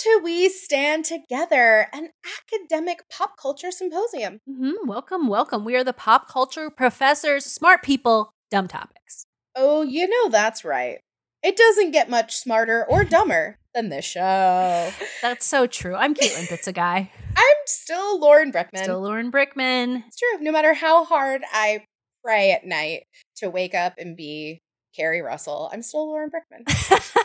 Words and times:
To 0.00 0.20
We 0.24 0.48
Stan 0.48 1.02
Together, 1.02 1.88
an 1.92 2.08
academic 2.24 3.00
pop 3.10 3.36
culture 3.36 3.70
symposium. 3.70 4.38
hmm 4.46 4.72
Welcome, 4.86 5.28
welcome. 5.28 5.62
We 5.62 5.76
are 5.76 5.84
the 5.84 5.92
pop 5.92 6.26
culture 6.26 6.70
professors, 6.70 7.44
smart 7.44 7.82
people, 7.82 8.32
dumb 8.50 8.66
topics. 8.66 9.26
Oh, 9.54 9.82
you 9.82 10.08
know 10.08 10.30
that's 10.30 10.64
right. 10.64 11.00
It 11.42 11.54
doesn't 11.54 11.90
get 11.90 12.08
much 12.08 12.34
smarter 12.34 12.82
or 12.88 13.04
dumber 13.04 13.58
than 13.74 13.90
this 13.90 14.06
show. 14.06 14.90
That's 15.22 15.44
so 15.46 15.66
true. 15.66 15.94
I'm 15.94 16.14
Caitlin 16.14 16.48
Pizza 16.48 16.72
Guy. 16.72 17.10
I'm 17.36 17.56
still 17.66 18.20
Lauren 18.20 18.52
Brickman. 18.52 18.82
Still 18.82 19.00
Lauren 19.02 19.30
Brickman. 19.30 20.04
it's 20.06 20.18
true. 20.18 20.42
No 20.42 20.50
matter 20.52 20.72
how 20.74 21.04
hard 21.04 21.42
I 21.52 21.84
pray 22.24 22.52
at 22.52 22.64
night 22.66 23.04
to 23.36 23.48
wake 23.50 23.74
up 23.74 23.94
and 23.98 24.16
be 24.16 24.60
Keri 24.96 25.20
Russell, 25.20 25.70
I'm 25.72 25.82
still 25.82 26.06
Lauren 26.08 26.30
Brickman. 26.30 27.18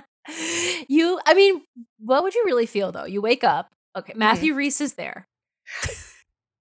you, 0.88 1.20
I 1.26 1.34
mean, 1.34 1.62
what 1.98 2.22
would 2.22 2.34
you 2.34 2.42
really 2.44 2.66
feel 2.66 2.92
though? 2.92 3.04
You 3.04 3.20
wake 3.20 3.44
up, 3.44 3.70
okay, 3.96 4.12
Mm-hmm. 4.12 4.18
Matthew 4.18 4.54
Rhys 4.54 4.80
is 4.80 4.94
there, 4.94 5.26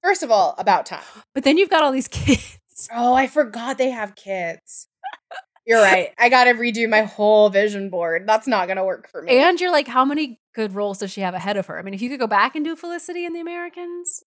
First 0.03 0.23
of 0.23 0.31
all, 0.31 0.55
about 0.57 0.85
time. 0.85 1.01
but 1.33 1.43
then 1.43 1.57
you've 1.57 1.69
got 1.69 1.83
all 1.83 1.91
these 1.91 2.07
kids. 2.09 2.59
Oh, 2.93 3.13
I 3.13 3.27
forgot 3.27 3.77
they 3.77 3.89
have 3.91 4.15
kids. 4.15 4.87
You're 5.65 5.81
right. 5.81 6.11
I 6.17 6.27
got 6.27 6.43
to 6.45 6.53
redo 6.53 6.89
my 6.89 7.03
whole 7.03 7.49
vision 7.49 7.89
board. 7.89 8.27
That's 8.27 8.47
not 8.47 8.67
going 8.67 8.75
to 8.75 8.83
work 8.83 9.07
for 9.09 9.21
me. 9.21 9.37
And 9.37 9.61
you're 9.61 9.71
like, 9.71 9.87
how 9.87 10.03
many 10.03 10.39
good 10.53 10.75
roles 10.75 10.97
does 10.97 11.09
she 11.11 11.21
have 11.21 11.33
ahead 11.33 11.55
of 11.55 11.67
her? 11.67 11.79
I 11.79 11.83
mean, 11.83 11.93
if 11.93 12.01
you 12.01 12.09
could 12.09 12.19
go 12.19 12.27
back 12.27 12.55
and 12.57 12.65
do 12.65 12.75
Felicity 12.75 13.25
and 13.25 13.33
the 13.33 13.39
Americans, 13.39 14.23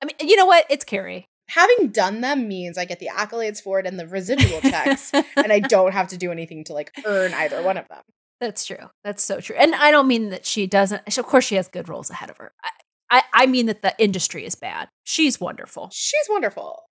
I 0.00 0.06
mean, 0.06 0.14
you 0.20 0.36
know 0.36 0.46
what? 0.46 0.64
It's 0.70 0.84
Keri. 0.84 1.26
having 1.48 1.88
done 1.88 2.20
them 2.20 2.46
means 2.46 2.78
I 2.78 2.84
get 2.84 3.00
the 3.00 3.10
accolades 3.12 3.60
for 3.60 3.80
it 3.80 3.86
and 3.86 3.98
the 3.98 4.06
residual 4.06 4.60
checks, 4.60 5.10
and 5.12 5.52
I 5.52 5.58
don't 5.68 5.92
have 5.92 6.06
to 6.08 6.16
do 6.16 6.30
anything 6.30 6.62
to 6.64 6.72
like 6.72 6.92
earn 7.04 7.34
either 7.34 7.60
one 7.62 7.78
of 7.78 7.88
them. 7.88 8.02
That's 8.40 8.66
true. 8.66 8.90
That's 9.02 9.22
so 9.22 9.40
true. 9.40 9.56
And 9.56 9.74
I 9.74 9.90
don't 9.90 10.08
mean 10.08 10.30
that 10.30 10.44
she 10.44 10.66
doesn't. 10.66 11.16
Of 11.18 11.26
course, 11.26 11.44
she 11.44 11.54
has 11.54 11.68
good 11.68 11.88
roles 11.88 12.10
ahead 12.10 12.30
of 12.30 12.36
her. 12.36 12.52
I, 12.62 12.70
I, 13.10 13.22
I 13.32 13.46
mean 13.46 13.66
that 13.66 13.82
the 13.82 13.94
industry 13.98 14.44
is 14.44 14.54
bad. 14.54 14.88
She's 15.04 15.40
wonderful. 15.40 15.88
She's 15.92 16.26
wonderful. 16.28 16.82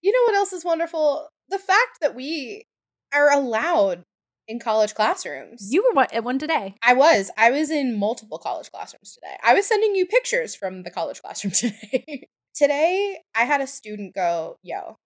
You 0.00 0.12
know 0.12 0.22
what 0.26 0.34
else 0.36 0.52
is 0.52 0.64
wonderful? 0.64 1.28
The 1.48 1.58
fact 1.58 2.00
that 2.00 2.14
we 2.14 2.64
are 3.12 3.30
allowed 3.30 4.04
in 4.48 4.60
college 4.60 4.94
classrooms. 4.94 5.68
You 5.70 5.90
were 5.94 6.06
at 6.12 6.24
one 6.24 6.38
today. 6.38 6.76
I 6.82 6.94
was. 6.94 7.30
I 7.36 7.50
was 7.50 7.70
in 7.70 7.98
multiple 7.98 8.38
college 8.38 8.70
classrooms 8.70 9.14
today. 9.14 9.36
I 9.42 9.54
was 9.54 9.66
sending 9.66 9.94
you 9.94 10.06
pictures 10.06 10.54
from 10.54 10.82
the 10.82 10.90
college 10.90 11.20
classroom 11.20 11.50
today. 11.54 12.28
today, 12.54 13.18
I 13.34 13.44
had 13.44 13.60
a 13.60 13.66
student 13.66 14.14
go, 14.14 14.56
Yo, 14.62 14.96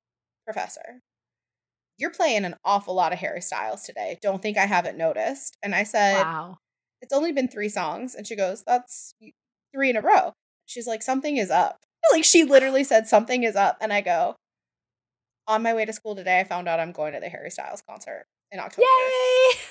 professor, 0.45 1.01
you're 2.01 2.11
playing 2.11 2.45
an 2.45 2.57
awful 2.65 2.95
lot 2.95 3.13
of 3.13 3.19
Harry 3.19 3.41
Styles 3.43 3.83
today. 3.83 4.19
Don't 4.23 4.41
think 4.43 4.57
I 4.59 4.67
haven't 4.67 4.97
noticed. 4.99 5.57
And 5.63 5.75
I 5.75 5.83
said, 5.85 6.23
Wow. 6.23 6.57
it's 7.03 7.13
only 7.13 7.33
been 7.33 7.49
three 7.49 7.69
songs. 7.69 8.15
And 8.15 8.27
she 8.27 8.35
goes, 8.37 8.63
that's 8.67 9.15
three 9.75 9.91
in 9.91 9.97
a 9.97 10.01
row. 10.01 10.33
She's 10.67 10.87
like, 10.87 11.03
something 11.03 11.37
is 11.37 11.51
up. 11.51 11.79
Like 12.13 12.25
she 12.25 12.45
literally 12.45 12.83
said, 12.83 13.07
something 13.07 13.43
is 13.45 13.55
up. 13.55 13.77
And 13.83 13.93
I 13.93 14.01
go, 14.01 14.35
on 15.47 15.63
my 15.63 15.75
way 15.75 15.85
to 15.85 15.93
school 15.93 16.17
today, 16.17 16.41
I 16.41 16.45
found 16.45 16.67
out 16.67 16.81
I'm 16.81 16.93
going 16.93 17.13
to 17.13 17.21
the 17.21 17.29
Harry 17.29 17.51
Styles 17.51 17.83
concert 17.89 18.25
in 18.51 18.59
October. 18.59 18.83
Yay! 18.83 19.59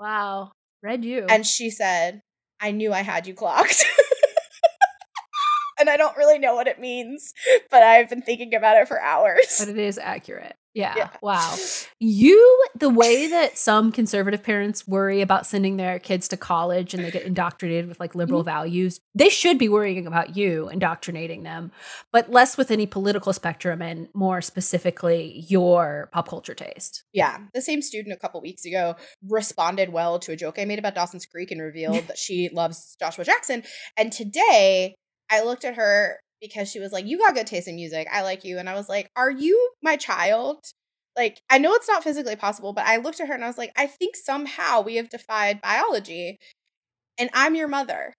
Wow. 0.00 0.52
Read 0.82 1.04
you. 1.04 1.26
And 1.28 1.44
she 1.46 1.70
said, 1.70 2.20
I 2.60 2.70
knew 2.70 2.92
I 2.92 3.00
had 3.02 3.26
you 3.26 3.34
clocked. 3.34 3.84
and 5.80 5.88
I 5.88 5.96
don't 5.96 6.16
really 6.16 6.38
know 6.38 6.54
what 6.54 6.66
it 6.68 6.78
means, 6.80 7.32
but 7.70 7.82
I've 7.82 8.08
been 8.08 8.22
thinking 8.22 8.54
about 8.54 8.76
it 8.76 8.88
for 8.88 9.00
hours. 9.00 9.56
but 9.58 9.68
it 9.68 9.78
is 9.78 9.98
accurate. 9.98 10.54
Yeah. 10.78 10.94
Yeah. 10.96 11.10
Wow. 11.20 11.56
You, 12.00 12.64
the 12.78 12.88
way 12.88 13.26
that 13.26 13.58
some 13.58 13.90
conservative 13.90 14.40
parents 14.40 14.86
worry 14.86 15.20
about 15.20 15.46
sending 15.46 15.78
their 15.78 15.98
kids 15.98 16.28
to 16.28 16.36
college 16.36 16.94
and 16.94 17.04
they 17.04 17.10
get 17.10 17.24
indoctrinated 17.24 17.88
with 17.88 17.98
like 17.98 18.14
liberal 18.14 18.42
mm-hmm. 18.42 18.50
values, 18.50 19.00
they 19.16 19.28
should 19.28 19.58
be 19.58 19.68
worrying 19.68 20.06
about 20.06 20.36
you 20.36 20.68
indoctrinating 20.68 21.42
them, 21.42 21.72
but 22.12 22.30
less 22.30 22.56
with 22.56 22.70
any 22.70 22.86
political 22.86 23.32
spectrum 23.32 23.82
and 23.82 24.06
more 24.14 24.40
specifically 24.40 25.44
your 25.48 26.08
pop 26.12 26.28
culture 26.28 26.54
taste. 26.54 27.02
Yeah. 27.12 27.38
The 27.52 27.62
same 27.62 27.82
student 27.82 28.14
a 28.14 28.16
couple 28.16 28.40
weeks 28.40 28.64
ago 28.64 28.94
responded 29.26 29.92
well 29.92 30.20
to 30.20 30.30
a 30.30 30.36
joke 30.36 30.60
I 30.60 30.64
made 30.64 30.78
about 30.78 30.94
Dawson's 30.94 31.26
Creek 31.26 31.50
and 31.50 31.60
revealed 31.60 32.04
that 32.06 32.16
she 32.18 32.48
loves 32.52 32.96
Joshua 33.00 33.24
Jackson. 33.24 33.64
And 33.96 34.12
today 34.12 34.94
I 35.28 35.42
looked 35.42 35.64
at 35.64 35.74
her 35.74 36.20
because 36.40 36.70
she 36.70 36.80
was 36.80 36.92
like, 36.92 37.06
You 37.06 37.18
got 37.18 37.34
good 37.34 37.46
taste 37.46 37.68
in 37.68 37.76
music. 37.76 38.08
I 38.12 38.22
like 38.22 38.44
you. 38.44 38.58
And 38.58 38.68
I 38.68 38.74
was 38.74 38.88
like, 38.88 39.10
Are 39.16 39.30
you 39.30 39.70
my 39.82 39.96
child? 39.96 40.58
Like, 41.16 41.40
I 41.50 41.58
know 41.58 41.74
it's 41.74 41.88
not 41.88 42.04
physically 42.04 42.36
possible, 42.36 42.72
but 42.72 42.86
I 42.86 42.96
looked 42.98 43.20
at 43.20 43.26
her 43.28 43.34
and 43.34 43.42
I 43.42 43.48
was 43.48 43.58
like, 43.58 43.72
I 43.76 43.86
think 43.86 44.14
somehow 44.14 44.82
we 44.82 44.96
have 44.96 45.08
defied 45.08 45.60
biology 45.60 46.38
and 47.18 47.28
I'm 47.34 47.56
your 47.56 47.66
mother 47.66 48.12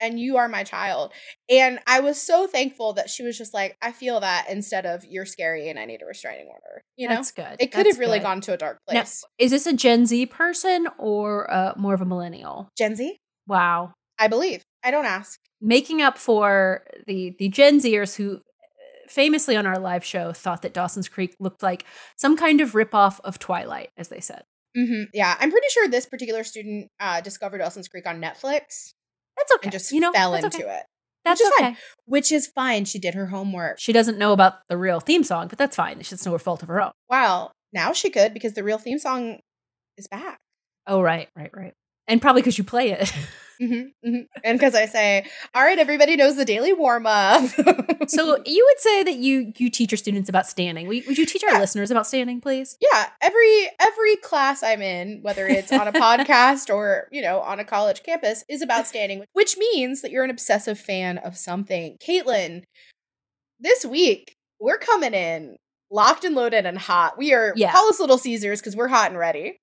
and 0.00 0.20
you 0.20 0.36
are 0.36 0.48
my 0.48 0.62
child. 0.62 1.12
And 1.50 1.80
I 1.86 1.98
was 1.98 2.20
so 2.22 2.46
thankful 2.46 2.92
that 2.92 3.10
she 3.10 3.24
was 3.24 3.36
just 3.36 3.54
like, 3.54 3.76
I 3.82 3.90
feel 3.90 4.20
that 4.20 4.46
instead 4.48 4.86
of 4.86 5.04
you're 5.04 5.26
scary 5.26 5.68
and 5.68 5.80
I 5.80 5.84
need 5.84 6.00
a 6.02 6.06
restraining 6.06 6.46
order. 6.46 6.82
You 6.96 7.08
know? 7.08 7.16
That's 7.16 7.32
good. 7.32 7.56
It 7.58 7.72
could 7.72 7.86
That's 7.86 7.96
have 7.96 7.98
really 7.98 8.18
good. 8.18 8.24
gone 8.24 8.40
to 8.42 8.52
a 8.52 8.56
dark 8.56 8.78
Now, 8.88 9.00
place. 9.00 9.24
is 9.38 9.50
this 9.50 9.66
a 9.66 9.72
Gen 9.72 10.06
Z 10.06 10.26
person 10.26 10.86
or 10.96 11.52
uh, 11.52 11.72
more 11.76 11.94
of 11.94 12.02
a 12.02 12.06
millennial? 12.06 12.68
Gen 12.78 12.94
Z, 12.94 13.16
Wow. 13.48 13.92
I 14.18 14.28
believe. 14.28 14.62
I 14.84 14.90
don't 14.92 15.06
ask. 15.06 15.40
Making 15.64 16.02
up 16.02 16.18
for 16.18 16.82
the 17.06 17.34
the 17.38 17.48
Gen 17.48 17.78
Zers 17.80 18.16
who 18.16 18.36
uh, 18.36 18.40
famously 19.08 19.56
on 19.56 19.66
our 19.66 19.78
live 19.78 20.04
show 20.04 20.32
thought 20.32 20.60
that 20.62 20.74
Dawson's 20.74 21.08
Creek 21.08 21.34
looked 21.40 21.62
like 21.62 21.84
some 22.16 22.36
kind 22.36 22.60
of 22.60 22.72
ripoff 22.72 23.18
of 23.24 23.38
Twilight, 23.38 23.90
as 23.96 24.08
they 24.08 24.20
said. 24.20 24.42
hmm 24.76 25.04
Yeah, 25.14 25.36
I'm 25.40 25.50
pretty 25.50 25.68
sure 25.70 25.88
this 25.88 26.06
particular 26.06 26.44
student 26.44 26.88
uh, 27.00 27.20
discovered 27.22 27.58
Dawson's 27.58 27.88
Creek 27.88 28.06
on 28.06 28.20
Netflix 28.20 28.92
That's 29.36 29.52
okay. 29.54 29.64
and 29.64 29.72
just 29.72 29.90
you 29.90 30.00
know, 30.00 30.12
fell 30.12 30.34
into 30.34 30.48
okay. 30.48 30.76
it, 30.78 30.82
That's 31.24 31.40
is 31.40 31.50
okay. 31.56 31.64
fine. 31.64 31.76
which 32.04 32.30
is 32.30 32.46
fine. 32.46 32.84
She 32.84 32.98
did 32.98 33.14
her 33.14 33.26
homework. 33.26 33.78
She 33.80 33.92
doesn't 33.92 34.18
know 34.18 34.32
about 34.32 34.54
the 34.68 34.76
real 34.76 35.00
theme 35.00 35.24
song, 35.24 35.48
but 35.48 35.58
that's 35.58 35.76
fine. 35.76 35.98
It's 35.98 36.10
just 36.10 36.26
no 36.26 36.36
fault 36.38 36.62
of 36.62 36.68
her 36.68 36.80
own. 36.82 36.92
Wow, 37.08 37.52
now 37.72 37.92
she 37.94 38.10
could 38.10 38.34
because 38.34 38.52
the 38.54 38.62
real 38.64 38.78
theme 38.78 38.98
song 38.98 39.38
is 39.96 40.08
back. 40.08 40.38
Oh, 40.86 41.00
right, 41.00 41.28
right, 41.34 41.50
right. 41.56 41.72
And 42.06 42.20
probably 42.20 42.42
because 42.42 42.58
you 42.58 42.64
play 42.64 42.90
it. 42.90 43.12
hmm 43.60 43.82
hmm 44.04 44.18
And 44.42 44.58
because 44.58 44.74
I 44.74 44.86
say, 44.86 45.26
all 45.54 45.62
right, 45.62 45.78
everybody 45.78 46.16
knows 46.16 46.36
the 46.36 46.44
daily 46.44 46.72
warm 46.72 47.06
up. 47.06 47.48
so 48.08 48.42
you 48.46 48.64
would 48.68 48.80
say 48.80 49.02
that 49.04 49.14
you 49.16 49.52
you 49.56 49.70
teach 49.70 49.92
your 49.92 49.96
students 49.96 50.28
about 50.28 50.46
stanning. 50.46 50.86
Would 50.88 51.06
would 51.06 51.16
you 51.18 51.24
teach 51.24 51.44
our 51.44 51.52
Yeah. 51.52 51.60
listeners 51.60 51.90
about 51.90 52.06
stanning, 52.06 52.40
please? 52.40 52.76
yeah, 52.80 53.10
every 53.22 53.68
every 53.80 54.16
class 54.16 54.62
I'm 54.64 54.82
in, 54.82 55.20
whether 55.22 55.46
it's 55.46 55.72
on 55.72 55.86
a 55.88 55.92
podcast 56.06 56.68
or 56.68 57.08
you 57.12 57.22
know 57.22 57.40
on 57.40 57.60
a 57.60 57.64
college 57.64 58.02
campus, 58.02 58.44
is 58.48 58.60
about 58.60 58.86
stanning, 58.88 59.24
which 59.34 59.56
means 59.56 60.02
that 60.02 60.10
you're 60.10 60.24
an 60.24 60.30
obsessive 60.30 60.78
fan 60.78 61.18
of 61.18 61.36
something. 61.36 61.96
Caitlin, 62.06 62.64
this 63.60 63.84
week 63.84 64.34
we're 64.60 64.78
coming 64.78 65.14
in 65.14 65.56
locked 65.90 66.24
and 66.24 66.34
loaded 66.34 66.66
and 66.66 66.76
hot. 66.78 67.16
We 67.16 67.32
are 67.34 67.52
Yeah. 67.56 67.70
call 67.70 67.88
us 67.88 68.00
Little 68.00 68.18
Caesars 68.18 68.60
because 68.60 68.74
we're 68.74 68.88
hot 68.88 69.10
and 69.10 69.18
ready. 69.18 69.58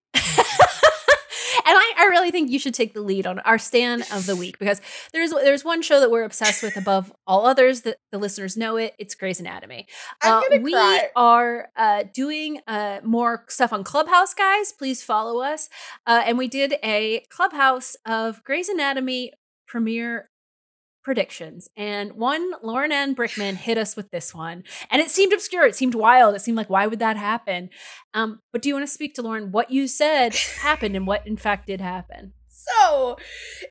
I, 1.65 1.93
I 1.99 2.05
really 2.05 2.31
think 2.31 2.51
you 2.51 2.59
should 2.59 2.73
take 2.73 2.93
the 2.93 3.01
lead 3.01 3.27
on 3.27 3.39
our 3.39 3.57
stan 3.59 4.03
of 4.13 4.25
the 4.25 4.35
week 4.35 4.59
because 4.59 4.81
there's 5.13 5.31
there's 5.31 5.63
one 5.65 5.81
show 5.81 5.99
that 5.99 6.11
we're 6.11 6.23
obsessed 6.23 6.63
with 6.63 6.77
above 6.77 7.13
all 7.27 7.45
others 7.45 7.81
that 7.83 7.97
the 8.11 8.17
listeners 8.17 8.57
know 8.57 8.77
it. 8.77 8.95
It's 8.99 9.15
Grey's 9.15 9.39
Anatomy. 9.39 9.87
I'm 10.23 10.43
Uh, 10.53 10.57
we 10.61 10.73
cry. 10.73 11.09
are 11.15 11.69
uh, 11.77 12.03
doing 12.13 12.61
uh, 12.67 13.01
more 13.03 13.45
stuff 13.49 13.73
on 13.73 13.83
Clubhouse, 13.83 14.33
guys. 14.33 14.73
Please 14.73 15.03
follow 15.03 15.41
us. 15.41 15.69
Uh, 16.07 16.23
and 16.25 16.37
we 16.37 16.47
did 16.47 16.75
a 16.83 17.23
Clubhouse 17.29 17.95
of 18.05 18.43
Grey's 18.43 18.69
Anatomy 18.69 19.33
premiere 19.67 20.30
predictions. 21.03 21.69
And 21.75 22.13
one, 22.13 22.51
Lauren 22.61 22.91
Ann 22.91 23.15
Brickman 23.15 23.55
hit 23.55 23.77
us 23.77 23.95
with 23.95 24.11
this 24.11 24.33
one. 24.33 24.63
And 24.89 25.01
it 25.01 25.09
seemed 25.09 25.33
obscure. 25.33 25.65
It 25.65 25.75
seemed 25.75 25.95
wild. 25.95 26.35
It 26.35 26.41
seemed 26.41 26.57
like, 26.57 26.69
why 26.69 26.87
would 26.87 26.99
that 26.99 27.17
happen? 27.17 27.69
Um, 28.13 28.41
but 28.51 28.61
do 28.61 28.69
you 28.69 28.75
want 28.75 28.87
to 28.87 28.93
speak 28.93 29.15
to 29.15 29.21
Lauren 29.21 29.51
what 29.51 29.71
you 29.71 29.87
said 29.87 30.35
happened 30.35 30.95
and 30.95 31.07
what 31.07 31.25
in 31.25 31.37
fact 31.37 31.67
did 31.67 31.81
happen? 31.81 32.33
So 32.47 33.17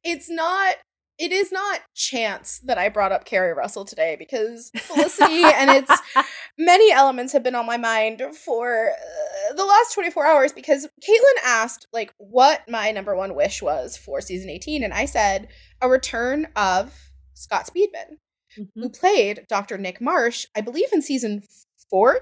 it's 0.04 0.28
not 0.28 0.76
it 1.20 1.32
is 1.32 1.52
not 1.52 1.80
chance 1.94 2.60
that 2.64 2.78
I 2.78 2.88
brought 2.88 3.12
up 3.12 3.26
Keri 3.26 3.52
Russell 3.52 3.84
today 3.84 4.16
because 4.18 4.70
Felicity 4.74 5.42
and 5.44 5.68
its 5.70 5.92
many 6.58 6.90
elements 6.90 7.34
have 7.34 7.42
been 7.42 7.54
on 7.54 7.66
my 7.66 7.76
mind 7.76 8.22
for 8.34 8.88
uh, 8.88 9.54
the 9.54 9.66
last 9.66 9.92
24 9.92 10.26
hours 10.26 10.52
because 10.54 10.88
Caitlin 11.06 11.44
asked 11.44 11.86
like 11.92 12.14
what 12.16 12.62
my 12.70 12.90
number 12.90 13.14
one 13.14 13.34
wish 13.34 13.60
was 13.60 13.98
for 13.98 14.22
season 14.22 14.48
18 14.48 14.82
and 14.82 14.94
I 14.94 15.04
said 15.04 15.48
a 15.82 15.90
return 15.90 16.48
of 16.56 17.09
Scott 17.40 17.66
Speedman 17.66 18.16
who 18.56 18.66
Mhm. 18.88 18.98
played 18.98 19.46
Dr. 19.48 19.78
Nick 19.78 20.00
Marsh 20.00 20.46
I 20.56 20.60
believe 20.60 20.92
in 20.92 21.02
season 21.02 21.42
14 21.90 22.20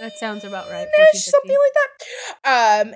That 0.00 0.12
sounds 0.18 0.44
about 0.44 0.70
right. 0.70 0.88
ish, 1.14 1.26
14, 1.26 1.32
something 1.32 1.58
like 1.58 1.74
that. 2.42 2.80
Um, 2.86 2.94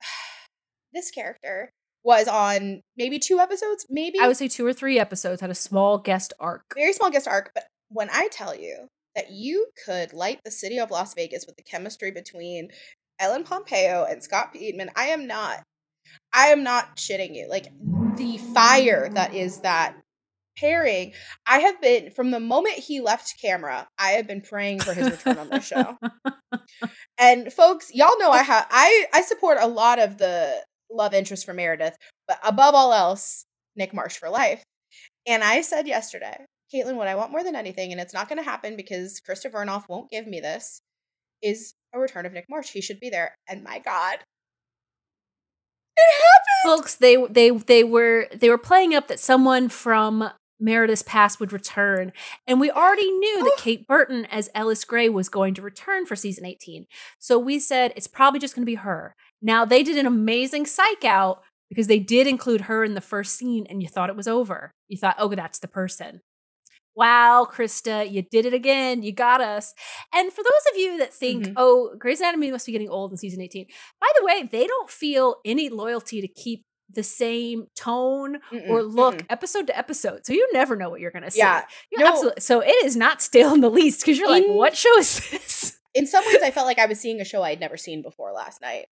this 0.92 1.10
character 1.10 1.70
was 2.04 2.26
on 2.28 2.82
maybe 2.96 3.18
two 3.18 3.38
episodes, 3.38 3.86
maybe 3.88 4.18
I 4.18 4.26
would 4.26 4.36
say 4.36 4.48
two 4.48 4.66
or 4.66 4.72
three 4.72 4.98
episodes 4.98 5.40
had 5.40 5.50
a 5.50 5.54
small 5.54 5.98
guest 5.98 6.32
arc. 6.40 6.62
very 6.74 6.92
small 6.92 7.10
guest 7.10 7.28
arc. 7.28 7.52
But 7.54 7.66
when 7.88 8.08
I 8.10 8.28
tell 8.32 8.54
you 8.54 8.88
that 9.14 9.30
you 9.30 9.68
could 9.84 10.12
light 10.12 10.40
the 10.44 10.50
city 10.50 10.78
of 10.78 10.90
Las 10.90 11.14
Vegas 11.14 11.46
with 11.46 11.56
the 11.56 11.62
chemistry 11.62 12.10
between 12.10 12.70
Ellen 13.18 13.44
Pompeo 13.44 14.04
and 14.04 14.22
Scott 14.22 14.52
Speedman, 14.54 14.88
I 14.96 15.06
am 15.08 15.26
not. 15.26 15.62
I 16.32 16.48
am 16.48 16.62
not 16.64 16.96
shitting 16.96 17.34
you. 17.36 17.48
Like 17.48 17.66
the 18.16 18.38
fire 18.52 19.08
that 19.10 19.32
is 19.32 19.60
that 19.60 19.96
pairing. 20.56 21.12
I 21.46 21.58
have 21.60 21.80
been 21.80 22.10
from 22.10 22.30
the 22.30 22.40
moment 22.40 22.74
he 22.74 23.00
left 23.00 23.34
camera. 23.40 23.88
I 23.98 24.12
have 24.12 24.26
been 24.26 24.40
praying 24.40 24.80
for 24.80 24.94
his 24.94 25.10
return 25.10 25.38
on 25.38 25.48
the 25.48 25.60
show. 25.60 25.98
And 27.18 27.52
folks, 27.52 27.90
y'all 27.94 28.18
know 28.18 28.30
I 28.30 28.42
have 28.42 28.66
I 28.70 29.06
I 29.14 29.22
support 29.22 29.58
a 29.60 29.68
lot 29.68 29.98
of 29.98 30.18
the 30.18 30.62
love 30.90 31.14
interest 31.14 31.46
for 31.46 31.54
Meredith, 31.54 31.96
but 32.26 32.38
above 32.44 32.74
all 32.74 32.92
else, 32.92 33.44
Nick 33.76 33.94
Marsh 33.94 34.16
for 34.16 34.28
life. 34.28 34.62
And 35.26 35.44
I 35.44 35.60
said 35.60 35.86
yesterday, 35.86 36.36
Caitlin, 36.74 36.96
what 36.96 37.08
I 37.08 37.14
want 37.14 37.30
more 37.30 37.44
than 37.44 37.54
anything, 37.54 37.92
and 37.92 38.00
it's 38.00 38.14
not 38.14 38.28
going 38.28 38.38
to 38.38 38.44
happen 38.44 38.76
because 38.76 39.20
Krista 39.26 39.50
Vernoff 39.50 39.88
won't 39.88 40.10
give 40.10 40.26
me 40.26 40.40
this, 40.40 40.82
is 41.42 41.74
a 41.94 41.98
return 41.98 42.26
of 42.26 42.32
Nick 42.32 42.46
Marsh. 42.48 42.70
He 42.70 42.80
should 42.80 43.00
be 43.00 43.10
there. 43.10 43.36
And 43.48 43.62
my 43.62 43.78
God, 43.78 44.18
it 45.96 46.22
happened. 46.22 46.78
Folks, 46.78 46.96
they 46.96 47.16
they 47.26 47.50
they 47.50 47.84
were 47.84 48.26
they 48.34 48.48
were 48.48 48.58
playing 48.58 48.94
up 48.94 49.08
that 49.08 49.20
someone 49.20 49.68
from 49.68 50.30
Meredith's 50.62 51.02
past 51.02 51.40
would 51.40 51.52
return, 51.52 52.12
and 52.46 52.60
we 52.60 52.70
already 52.70 53.10
knew 53.10 53.44
that 53.44 53.52
Oh. 53.58 53.60
Kate 53.60 53.86
Burton 53.86 54.24
as 54.26 54.48
Ellis 54.54 54.84
Gray 54.84 55.08
was 55.08 55.28
going 55.28 55.54
to 55.54 55.62
return 55.62 56.06
for 56.06 56.16
season 56.16 56.46
18. 56.46 56.86
So 57.18 57.38
we 57.38 57.58
said 57.58 57.92
it's 57.96 58.06
probably 58.06 58.38
just 58.40 58.54
going 58.54 58.62
to 58.62 58.70
be 58.70 58.76
her. 58.76 59.14
Now 59.42 59.64
they 59.64 59.82
did 59.82 59.98
an 59.98 60.06
amazing 60.06 60.66
psych 60.66 61.04
out 61.04 61.42
because 61.68 61.86
they 61.88 61.98
did 61.98 62.26
include 62.26 62.62
her 62.62 62.84
in 62.84 62.94
the 62.94 63.00
first 63.00 63.36
scene, 63.36 63.66
and 63.68 63.82
you 63.82 63.88
thought 63.88 64.10
it 64.10 64.16
was 64.16 64.28
over. 64.28 64.70
You 64.88 64.96
thought, 64.98 65.16
oh, 65.18 65.34
that's 65.34 65.58
the 65.58 65.68
person. 65.68 66.20
Wow, 66.94 67.48
Krista, 67.50 68.08
you 68.10 68.20
did 68.20 68.44
it 68.44 68.52
again. 68.52 69.02
You 69.02 69.12
got 69.12 69.40
us. 69.40 69.72
And 70.14 70.30
for 70.30 70.42
those 70.42 70.72
of 70.72 70.78
you 70.78 70.98
that 70.98 71.14
think, 71.14 71.46
Mhm. 71.46 71.54
oh, 71.56 71.94
Grey's 71.98 72.20
Anatomy 72.20 72.50
must 72.50 72.66
be 72.66 72.72
getting 72.72 72.90
old 72.90 73.12
in 73.12 73.16
season 73.16 73.40
18, 73.40 73.66
by 73.98 74.08
the 74.18 74.24
way, 74.26 74.42
they 74.42 74.66
don't 74.66 74.90
feel 74.90 75.36
any 75.46 75.70
loyalty 75.70 76.20
to 76.20 76.28
keep 76.28 76.64
the 76.94 77.02
same 77.02 77.66
tone 77.76 78.38
Mm-mm, 78.52 78.68
or 78.68 78.82
look 78.82 79.16
mm-mm. 79.16 79.26
episode 79.30 79.66
to 79.68 79.76
episode. 79.78 80.26
So 80.26 80.32
you 80.32 80.48
never 80.52 80.76
know 80.76 80.90
what 80.90 81.00
you're 81.00 81.10
going 81.10 81.24
to 81.24 81.30
see. 81.30 81.38
Yeah, 81.40 81.62
no. 81.96 82.06
absolutely. 82.06 82.40
So 82.40 82.60
it 82.60 82.84
is 82.84 82.96
not 82.96 83.22
stale 83.22 83.54
in 83.54 83.60
the 83.60 83.70
least 83.70 84.00
because 84.00 84.18
you're 84.18 84.30
like, 84.30 84.44
what 84.46 84.76
show 84.76 84.96
is 84.98 85.30
this? 85.30 85.78
In 85.94 86.06
some 86.06 86.24
ways, 86.26 86.42
I 86.42 86.50
felt 86.50 86.66
like 86.66 86.78
I 86.78 86.86
was 86.86 86.98
seeing 86.98 87.20
a 87.20 87.24
show 87.24 87.42
I 87.42 87.50
had 87.50 87.60
never 87.60 87.76
seen 87.76 88.00
before 88.00 88.32
last 88.32 88.62
night. 88.62 88.86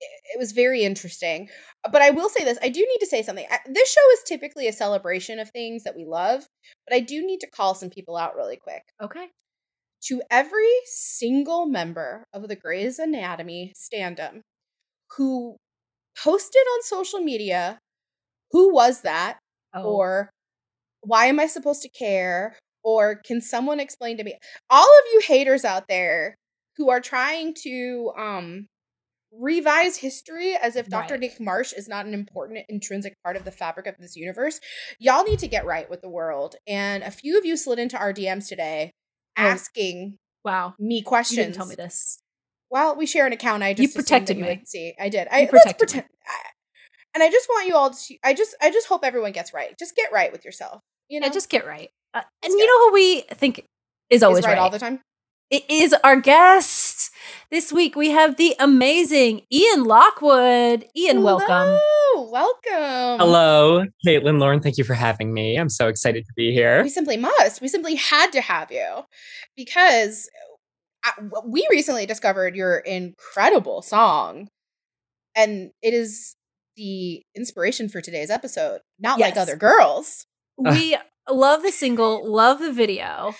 It 0.00 0.08
it 0.34 0.38
was 0.38 0.52
very 0.52 0.82
interesting. 0.84 1.48
But 1.90 2.00
I 2.02 2.10
will 2.10 2.28
say 2.28 2.44
this 2.44 2.58
I 2.62 2.68
do 2.68 2.78
need 2.80 2.98
to 3.00 3.06
say 3.06 3.22
something. 3.22 3.46
I- 3.50 3.58
This 3.66 3.92
show 3.92 4.10
is 4.12 4.22
typically 4.24 4.68
a 4.68 4.72
celebration 4.72 5.38
of 5.40 5.50
things 5.50 5.82
that 5.84 5.96
we 5.96 6.04
love, 6.04 6.46
but 6.86 6.94
I 6.94 7.00
do 7.00 7.26
need 7.26 7.40
to 7.40 7.50
call 7.50 7.74
some 7.74 7.90
people 7.90 8.16
out 8.16 8.36
really 8.36 8.56
quick. 8.56 8.82
Okay. 9.02 9.26
to 10.08 10.22
every 10.30 10.70
single 10.84 11.66
member 11.66 12.24
of 12.32 12.46
the 12.48 12.56
Grey's 12.56 12.98
Anatomy 13.00 13.72
standom 13.74 14.42
who 15.16 15.56
posted 16.22 16.62
on 16.74 16.82
social 16.82 17.20
media, 17.20 17.78
who 18.52 18.72
was 18.72 19.02
that? 19.02 19.38
Oh, 19.74 19.82
Or 19.82 20.30
why 21.02 21.26
am 21.26 21.40
I 21.40 21.46
supposed 21.46 21.82
to 21.82 21.88
care? 21.88 22.56
Or 22.82 23.16
can 23.24 23.40
someone 23.40 23.80
explain 23.80 24.16
to 24.18 24.24
me? 24.24 24.34
All 24.70 24.84
of 24.84 25.04
you 25.12 25.20
haters 25.26 25.64
out 25.64 25.88
there 25.88 26.34
who 26.76 26.90
are 26.90 27.00
trying 27.00 27.54
to 27.62 28.12
um 28.16 28.66
revise 29.36 29.96
history 29.96 30.54
as 30.54 30.76
if 30.76 30.88
Dr. 30.88 31.14
Right. 31.14 31.20
Nick 31.20 31.40
Marsh 31.40 31.72
is 31.72 31.88
not 31.88 32.06
an 32.06 32.14
important 32.14 32.60
intrinsic 32.68 33.14
part 33.24 33.36
of 33.36 33.44
the 33.44 33.50
fabric 33.50 33.86
of 33.88 33.96
this 33.98 34.14
universe. 34.14 34.60
Y'all 35.00 35.24
need 35.24 35.40
to 35.40 35.48
get 35.48 35.66
right 35.66 35.90
with 35.90 36.02
the 36.02 36.08
world. 36.08 36.54
And 36.68 37.02
a 37.02 37.10
few 37.10 37.36
of 37.36 37.44
you 37.44 37.56
slid 37.56 37.80
into 37.80 37.98
our 37.98 38.12
DMs 38.12 38.48
today 38.48 38.92
Oh. 39.36 39.42
asking 39.42 40.16
wow. 40.44 40.74
me 40.78 41.02
questions. 41.02 41.36
You 41.38 41.42
didn't 41.44 41.56
tell 41.56 41.66
me 41.66 41.74
this. 41.74 42.20
Well, 42.74 42.96
we 42.96 43.06
share 43.06 43.24
an 43.24 43.32
account. 43.32 43.62
I 43.62 43.72
just 43.72 43.94
You 43.94 44.02
protected 44.02 44.36
you 44.36 44.42
me. 44.42 44.48
would 44.50 44.68
see. 44.68 44.94
I 45.00 45.08
did. 45.08 45.28
I 45.30 45.42
let's 45.42 45.50
protected 45.52 45.70
me. 45.70 45.76
pretend. 45.78 46.04
I- 46.26 46.50
and 47.14 47.22
I 47.22 47.30
just 47.30 47.48
want 47.48 47.68
you 47.68 47.76
all 47.76 47.90
to. 47.90 48.16
I 48.24 48.34
just. 48.34 48.56
I 48.60 48.72
just 48.72 48.88
hope 48.88 49.04
everyone 49.04 49.30
gets 49.30 49.54
right. 49.54 49.78
Just 49.78 49.94
get 49.94 50.10
right 50.12 50.32
with 50.32 50.44
yourself. 50.44 50.82
You 51.08 51.20
know, 51.20 51.28
Yeah, 51.28 51.32
just 51.32 51.48
get 51.48 51.64
right. 51.64 51.90
Uh, 52.12 52.22
and 52.42 52.52
you 52.52 52.66
know 52.66 52.88
who 52.88 52.92
we 52.94 53.20
think 53.32 53.60
is 54.10 54.18
Is 54.18 54.22
always 54.24 54.44
right, 54.44 54.54
right, 54.54 54.58
all 54.58 54.70
the 54.70 54.80
time. 54.80 55.00
It 55.50 55.62
is 55.70 55.94
our 56.02 56.16
guest. 56.20 57.12
This 57.52 57.72
week 57.72 57.94
we 57.94 58.10
have 58.10 58.36
the 58.36 58.56
amazing 58.58 59.42
Ian 59.52 59.84
Lockwood. 59.84 60.86
Ian, 60.96 61.22
welcome. 61.22 61.78
Hello, 61.80 62.28
welcome. 62.32 63.20
Hello, 63.20 63.84
Caitlin, 64.04 64.40
Lauren. 64.40 64.60
Thank 64.60 64.78
you 64.78 64.84
for 64.84 64.94
having 64.94 65.32
me. 65.32 65.56
I'm 65.56 65.68
so 65.68 65.86
excited 65.86 66.24
to 66.24 66.32
be 66.34 66.52
here. 66.52 66.82
We 66.82 66.88
simply 66.88 67.16
must. 67.18 67.60
We 67.60 67.68
simply 67.68 67.94
had 67.94 68.32
to 68.32 68.40
have 68.40 68.72
you 68.72 69.04
because 69.56 70.28
I, 70.34 70.43
we 71.46 71.66
recently 71.70 72.06
discovered 72.06 72.56
your 72.56 72.78
incredible 72.78 73.82
song, 73.82 74.48
and 75.36 75.70
it 75.82 75.94
is 75.94 76.36
the 76.76 77.22
inspiration 77.36 77.88
for 77.88 78.00
today's 78.00 78.30
episode. 78.30 78.80
Not 78.98 79.18
like 79.20 79.36
other 79.36 79.56
girls. 79.56 80.26
We 80.56 80.96
love 81.28 81.62
the 81.62 81.72
single, 81.72 82.30
love 82.30 82.60
the 82.60 82.72
video, 82.72 83.34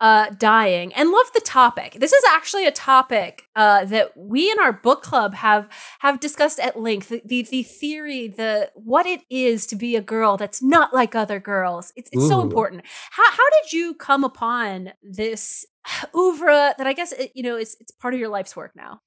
uh, 0.00 0.30
dying, 0.38 0.92
and 0.94 1.10
love 1.10 1.26
the 1.34 1.40
topic. 1.40 1.98
This 2.00 2.12
is 2.12 2.22
actually 2.30 2.66
a 2.66 2.72
topic 2.72 3.48
uh, 3.54 3.84
that 3.86 4.16
we 4.16 4.50
in 4.50 4.58
our 4.58 4.72
book 4.72 5.02
club 5.02 5.34
have 5.34 5.68
have 6.00 6.20
discussed 6.20 6.58
at 6.58 6.80
length. 6.80 7.08
The, 7.10 7.22
the 7.24 7.42
the 7.42 7.62
theory, 7.62 8.28
the 8.28 8.70
what 8.74 9.06
it 9.06 9.20
is 9.30 9.66
to 9.66 9.76
be 9.76 9.96
a 9.96 10.00
girl 10.02 10.36
that's 10.36 10.62
not 10.62 10.94
like 10.94 11.14
other 11.14 11.38
girls. 11.38 11.92
It's 11.96 12.08
it's 12.12 12.26
so 12.28 12.40
important. 12.40 12.82
How 13.10 13.30
how 13.30 13.50
did 13.62 13.72
you 13.72 13.94
come 13.94 14.24
upon 14.24 14.92
this 15.02 15.66
oeuvre 16.14 16.74
that 16.78 16.86
I 16.86 16.92
guess 16.92 17.12
it, 17.12 17.32
you 17.34 17.42
know 17.42 17.56
it's 17.56 17.76
it's 17.80 17.92
part 17.92 18.14
of 18.14 18.20
your 18.20 18.28
life's 18.28 18.56
work 18.56 18.72
now? 18.74 19.00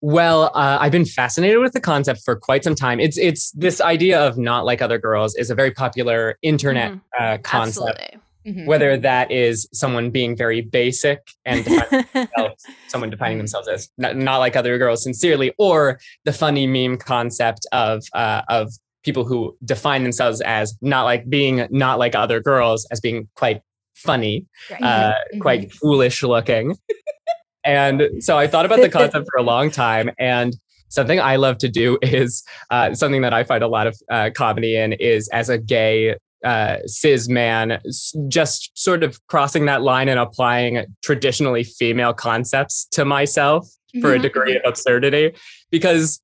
Well, 0.00 0.50
uh, 0.54 0.78
I've 0.80 0.92
been 0.92 1.04
fascinated 1.06 1.58
with 1.60 1.72
the 1.72 1.80
concept 1.80 2.20
for 2.24 2.36
quite 2.36 2.62
some 2.64 2.74
time. 2.74 3.00
It's 3.00 3.16
it's 3.18 3.52
this 3.52 3.80
idea 3.80 4.20
of 4.20 4.36
not 4.36 4.64
like 4.64 4.82
other 4.82 4.98
girls 4.98 5.34
is 5.36 5.50
a 5.50 5.54
very 5.54 5.70
popular 5.70 6.38
internet 6.42 6.92
Mhm. 6.92 7.00
uh, 7.18 7.38
concept. 7.38 7.88
Absolutely. 7.88 8.20
Mhm. 8.48 8.66
Whether 8.66 8.96
that 8.96 9.30
is 9.30 9.68
someone 9.72 10.10
being 10.10 10.36
very 10.36 10.60
basic 10.62 11.20
and 11.44 11.64
defining 11.64 12.06
someone 12.88 13.10
defining 13.10 13.38
themselves 13.38 13.68
as 13.68 13.90
not, 13.98 14.16
not 14.16 14.38
like 14.38 14.56
other 14.56 14.78
girls 14.78 15.02
sincerely, 15.02 15.52
or 15.58 15.98
the 16.24 16.32
funny 16.32 16.66
meme 16.66 16.96
concept 16.96 17.66
of 17.72 18.02
uh, 18.14 18.42
of 18.48 18.72
people 19.04 19.24
who 19.24 19.56
define 19.64 20.02
themselves 20.02 20.40
as 20.42 20.76
not 20.80 21.04
like 21.04 21.28
being 21.28 21.66
not 21.70 21.98
like 21.98 22.14
other 22.14 22.40
girls 22.40 22.86
as 22.90 23.00
being 23.00 23.28
quite 23.36 23.60
funny. 23.94 24.46
Right. 24.70 24.82
uh, 24.82 25.14
Mhm. 25.34 25.40
quite 25.40 25.72
foolish 25.72 26.22
looking. 26.22 26.76
and 27.64 28.02
so 28.20 28.38
I 28.38 28.46
thought 28.46 28.64
about 28.66 28.80
the 28.80 28.88
concept 28.88 29.26
for 29.32 29.38
a 29.38 29.42
long 29.42 29.70
time. 29.70 30.10
And 30.18 30.56
something 30.88 31.20
I 31.20 31.36
love 31.36 31.58
to 31.58 31.68
do 31.68 31.98
is 32.02 32.42
uh, 32.70 32.94
something 32.94 33.22
that 33.22 33.34
I 33.34 33.44
find 33.44 33.62
a 33.62 33.68
lot 33.68 33.86
of 33.86 33.96
uh, 34.10 34.30
comedy 34.34 34.76
in 34.76 34.92
is 34.94 35.28
as 35.28 35.48
a 35.48 35.58
gay 35.58 36.16
uh, 36.44 36.76
cis 36.86 37.28
man, 37.28 37.80
just 38.28 38.70
sort 38.74 39.02
of 39.02 39.18
crossing 39.26 39.66
that 39.66 39.82
line 39.82 40.08
and 40.08 40.18
applying 40.20 40.84
traditionally 41.02 41.64
female 41.64 42.12
concepts 42.14 42.86
to 42.92 43.04
myself 43.04 43.68
for 44.00 44.14
a 44.14 44.18
Mhm. 44.18 44.22
degree 44.22 44.56
of 44.56 44.62
absurdity 44.66 45.32
because 45.70 46.20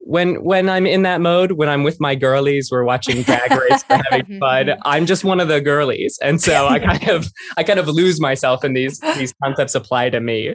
when 0.00 0.42
when 0.44 0.68
I'm 0.68 0.86
in 0.86 1.02
that 1.02 1.20
mode, 1.20 1.52
when 1.52 1.68
I'm 1.68 1.82
with 1.82 2.00
my 2.00 2.14
girlies, 2.14 2.70
we're 2.70 2.84
watching 2.84 3.22
Drag 3.22 3.50
Race, 3.50 3.82
we're 3.90 4.02
having 4.10 4.38
fun. 4.40 4.70
I'm 4.84 5.04
just 5.06 5.24
one 5.24 5.40
of 5.40 5.48
the 5.48 5.60
girlies, 5.60 6.16
and 6.22 6.40
so 6.40 6.66
I 6.66 6.78
kind 6.78 7.08
of 7.08 7.26
I 7.56 7.62
kind 7.64 7.78
of 7.80 7.88
lose 7.88 8.20
myself, 8.20 8.64
in 8.64 8.72
these 8.72 9.00
these 9.16 9.32
concepts 9.42 9.74
apply 9.74 10.10
to 10.10 10.20
me. 10.20 10.54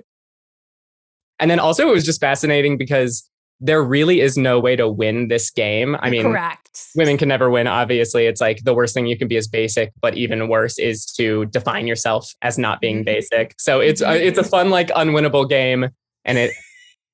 And 1.40 1.50
then 1.50 1.60
also, 1.60 1.88
it 1.90 1.92
was 1.92 2.06
just 2.06 2.22
fascinating 2.22 2.78
because 2.78 3.28
there 3.62 3.84
really 3.84 4.22
is 4.22 4.38
no 4.38 4.60
way 4.60 4.76
to 4.76 4.90
win 4.90 5.28
this 5.28 5.52
game. 5.52 5.96
I 6.00 6.10
mean, 6.10 6.24
correct. 6.24 6.88
women 6.96 7.18
can 7.18 7.30
never 7.30 7.50
win. 7.50 7.68
Obviously, 7.68 8.26
it's 8.26 8.42
like 8.42 8.64
the 8.64 8.74
worst 8.74 8.94
thing 8.94 9.06
you 9.06 9.18
can 9.18 9.28
be 9.28 9.38
is 9.38 9.48
basic, 9.48 9.94
but 10.02 10.18
even 10.18 10.50
worse 10.50 10.80
is 10.80 11.06
to 11.18 11.46
define 11.46 11.86
yourself 11.88 12.34
as 12.42 12.58
not 12.58 12.82
being 12.82 13.04
basic. 13.04 13.54
So 13.60 13.80
it's 13.80 14.02
a, 14.02 14.26
it's 14.26 14.40
a 14.40 14.44
fun 14.44 14.72
like 14.72 14.90
unwinnable 14.90 15.48
game, 15.48 15.90
and 16.26 16.38
it 16.38 16.52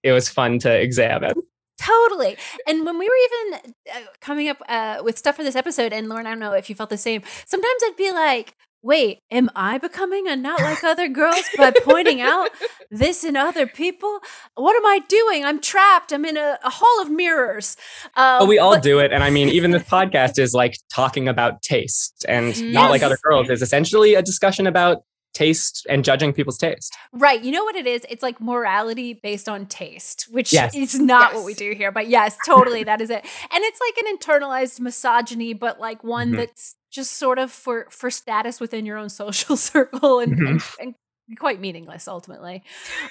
it 0.03 0.13
was 0.13 0.29
fun 0.29 0.57
to 0.59 0.73
examine. 0.73 1.33
Totally. 1.79 2.37
And 2.65 2.85
when 2.85 2.97
we 2.97 3.07
were 3.07 3.59
even 3.59 3.73
uh, 3.93 4.07
coming 4.19 4.49
up 4.49 4.61
uh, 4.67 5.01
with 5.03 5.17
stuff 5.17 5.35
for 5.35 5.43
this 5.43 5.55
episode, 5.55 5.93
and 5.93 6.09
Lauren, 6.09 6.25
I 6.25 6.31
don't 6.31 6.39
know 6.39 6.53
if 6.53 6.69
you 6.69 6.75
felt 6.75 6.89
the 6.89 6.97
same. 6.97 7.21
Sometimes 7.45 7.81
I'd 7.83 7.95
be 7.97 8.11
like, 8.11 8.55
wait, 8.81 9.19
am 9.31 9.49
I 9.55 9.77
becoming 9.77 10.27
a 10.27 10.35
not 10.35 10.61
like 10.61 10.83
other 10.83 11.07
girls 11.07 11.43
by 11.57 11.71
pointing 11.83 12.21
out 12.21 12.49
this 12.91 13.23
in 13.23 13.35
other 13.35 13.67
people? 13.67 14.19
What 14.55 14.75
am 14.75 14.85
I 14.85 14.99
doing? 15.07 15.43
I'm 15.43 15.59
trapped. 15.59 16.11
I'm 16.13 16.25
in 16.25 16.37
a, 16.37 16.57
a 16.63 16.69
hall 16.69 17.01
of 17.01 17.09
mirrors. 17.09 17.75
Um, 18.15 18.39
But 18.39 18.47
we 18.47 18.59
all 18.59 18.75
but- 18.75 18.83
do 18.83 18.99
it, 18.99 19.11
and 19.11 19.23
I 19.23 19.29
mean, 19.29 19.49
even 19.49 19.71
this 19.71 19.83
podcast 19.97 20.39
is 20.39 20.53
like 20.53 20.77
talking 20.93 21.27
about 21.27 21.61
taste, 21.61 22.25
and 22.29 22.73
not 22.73 22.91
like 22.91 23.03
other 23.03 23.17
girls 23.23 23.49
is 23.49 23.61
essentially 23.61 24.13
a 24.15 24.21
discussion 24.21 24.67
about 24.67 25.03
taste 25.33 25.85
and 25.87 26.03
judging 26.03 26.33
people's 26.33 26.57
taste. 26.57 26.95
Right. 27.13 27.43
You 27.43 27.51
know 27.51 27.63
what 27.63 27.75
it 27.75 27.85
is? 27.85 28.03
It's 28.09 28.23
like 28.23 28.41
morality 28.41 29.13
based 29.13 29.47
on 29.47 29.67
taste, 29.67 30.25
which 30.31 30.51
Yes. 30.51 30.73
is 30.75 30.99
not 30.99 31.35
what 31.35 31.45
we 31.45 31.53
do 31.53 31.73
here. 31.73 31.91
But 31.91 32.07
yes, 32.07 32.35
totally. 32.43 32.83
that 32.85 33.01
is 33.01 33.11
it. 33.11 33.23
And 33.51 33.63
it's 33.63 33.79
like 33.79 34.03
an 34.03 34.17
internalized 34.17 34.79
misogyny, 34.79 35.53
but 35.53 35.79
like 35.79 36.03
one 36.03 36.31
Mhm. 36.31 36.37
that's 36.37 36.75
just 36.91 37.13
sort 37.17 37.39
of 37.39 37.51
for 37.51 37.87
for 37.89 38.09
status 38.09 38.59
within 38.59 38.85
your 38.85 38.97
own 38.97 39.09
social 39.23 39.57
circle 39.57 40.19
and, 40.19 40.33
and, 40.33 40.59
Mm-hmm. 40.61 40.81
and 40.83 40.95
quite 41.39 41.59
meaningless 41.59 42.07
ultimately. 42.07 42.63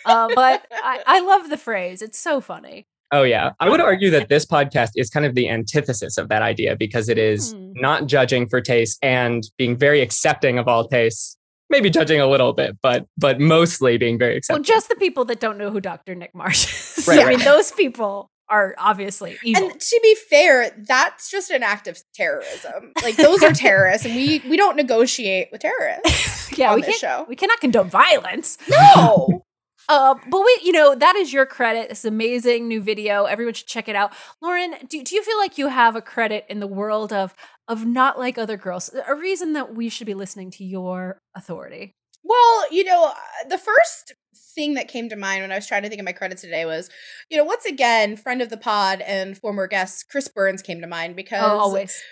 Uh, 0.07 0.29
but 0.35 0.67
I, 0.73 1.03
I 1.07 1.21
love 1.21 1.51
the 1.51 1.59
phrase. 1.59 2.01
It's 2.01 2.19
so 2.19 2.41
funny. 2.41 2.87
Oh 3.13 3.23
yeah, 3.23 3.51
I 3.61 3.69
would 3.69 3.81
argue 3.93 4.11
that 4.11 4.29
this 4.29 4.47
podcast 4.47 4.91
is 4.97 5.11
kind 5.11 5.27
of 5.27 5.35
the 5.35 5.49
antithesis 5.49 6.17
of 6.19 6.29
that 6.31 6.43
idea 6.43 6.77
because 6.77 7.09
it 7.09 7.19
is 7.19 7.53
Hmm. 7.53 7.73
not 7.75 8.07
judging 8.07 8.49
for 8.49 8.61
taste 8.61 8.99
and 9.03 9.45
being 9.59 9.77
very 9.77 10.01
accepting 10.01 10.59
of 10.59 10.67
all 10.67 10.89
tastes. 10.89 11.37
Maybe 11.69 11.91
judging 11.91 12.21
a 12.21 12.27
little 12.29 12.53
bit, 12.53 12.77
but 12.83 13.07
but 13.19 13.39
mostly 13.41 13.99
being 13.99 14.19
very 14.19 14.37
accepting. 14.37 14.63
Well, 14.63 14.65
just 14.65 14.89
the 14.89 14.95
people 14.97 15.25
that 15.27 15.41
don't 15.41 15.59
know 15.59 15.71
who 15.71 15.81
Dr. 15.81 16.15
Nick 16.15 16.35
Marsh 16.35 16.65
is. 16.99 17.07
Right, 17.09 17.19
I 17.19 17.25
mean, 17.29 17.39
right. 17.39 17.45
those 17.45 17.73
people 17.73 18.31
are 18.49 18.75
obviously 18.79 19.37
evil. 19.43 19.71
And 19.71 19.81
to 19.81 20.01
be 20.03 20.15
fair, 20.29 20.75
that's 20.87 21.31
just 21.31 21.51
an 21.51 21.63
act 21.63 21.87
of 21.89 21.99
terrorism. 22.15 22.93
Like 23.03 23.17
those 23.17 23.43
are 23.43 23.53
terrorists, 23.53 24.07
and 24.07 24.15
we 24.15 24.43
we 24.49 24.57
don't 24.57 24.77
negotiate 24.77 25.49
with 25.53 25.63
terrorists. 25.63 26.53
yeah, 26.59 26.75
we 26.75 26.83
can't, 26.83 26.97
show. 26.97 27.27
we 27.29 27.37
cannot 27.37 27.61
condone 27.61 27.91
violence. 27.91 28.59
No, 28.69 29.43
Uh, 29.89 30.15
but 30.29 30.41
we, 30.41 30.61
you 30.65 30.73
know, 30.73 30.95
that 30.95 31.17
is 31.17 31.33
your 31.33 31.47
credit. 31.47 31.89
This 31.89 32.05
amazing 32.05 32.67
new 32.67 32.81
video. 32.81 33.25
Everyone 33.25 33.55
should 33.55 33.69
check 33.69 33.89
it 33.89 33.97
out. 33.97 34.13
Lauren, 34.43 34.75
do, 34.89 35.03
do 35.03 35.15
you 35.15 35.23
feel 35.23 35.39
like 35.39 35.59
you 35.59 35.69
have 35.69 35.95
a 35.95 36.03
credit 36.03 36.45
in 36.49 36.61
the 36.61 36.67
world 36.67 37.13
of 37.13 37.35
of 37.69 37.85
not 37.87 38.19
like 38.19 38.39
other 38.39 38.57
girls? 38.57 38.91
A 39.07 39.15
reason 39.15 39.53
that 39.53 39.75
we 39.75 39.89
should 39.89 40.07
be 40.07 40.15
listening 40.15 40.51
to 40.53 40.65
your 40.65 41.21
authority. 41.35 41.95
Well, 42.25 42.73
you 42.73 42.83
know, 42.83 43.07
uh, 43.07 43.49
the 43.49 43.59
first 43.59 44.15
thing 44.57 44.75
that 44.75 44.89
came 44.89 45.09
to 45.11 45.17
mind 45.17 45.43
when 45.43 45.53
I 45.53 45.55
was 45.55 45.69
trying 45.69 45.85
to 45.85 45.89
think 45.89 46.01
of 46.01 46.05
my 46.05 46.13
credits 46.13 46.43
today 46.43 46.65
was, 46.65 46.91
you 47.31 47.37
know, 47.37 47.45
once 47.45 47.65
again, 47.65 48.17
friend 48.17 48.43
of 48.43 48.49
the 48.49 48.57
pod 48.57 49.01
and 49.03 49.39
former 49.39 49.69
guest 49.69 50.07
Chris 50.11 50.27
Burns 50.27 50.63
came 50.63 50.81
to 50.81 50.89
mind 50.89 51.15
because 51.15 51.45
Oh, 51.45 51.59
always. 51.59 52.03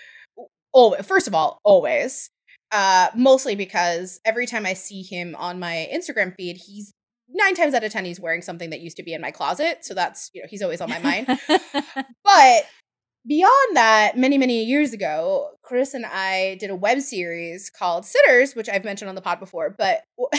Oh, 0.73 0.95
first 1.03 1.27
of 1.27 1.35
all, 1.35 1.59
always. 1.65 2.29
Uh, 2.71 3.07
mostly 3.15 3.55
because 3.55 4.19
every 4.25 4.45
time 4.45 4.65
I 4.65 4.73
see 4.73 5.01
him 5.01 5.35
on 5.37 5.59
my 5.59 5.89
Instagram 5.93 6.35
feed, 6.35 6.57
he's 6.65 6.93
nine 7.29 7.55
times 7.55 7.73
out 7.73 7.83
of 7.83 7.91
ten 7.91 8.05
he's 8.05 8.19
wearing 8.19 8.41
something 8.41 8.69
that 8.69 8.81
used 8.81 8.97
to 8.97 9.03
be 9.03 9.13
in 9.13 9.21
my 9.21 9.31
closet. 9.31 9.79
So 9.83 9.93
that's 9.93 10.29
you 10.33 10.41
know 10.41 10.47
he's 10.49 10.61
always 10.61 10.81
on 10.81 10.89
my 10.89 10.99
mind. 10.99 11.27
But 12.23 12.65
beyond 13.27 13.75
that, 13.75 14.17
many, 14.17 14.37
many 14.37 14.63
years 14.63 14.93
ago, 14.93 15.49
Chris 15.63 15.93
and 15.93 16.05
I 16.05 16.55
did 16.59 16.69
a 16.69 16.75
web 16.75 17.01
series 17.01 17.69
called 17.69 18.05
Sitters, 18.05 18.55
which 18.55 18.69
I've 18.69 18.83
mentioned 18.85 19.09
on 19.09 19.15
the 19.15 19.21
pod 19.21 19.39
before. 19.39 19.73
But 19.77 20.03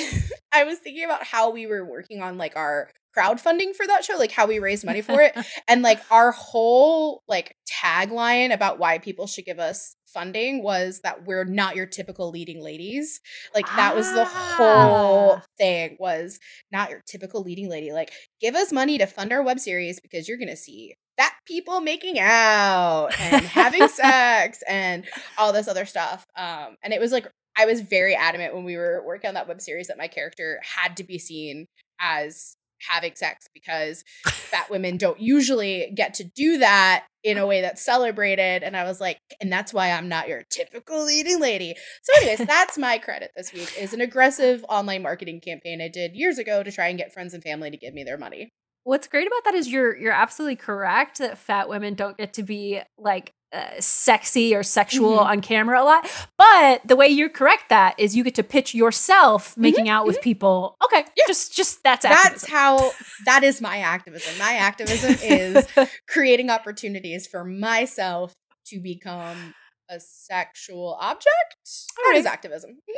I 0.52 0.64
was 0.64 0.78
thinking 0.78 1.04
about 1.04 1.24
how 1.24 1.50
we 1.50 1.66
were 1.66 1.84
working 1.84 2.22
on 2.22 2.38
like 2.38 2.56
our 2.56 2.90
crowdfunding 3.16 3.74
for 3.74 3.86
that 3.86 4.04
show, 4.04 4.16
like 4.16 4.30
how 4.30 4.46
we 4.46 4.58
raised 4.58 4.84
money 4.84 5.00
for 5.00 5.20
it. 5.22 5.34
and 5.68 5.82
like 5.82 6.00
our 6.10 6.32
whole 6.32 7.22
like 7.26 7.56
tagline 7.82 8.52
about 8.52 8.78
why 8.78 8.98
people 8.98 9.26
should 9.26 9.44
give 9.46 9.58
us 9.58 9.96
funding 10.06 10.62
was 10.62 11.00
that 11.02 11.24
we're 11.26 11.44
not 11.44 11.76
your 11.76 11.86
typical 11.86 12.30
leading 12.30 12.62
ladies. 12.62 13.20
Like 13.54 13.66
that 13.76 13.96
was 13.96 14.12
the 14.12 14.24
whole 14.26 15.36
Ah. 15.38 15.42
thing 15.58 15.96
was 15.98 16.38
not 16.70 16.90
your 16.90 17.02
typical 17.06 17.42
leading 17.42 17.68
lady. 17.68 17.92
Like 17.92 18.12
give 18.40 18.54
us 18.54 18.70
money 18.72 18.98
to 18.98 19.06
fund 19.06 19.32
our 19.32 19.42
web 19.42 19.58
series 19.60 19.98
because 20.00 20.28
you're 20.28 20.38
gonna 20.38 20.56
see 20.56 20.94
fat 21.16 21.32
people 21.46 21.80
making 21.80 22.18
out 22.18 23.08
and 23.18 23.44
having 23.46 23.88
sex 23.88 24.62
and 24.68 25.04
all 25.38 25.52
this 25.52 25.68
other 25.68 25.86
stuff. 25.86 26.26
Um, 26.36 26.76
and 26.82 26.92
it 26.92 27.00
was 27.00 27.12
like 27.12 27.28
I 27.56 27.64
was 27.64 27.80
very 27.80 28.14
adamant 28.14 28.54
when 28.54 28.64
we 28.64 28.76
were 28.76 29.02
working 29.06 29.28
on 29.28 29.34
that 29.34 29.48
web 29.48 29.60
series 29.60 29.88
that 29.88 29.98
my 29.98 30.08
character 30.08 30.60
had 30.62 30.96
to 30.98 31.04
be 31.04 31.18
seen 31.18 31.66
as 31.98 32.56
having 32.90 33.14
sex 33.14 33.48
because 33.54 34.04
fat 34.26 34.68
women 34.70 34.98
don't 34.98 35.18
usually 35.18 35.90
get 35.94 36.12
to 36.14 36.24
do 36.24 36.58
that 36.58 37.06
in 37.24 37.38
a 37.38 37.46
way 37.46 37.62
that's 37.62 37.84
celebrated. 37.84 38.62
And 38.62 38.76
I 38.76 38.84
was 38.84 39.00
like, 39.00 39.18
and 39.40 39.50
that's 39.50 39.72
why 39.72 39.90
I'm 39.90 40.08
not 40.08 40.28
your 40.28 40.42
typical 40.50 41.04
leading 41.04 41.40
lady. 41.40 41.74
So, 42.02 42.12
anyways, 42.18 42.46
that's 42.46 42.76
my 42.76 42.98
credit 42.98 43.32
this 43.34 43.52
week 43.52 43.72
is 43.78 43.94
an 43.94 44.00
aggressive 44.00 44.64
online 44.68 45.02
marketing 45.02 45.40
campaign 45.40 45.80
I 45.80 45.88
did 45.88 46.14
years 46.14 46.38
ago 46.38 46.62
to 46.62 46.70
try 46.70 46.88
and 46.88 46.98
get 46.98 47.12
friends 47.12 47.32
and 47.32 47.42
family 47.42 47.70
to 47.70 47.76
give 47.76 47.94
me 47.94 48.04
their 48.04 48.18
money. 48.18 48.52
What's 48.86 49.08
great 49.08 49.26
about 49.26 49.42
that 49.44 49.54
is 49.54 49.66
you're 49.68 49.96
you're 49.96 50.12
absolutely 50.12 50.54
correct 50.54 51.18
that 51.18 51.36
fat 51.38 51.68
women 51.68 51.94
don't 51.94 52.16
get 52.16 52.32
to 52.34 52.44
be 52.44 52.80
like 52.96 53.32
uh, 53.52 53.80
sexy 53.80 54.54
or 54.54 54.62
sexual 54.62 55.18
Mhm. 55.18 55.24
on 55.26 55.40
camera 55.40 55.82
a 55.82 55.84
lot. 55.84 56.28
But 56.38 56.82
the 56.86 56.94
way 56.94 57.08
you 57.08 57.28
correct 57.28 57.68
that 57.70 57.98
is 57.98 58.14
you 58.14 58.22
get 58.22 58.36
to 58.36 58.44
pitch 58.44 58.74
yourself 58.76 59.56
making 59.56 59.88
out 59.88 60.06
with 60.06 60.20
people. 60.20 60.76
Okay, 60.84 61.04
Yeah. 61.16 61.24
just 61.26 61.52
just 61.56 61.82
that's 61.82 62.04
That's 62.04 62.26
activism. 62.26 62.50
how 62.54 62.92
that 63.24 63.42
is 63.42 63.60
my 63.60 63.78
activism. 63.78 64.38
My 64.38 64.52
activism 64.54 65.16
is 65.20 65.66
creating 66.08 66.48
opportunities 66.50 67.26
for 67.26 67.44
myself 67.44 68.34
to 68.66 68.78
become 68.80 69.54
a 69.88 69.98
sexual 69.98 70.96
object. 71.00 71.56
That 71.64 72.14
is 72.14 72.24
Alright. 72.24 72.26
activism. 72.26 72.70
Mhm. 72.88 72.94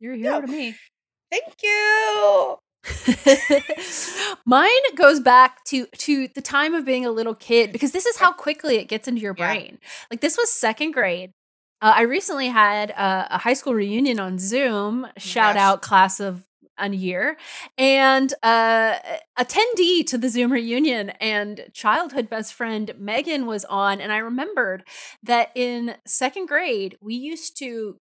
you're 0.00 0.14
a 0.14 0.16
hero 0.18 0.34
Yeah. 0.36 0.40
to 0.40 0.46
me. 0.48 0.76
Thank 1.30 1.54
you. 1.62 2.56
Mine 4.46 4.70
goes 4.96 5.20
back 5.20 5.64
to 5.64 5.86
to 5.86 6.28
the 6.28 6.42
time 6.42 6.74
of 6.74 6.84
being 6.84 7.04
a 7.06 7.10
little 7.10 7.34
kid 7.34 7.72
because 7.72 7.92
this 7.92 8.06
is 8.06 8.16
how 8.16 8.32
quickly 8.32 8.76
it 8.76 8.84
gets 8.86 9.08
into 9.08 9.20
your 9.20 9.34
Yeah. 9.36 9.52
brain. 9.52 9.78
Like 10.10 10.20
this 10.20 10.36
was 10.36 10.50
second 10.52 10.92
grade. 10.92 11.32
Uh, 11.82 11.94
I 11.96 12.02
recently 12.02 12.48
had 12.48 12.90
a, 12.90 13.28
a 13.36 13.38
high 13.38 13.54
school 13.54 13.74
reunion 13.74 14.20
on 14.20 14.38
Zoom. 14.38 15.06
Shout 15.16 15.56
out 15.56 15.82
class 15.82 16.20
of 16.20 16.44
a 16.82 16.88
year 16.88 17.36
and 17.76 18.32
uh 18.42 18.94
attendee 19.38 20.06
to 20.06 20.16
the 20.16 20.30
zoom 20.30 20.50
reunion 20.50 21.10
and 21.20 21.66
childhood 21.74 22.30
best 22.30 22.54
friend 22.54 22.94
megan 22.98 23.44
was 23.44 23.66
on 23.66 24.00
and 24.00 24.10
i 24.10 24.16
remembered 24.16 24.82
that 25.22 25.50
in 25.54 25.94
second 26.06 26.46
grade 26.48 26.96
we 27.02 27.14
used 27.14 27.54
to 27.58 27.98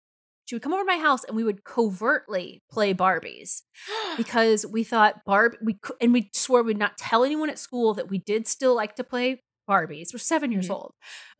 she 0.49 0.55
would 0.55 0.63
come 0.63 0.73
over 0.73 0.81
to 0.81 0.85
my 0.87 0.97
house 0.97 1.23
and 1.25 1.35
we 1.37 1.43
would 1.43 1.63
covertly 1.63 2.63
play 2.71 2.91
barbies 2.91 3.61
because 4.17 4.65
we 4.65 4.83
thought 4.83 5.23
Barb 5.23 5.55
we 5.61 5.77
and 6.01 6.11
we 6.11 6.31
swore 6.33 6.63
we'd 6.63 6.75
not 6.75 6.97
tell 6.97 7.23
anyone 7.23 7.51
at 7.51 7.59
school 7.59 7.93
that 7.93 8.09
we 8.09 8.17
did 8.17 8.47
still 8.47 8.75
like 8.75 8.95
to 8.95 9.03
play 9.03 9.43
Barbies. 9.69 10.11
We're 10.11 10.17
7 10.17 10.51
years 10.51 10.67
Mhm. 10.67 10.71
old. 10.71 10.93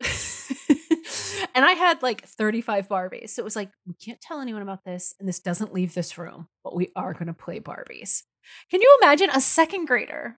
and 1.56 1.64
I 1.64 1.72
had 1.72 2.00
like 2.00 2.24
35 2.24 2.86
Barbies. 2.88 3.30
So 3.30 3.42
it 3.42 3.44
was 3.44 3.56
like 3.56 3.70
we 3.84 3.94
can't 3.94 4.20
tell 4.20 4.40
anyone 4.40 4.62
about 4.62 4.84
this 4.84 5.14
and 5.18 5.28
this 5.28 5.40
doesn't 5.40 5.72
leave 5.72 5.94
this 5.94 6.16
room, 6.16 6.46
but 6.62 6.76
we 6.76 6.90
are 6.94 7.12
going 7.12 7.26
to 7.26 7.34
play 7.34 7.58
Barbies. 7.58 8.22
Can 8.70 8.80
you 8.80 8.98
imagine 9.02 9.30
a 9.30 9.40
second 9.40 9.86
grader? 9.86 10.36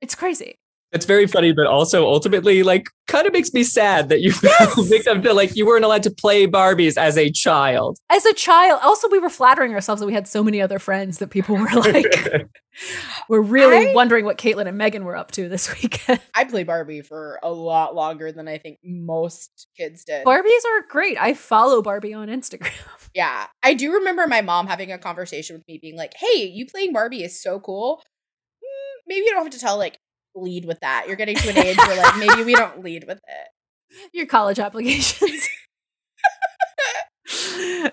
It's 0.00 0.16
crazy. 0.16 0.56
It's 0.94 1.06
very 1.06 1.26
funny, 1.26 1.52
but 1.52 1.66
also 1.66 2.06
ultimately, 2.06 2.62
like, 2.62 2.88
kind 3.08 3.26
of 3.26 3.32
makes 3.32 3.52
me 3.52 3.64
sad 3.64 4.08
that 4.10 4.20
you 4.20 4.30
fell 4.32 4.84
victim 4.84 5.22
to 5.22 5.34
like 5.34 5.56
you 5.56 5.66
weren't 5.66 5.84
allowed 5.84 6.04
to 6.04 6.10
play 6.10 6.46
Barbies 6.46 6.96
as 6.96 7.18
a 7.18 7.30
child. 7.30 7.98
As 8.10 8.24
a 8.24 8.32
child, 8.32 8.80
also 8.82 9.08
we 9.08 9.18
were 9.18 9.28
flattering 9.28 9.74
ourselves 9.74 10.00
that 10.00 10.06
we 10.06 10.14
had 10.14 10.28
so 10.28 10.42
many 10.42 10.62
other 10.62 10.78
friends 10.78 11.18
that 11.18 11.30
people 11.30 11.56
were 11.56 11.68
like 11.74 12.46
we're 13.28 13.40
really 13.42 13.88
I- 13.90 13.92
wondering 13.94 14.24
what 14.24 14.38
Caitlin 14.38 14.66
and 14.66 14.78
Megan 14.78 15.04
were 15.04 15.16
up 15.16 15.32
to 15.32 15.48
this 15.48 15.70
weekend. 15.82 16.20
I 16.34 16.44
played 16.44 16.66
Barbie 16.66 17.02
for 17.02 17.38
a 17.42 17.50
lot 17.50 17.94
longer 17.94 18.32
than 18.32 18.48
I 18.48 18.58
think 18.58 18.78
most 18.84 19.66
kids 19.76 20.04
did. 20.04 20.24
Barbies 20.24 20.64
are 20.76 20.86
great. 20.88 21.20
I 21.20 21.34
follow 21.34 21.82
Barbie 21.82 22.14
on 22.14 22.28
Instagram. 22.28 22.72
yeah. 23.14 23.46
I 23.62 23.74
do 23.74 23.92
remember 23.94 24.26
my 24.26 24.40
mom 24.42 24.66
having 24.66 24.92
a 24.92 24.98
conversation 24.98 25.56
with 25.56 25.66
me 25.68 25.78
being 25.78 25.96
like, 25.96 26.14
hey, 26.16 26.44
you 26.44 26.66
playing 26.66 26.92
Barbie 26.92 27.24
is 27.24 27.40
so 27.40 27.60
cool. 27.60 28.00
Mm, 28.62 29.02
maybe 29.08 29.24
you 29.26 29.32
don't 29.32 29.42
have 29.44 29.52
to 29.52 29.58
tell 29.60 29.76
like 29.76 29.98
lead 30.34 30.64
with 30.64 30.80
that. 30.80 31.04
You're 31.06 31.16
getting 31.16 31.36
to 31.36 31.48
an 31.50 31.58
age 31.58 31.76
where 31.76 31.96
like 31.96 32.16
maybe 32.18 32.44
we 32.44 32.54
don't 32.54 32.82
lead 32.84 33.04
with 33.06 33.18
it. 33.18 34.08
Your 34.12 34.26
college 34.26 34.58
applications. 34.58 35.48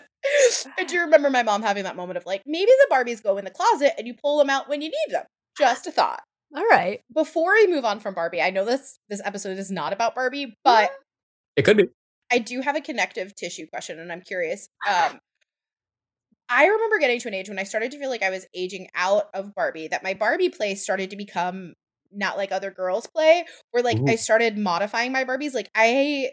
I 0.77 0.83
do 0.88 1.00
remember 1.01 1.29
my 1.29 1.43
mom 1.43 1.62
having 1.62 1.83
that 1.83 1.95
moment 1.95 2.17
of 2.17 2.25
like, 2.25 2.43
maybe 2.45 2.71
the 2.71 2.95
Barbies 2.95 3.24
go 3.24 3.38
in 3.38 3.45
the 3.45 3.51
closet 3.51 3.93
and 3.98 4.07
you 4.07 4.13
pull 4.13 4.38
them 4.38 4.50
out 4.50 4.69
when 4.69 4.81
you 4.81 4.89
need 4.89 5.13
them. 5.13 5.25
Just 5.57 5.88
a 5.88 5.91
thought. 5.91 6.21
All 6.55 6.65
right. 6.69 7.01
Before 7.13 7.53
we 7.53 7.67
move 7.67 7.86
on 7.86 8.00
from 8.00 8.13
Barbie, 8.13 8.41
I 8.41 8.50
know 8.50 8.65
this 8.65 8.98
this 9.10 9.21
episode 9.24 9.57
is 9.57 9.71
not 9.71 9.93
about 9.93 10.15
Barbie, 10.15 10.55
but 10.63 10.91
It 11.55 11.63
could 11.63 11.77
be. 11.77 11.86
I 12.31 12.39
do 12.39 12.62
have 12.62 12.75
a 12.75 12.81
connective 12.81 13.36
tissue 13.36 13.67
question 13.71 14.00
and 14.00 14.12
I'm 14.12 14.21
curious. 14.21 14.67
Um 14.89 15.19
I 16.53 16.65
remember 16.65 17.00
getting 17.00 17.19
to 17.21 17.29
an 17.29 17.33
age 17.33 17.48
when 17.48 17.60
I 17.60 17.63
started 17.63 17.91
to 17.91 17.98
feel 18.00 18.10
like 18.10 18.24
I 18.24 18.29
was 18.29 18.45
aging 18.53 18.89
out 18.93 19.27
of 19.33 19.55
Barbie, 19.55 19.88
that 19.88 20.03
my 20.03 20.13
Barbie 20.13 20.50
place 20.50 20.83
started 20.83 21.10
to 21.12 21.15
become 21.15 21.75
not 22.12 22.38
like 22.38 22.51
other 22.51 22.72
girls 22.72 23.08
play, 23.08 23.46
where 23.72 23.84
like 23.84 24.00
Ooh. 24.00 24.08
I 24.08 24.15
started 24.15 24.58
modifying 24.58 25.12
my 25.12 25.24
Barbies. 25.24 25.53
Like 25.53 25.70
I 25.75 26.32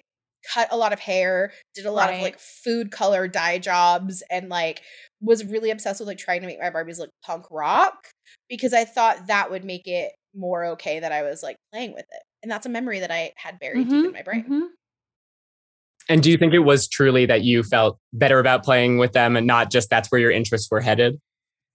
cut 0.55 0.69
a 0.71 0.77
lot 0.77 0.93
of 0.93 1.01
hair, 1.01 1.53
did 1.75 1.87
a 1.87 1.93
lot 1.93 2.13
of 2.13 2.21
like 2.21 2.39
food 2.39 2.91
color 2.91 3.29
dye 3.29 3.59
jobs, 3.59 4.23
and 4.31 4.49
like 4.49 4.83
was 5.21 5.45
really 5.45 5.71
obsessed 5.71 6.01
with 6.01 6.09
like 6.09 6.19
trying 6.19 6.41
to 6.41 6.47
make 6.47 6.61
my 6.61 6.71
Barbies 6.71 6.99
look 6.99 7.11
punk 7.25 7.47
rock 7.51 8.09
because 8.49 8.73
I 8.73 8.85
thought 8.85 9.27
that 9.27 9.51
would 9.51 9.65
make 9.65 9.87
it 9.87 10.13
more 10.35 10.65
okay 10.67 11.01
that 11.01 11.13
I 11.13 11.23
was 11.23 11.43
like 11.43 11.57
playing 11.73 11.93
with 11.93 12.07
it. 12.11 12.23
And 12.43 12.51
that's 12.51 12.67
a 12.67 12.71
memory 12.71 13.01
that 13.01 13.11
I 13.11 13.33
had 13.37 13.59
buried 13.59 13.89
deep 13.89 14.07
in 14.07 14.13
my 14.13 14.23
brain. 14.23 14.45
Mhm. 14.49 14.69
And 16.09 16.23
do 16.23 16.31
you 16.31 16.39
think 16.39 16.55
it 16.55 16.61
was 16.61 16.89
truly 16.89 17.27
that 17.27 17.43
you 17.43 17.63
felt 17.63 17.99
better 18.13 18.39
about 18.39 18.65
playing 18.65 18.99
with 18.99 19.13
them 19.13 19.37
and 19.37 19.47
not 19.47 19.71
just 19.71 19.91
that's 19.91 20.11
where 20.11 20.21
your 20.21 20.31
interests 20.31 20.71
were 20.71 20.81
headed? 20.81 21.21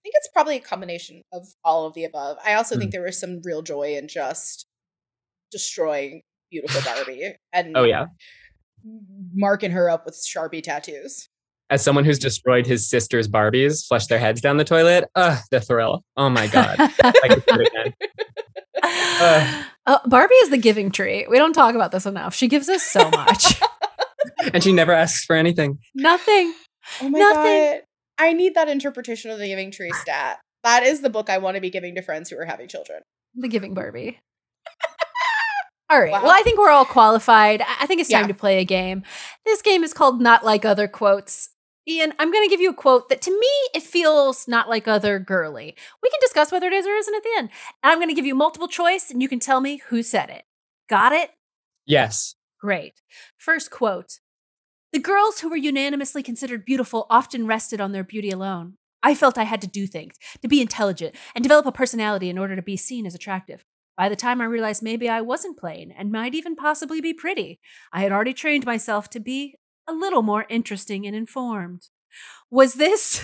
I 0.03 0.10
think 0.10 0.15
it's 0.17 0.29
probably 0.33 0.57
a 0.57 0.60
combination 0.60 1.22
of 1.31 1.48
all 1.63 1.86
of 1.88 1.93
the 1.93 2.03
above. 2.03 2.38
I 2.45 2.55
also 2.55 2.75
Hmm. 2.75 2.79
think 2.81 2.91
there 2.91 3.03
was 3.03 3.17
some 3.17 3.39
real 3.43 3.62
joy 3.62 3.95
in 3.95 4.07
just 4.10 4.65
destroying 5.51 6.24
beautiful 6.51 6.81
Barbie 6.86 7.36
and 7.53 7.77
Oh, 7.77 7.83
yeah. 7.86 8.07
marking 9.33 9.72
her 9.72 9.89
up 9.89 10.05
with 10.05 10.15
Sharpie 10.15 10.62
tattoos. 10.62 11.29
As 11.69 11.81
someone 11.81 12.03
who's 12.03 12.19
destroyed 12.19 12.67
his 12.67 12.88
sister's 12.89 13.27
Barbies, 13.29 13.88
flushed 13.88 14.10
their 14.10 14.19
heads 14.19 14.41
down 14.41 14.57
the 14.57 14.65
toilet, 14.65 15.05
ugh, 15.15 15.39
the 15.50 15.62
thrill. 15.62 16.03
Oh 16.17 16.29
my 16.29 16.48
God. 16.48 16.75
I 16.79 17.27
could 17.29 17.45
do 17.45 17.62
it 17.62 17.67
again. 17.72 17.93
Uh, 19.86 20.00
Barbie 20.07 20.33
is 20.36 20.50
the 20.50 20.57
giving 20.57 20.91
tree. 20.91 21.25
We 21.29 21.38
don't 21.38 21.51
talk 21.53 21.75
about 21.75 21.91
this 21.91 22.05
enough. 22.05 22.33
She 22.33 22.48
gives 22.48 22.67
us 22.69 22.83
so 22.83 23.10
much. 23.12 23.62
And 24.53 24.63
she 24.63 24.72
never 24.74 24.91
asks 24.93 25.24
for 25.25 25.36
anything. 25.36 25.77
Nothing. 25.95 26.53
Oh 27.01 27.10
my 27.10 27.19
Nothing. 27.19 27.72
god. 27.79 27.81
I 28.24 28.34
need 28.34 28.56
that 28.56 28.70
interpretation 28.70 29.32
of 29.32 29.39
the 29.39 29.48
giving 29.48 29.72
tree 29.72 29.92
stat. 29.94 30.39
That 30.63 30.84
is 30.84 31.01
the 31.01 31.10
book 31.10 31.30
I 31.30 31.38
want 31.38 31.56
to 31.56 31.62
be 31.62 31.70
giving 31.70 31.96
to 31.96 32.01
friends 32.01 32.30
who 32.30 32.38
are 32.38 32.46
having 32.46 32.68
children. 32.68 33.01
The 33.36 33.48
giving 33.48 33.74
Barbie. 33.74 34.20
All 35.89 36.00
right. 36.00 36.12
Wow. 36.12 36.24
Well, 36.24 36.32
I 36.36 36.42
think 36.44 36.58
we're 36.58 36.70
all 36.70 36.86
qualified. 36.86 37.62
I 37.62 37.75
I 37.82 37.86
think 37.86 38.01
it's 38.01 38.10
time 38.10 38.22
Yeah. 38.24 38.27
to 38.27 38.34
play 38.34 38.60
a 38.60 38.65
game. 38.65 39.03
This 39.46 39.62
game 39.62 39.84
is 39.84 39.94
called 39.94 40.22
Not 40.22 40.44
Like 40.46 40.65
Other 40.65 40.88
Quotes. 40.88 41.50
Ian, 41.88 42.13
I'm 42.18 42.32
going 42.32 42.46
to 42.48 42.50
give 42.50 42.62
you 42.62 42.70
a 42.70 42.74
quote 42.74 43.10
that 43.10 43.22
to 43.24 43.32
me, 43.32 43.48
it 43.75 43.84
feels 43.84 44.48
not 44.48 44.70
like 44.70 44.88
other 44.88 45.20
girly. 45.20 45.75
We 46.01 46.10
can 46.10 46.20
discuss 46.22 46.51
whether 46.51 46.68
it 46.68 46.74
is 46.74 46.88
or 46.88 46.94
isn't 46.94 47.13
at 47.13 47.24
the 47.24 47.34
end. 47.38 47.50
And 47.84 47.92
I'm 47.92 47.98
going 47.98 48.08
to 48.08 48.15
give 48.15 48.25
you 48.25 48.34
multiple 48.36 48.70
choice 48.70 49.12
and 49.12 49.22
you 49.22 49.27
can 49.27 49.39
tell 49.39 49.60
me 49.60 49.82
who 49.89 50.01
said 50.01 50.30
it. 50.30 50.44
Got 50.89 51.12
it? 51.12 51.32
Yes. 51.86 52.36
Great. 52.62 53.01
First 53.38 53.70
quote 53.70 54.20
The 54.93 55.00
girls 55.00 55.39
who 55.39 55.50
were 55.50 55.57
unanimously 55.57 56.21
considered 56.21 56.65
beautiful 56.65 57.07
often 57.09 57.47
rested 57.47 57.81
on 57.81 57.93
their 57.93 58.03
beauty 58.03 58.29
alone. 58.29 58.75
I 59.01 59.15
felt 59.15 59.39
I 59.39 59.43
had 59.43 59.59
to 59.62 59.67
do 59.67 59.88
things, 59.88 60.13
to 60.43 60.47
be 60.47 60.62
intelligent, 60.62 61.15
and 61.33 61.41
develop 61.41 61.65
a 61.65 61.71
personality 61.71 62.29
in 62.29 62.38
order 62.38 62.55
to 62.55 62.62
be 62.62 62.77
seen 62.77 63.07
as 63.07 63.15
attractive. 63.15 63.65
By 63.97 64.07
the 64.07 64.15
time 64.15 64.39
I 64.39 64.45
realized 64.45 64.83
maybe 64.83 65.09
I 65.09 65.21
wasn't 65.21 65.57
plain 65.57 65.91
and 65.91 66.12
might 66.12 66.35
even 66.35 66.55
possibly 66.55 67.01
be 67.01 67.12
pretty, 67.12 67.59
I 67.91 68.01
had 68.01 68.12
already 68.12 68.33
trained 68.33 68.67
myself 68.67 69.09
to 69.09 69.19
be 69.19 69.55
a 69.88 69.93
little 69.93 70.21
more 70.21 70.45
interesting 70.47 71.07
and 71.07 71.15
informed. 71.15 71.88
Was 72.51 72.75
this 72.75 73.19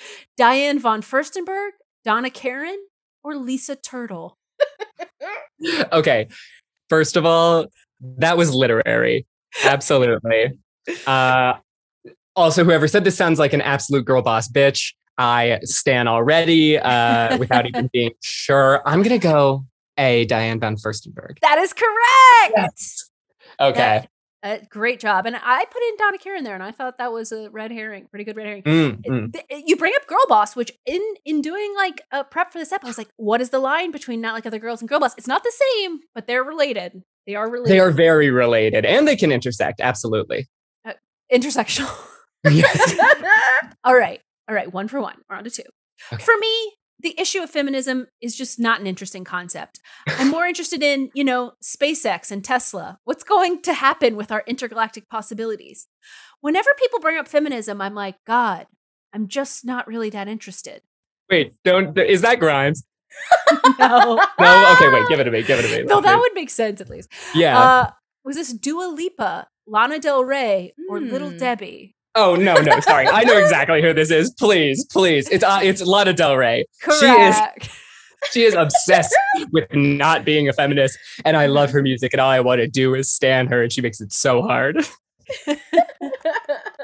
Diane 0.36 0.80
von 0.80 1.00
Furstenberg, 1.00 1.70
Donna 2.04 2.28
Karan, 2.28 2.78
or 3.22 3.36
Lisa 3.36 3.76
Turtle? 3.76 4.36
Okay. 5.92 6.28
First 6.90 7.16
of 7.16 7.24
all, 7.24 7.66
that 8.18 8.36
was 8.36 8.52
literary. 8.52 9.26
Absolutely. 9.64 10.58
Uh, 11.06 11.54
also, 12.36 12.64
whoever 12.64 12.88
said 12.88 13.04
this 13.04 13.16
sounds 13.16 13.38
like 13.38 13.52
an 13.52 13.60
absolute 13.62 14.04
girl 14.04 14.22
boss 14.22 14.48
bitch. 14.48 14.92
I 15.16 15.60
stan 15.62 16.08
already 16.08 16.78
uh, 16.78 17.36
without 17.38 17.66
even 17.66 17.88
being 17.92 18.12
sure. 18.22 18.82
I'm 18.84 19.02
going 19.02 19.18
to 19.18 19.24
go 19.24 19.64
A, 19.96 20.24
Diane 20.24 20.58
von 20.58 20.76
Furstenberg. 20.76 21.38
That 21.42 21.58
is 21.58 21.72
correct. 21.72 22.80
Okay. 23.60 24.08
Uh, 24.42 24.58
great 24.68 25.00
job. 25.00 25.24
And 25.24 25.36
I 25.36 25.64
put 25.64 25.82
in 25.82 25.96
Donna 25.96 26.18
Karan 26.18 26.44
there, 26.44 26.52
and 26.54 26.62
I 26.62 26.70
thought 26.70 26.98
that 26.98 27.12
was 27.12 27.32
a 27.32 27.48
red 27.50 27.70
herring, 27.72 28.08
pretty 28.10 28.24
good 28.24 28.36
red 28.36 28.46
herring. 28.46 28.62
Mm, 28.64 29.00
It- 29.04 29.10
mm. 29.10 29.32
th- 29.32 29.64
You 29.66 29.76
bring 29.76 29.94
up 29.96 30.06
Girl 30.06 30.26
Boss, 30.28 30.54
which 30.54 30.70
in 30.84 31.00
in 31.24 31.40
doing 31.40 31.72
like 31.76 32.02
a 32.12 32.24
prep 32.24 32.52
for 32.52 32.58
this 32.58 32.70
episode, 32.70 32.88
I 32.88 32.90
was 32.90 32.98
like, 32.98 33.08
what 33.16 33.40
is 33.40 33.48
the 33.50 33.58
line 33.58 33.90
between 33.90 34.20
Not 34.20 34.34
Like 34.34 34.44
Other 34.44 34.58
Girls 34.58 34.82
and 34.82 34.88
Girl 34.88 35.00
Boss? 35.00 35.14
It's 35.16 35.26
not 35.28 35.44
the 35.44 35.52
same, 35.78 36.00
but 36.14 36.26
they're 36.26 36.44
related. 36.44 37.02
They 37.26 37.36
are 37.36 37.48
related. 37.48 37.72
They 37.72 37.80
are 37.80 37.90
very 37.90 38.30
related 38.30 38.84
and 38.84 39.08
they 39.08 39.16
can 39.16 39.32
intersect. 39.32 39.80
Absolutely. 39.80 40.46
Intersectional. 41.32 41.92
Yes. 42.50 42.94
All 43.84 43.94
right. 43.96 44.20
All 44.50 44.54
right. 44.54 44.70
One 44.70 44.86
for 44.86 45.00
one. 45.00 45.16
We're 45.30 45.36
on 45.36 45.44
to 45.44 45.50
two. 45.50 45.62
Okay. 46.12 46.22
For 46.22 46.34
me, 46.38 46.74
the 47.00 47.18
issue 47.18 47.42
of 47.42 47.48
feminism 47.48 48.06
is 48.20 48.36
just 48.36 48.58
not 48.58 48.80
an 48.80 48.86
interesting 48.86 49.24
concept. 49.24 49.80
I'm 50.06 50.30
more 50.30 50.44
interested 50.44 50.82
in, 50.82 51.10
you 51.14 51.24
know, 51.24 51.52
SpaceX 51.64 52.30
and 52.30 52.44
Tesla. 52.44 52.98
What's 53.04 53.24
going 53.24 53.62
to 53.62 53.72
happen 53.72 54.14
with 54.14 54.30
our 54.30 54.44
intergalactic 54.46 55.08
possibilities? 55.08 55.86
Whenever 56.42 56.68
people 56.78 57.00
bring 57.00 57.18
up 57.18 57.28
feminism, 57.28 57.80
I'm 57.80 57.94
like, 57.94 58.16
God, 58.26 58.66
I'm 59.14 59.26
just 59.26 59.64
not 59.64 59.88
really 59.88 60.10
that 60.10 60.28
interested. 60.28 60.82
Wait, 61.30 61.54
don't. 61.64 61.96
Is 61.98 62.20
that 62.20 62.40
Grimes? 62.40 62.84
No. 63.78 64.20
No. 64.38 64.72
Okay, 64.76 64.92
wait. 64.92 65.08
Give 65.08 65.20
it 65.20 65.24
to 65.24 65.30
me. 65.30 65.42
Give 65.42 65.58
it 65.58 65.62
to 65.62 65.78
me. 65.78 65.84
No, 65.84 66.00
that 66.00 66.18
would 66.18 66.34
make 66.34 66.50
sense 66.50 66.80
at 66.80 66.90
least. 66.90 67.08
Yeah. 67.34 67.58
Uh, 67.58 67.90
was 68.24 68.36
this 68.36 68.52
Dua 68.52 68.86
Lipa, 68.86 69.46
Lana 69.66 69.98
Del 69.98 70.24
Rey, 70.24 70.74
or 70.88 71.00
Little 71.00 71.30
Hmm. 71.30 71.38
Debbie? 71.38 71.94
oh 72.16 72.36
no, 72.36 72.54
no. 72.60 72.78
Sorry, 72.80 73.06
I 73.08 73.24
know 73.24 73.36
exactly 73.38 73.82
who 73.82 73.92
this 73.92 74.10
is. 74.10 74.30
Please, 74.38 74.84
please. 74.92 75.28
It's 75.30 75.42
uh, 75.44 75.60
it's 75.62 75.82
Lana 75.82 76.12
Del 76.12 76.36
Rey. 76.36 76.64
Correct. 76.82 77.00
She 77.00 77.06
is 77.06 77.70
she 78.32 78.42
is 78.44 78.54
obsessed 78.54 79.14
with 79.52 79.66
not 79.72 80.24
being 80.24 80.48
a 80.48 80.52
feminist, 80.52 80.98
and 81.24 81.36
I 81.36 81.46
love 81.46 81.70
her 81.70 81.82
music, 81.82 82.12
and 82.12 82.20
all 82.20 82.30
I 82.30 82.40
want 82.40 82.60
to 82.60 82.68
do 82.68 82.94
is 82.94 83.10
stan 83.10 83.46
her, 83.48 83.62
and 83.62 83.72
she 83.72 83.80
makes 83.80 84.00
it 84.00 84.12
so 84.12 84.42
hard. 84.42 84.86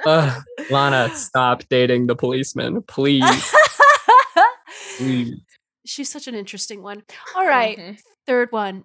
Ugh, 0.07 0.43
Lana, 0.71 1.11
stop 1.15 1.63
dating 1.69 2.07
the 2.07 2.17
policeman, 2.17 2.83
please. 2.83 3.55
please. 4.97 5.35
She's 5.87 6.09
such 6.11 6.27
an 6.29 6.35
interesting 6.35 6.83
one. 6.83 7.03
All 7.37 7.47
right, 7.47 7.77
Mhm. 7.79 7.99
third 8.27 8.53
one. 8.53 8.85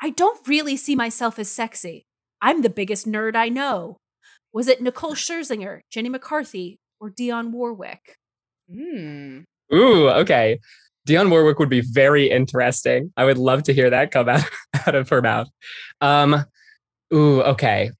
I 0.00 0.10
don't 0.10 0.46
really 0.46 0.76
see 0.76 0.94
myself 0.94 1.38
as 1.38 1.48
sexy. 1.50 2.06
I'm 2.40 2.62
the 2.62 2.70
biggest 2.70 3.06
nerd 3.06 3.36
I 3.36 3.48
know. 3.48 3.98
Was 4.52 4.68
it 4.68 4.80
Nicole 4.80 5.14
Scherzinger, 5.14 5.80
Jenny 5.90 6.08
McCarthy, 6.08 6.78
or 7.00 7.10
Dionne 7.10 7.50
Warwick? 7.50 8.16
Mm. 8.72 9.44
Ooh, 9.72 10.08
okay. 10.08 10.58
Dionne 11.06 11.30
Warwick 11.30 11.58
would 11.58 11.68
be 11.68 11.82
very 11.82 12.30
interesting. 12.30 13.12
I 13.16 13.24
would 13.24 13.38
love 13.38 13.62
to 13.64 13.74
hear 13.74 13.90
that 13.90 14.10
come 14.10 14.28
out, 14.30 14.44
out 14.86 14.94
of 14.94 15.08
her 15.08 15.22
mouth. 15.22 15.48
Um, 16.00 16.44
ooh, 17.12 17.42
okay. 17.42 17.90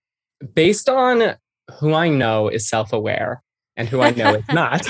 Based 0.55 0.88
on 0.88 1.37
who 1.79 1.94
I 1.94 2.09
know 2.09 2.49
is 2.49 2.68
self-aware 2.68 3.42
and 3.77 3.88
who 3.88 4.01
I 4.01 4.11
know 4.11 4.35
is 4.35 4.44
not, 4.53 4.87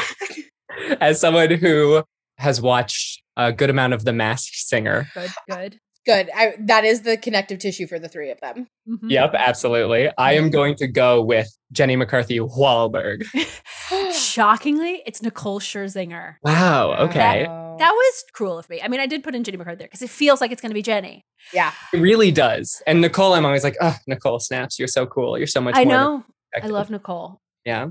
as 1.01 1.21
someone 1.21 1.51
who 1.51 2.03
has 2.39 2.61
watched 2.61 3.23
a 3.37 3.53
good 3.53 3.71
amount 3.71 3.93
of 3.93 4.05
The 4.05 4.13
Masked 4.13 4.57
Singer. 4.57 5.09
Good, 5.15 5.33
good. 5.49 5.81
Good. 6.07 6.31
I, 6.35 6.55
that 6.61 6.85
is 6.85 7.03
the 7.03 7.17
connective 7.17 7.59
tissue 7.59 7.87
for 7.89 7.99
the 7.99 8.09
three 8.09 8.31
of 8.31 8.41
them. 8.41 8.69
Mhm. 8.89 9.11
Yep, 9.11 9.35
absolutely. 9.37 10.09
I 10.17 10.35
am 10.35 10.51
going 10.51 10.77
to 10.77 10.87
go 10.87 11.21
with 11.21 11.49
Jenny 11.73 11.97
McCarthy 11.97 12.39
Wahlberg. 12.39 13.25
Shockingly, 14.13 15.03
it's 15.05 15.21
Nicole 15.21 15.59
Scherzinger. 15.61 16.37
Wow, 16.43 16.93
okay. 17.09 17.47
Wow. 17.47 17.77
That 17.79 17.91
was 17.91 18.25
cruel 18.33 18.59
of 18.59 18.71
me. 18.71 18.81
I 18.81 18.89
mean, 18.89 19.01
I 19.01 19.07
did 19.07 19.25
put 19.25 19.35
in 19.35 19.43
Jenny 19.43 19.59
McCarthy 19.59 19.79
there 19.79 19.89
because 19.89 20.03
it 20.03 20.11
feels 20.11 20.41
like 20.41 20.53
it's 20.53 20.63
going 20.63 20.71
to 20.71 20.75
be 20.75 20.83
Jenny. 20.83 21.25
yeah. 21.53 21.73
It 21.93 21.99
really 21.99 22.31
does. 22.31 22.81
And 22.87 23.01
Nicole, 23.01 23.35
I'm 23.35 23.45
always 23.45 23.65
like, 23.65 23.77
oh, 23.81 23.97
Nicole 24.07 24.39
snaps. 24.39 24.79
You're 24.79 24.89
so 24.89 25.07
cool. 25.07 25.37
You're 25.39 25.47
so 25.49 25.61
much 25.61 25.75
I 25.77 25.85
more 25.85 25.93
know. 25.93 26.25
I 26.63 26.69
love 26.69 26.89
Nicole. 26.89 27.41
Yeah. 27.65 27.89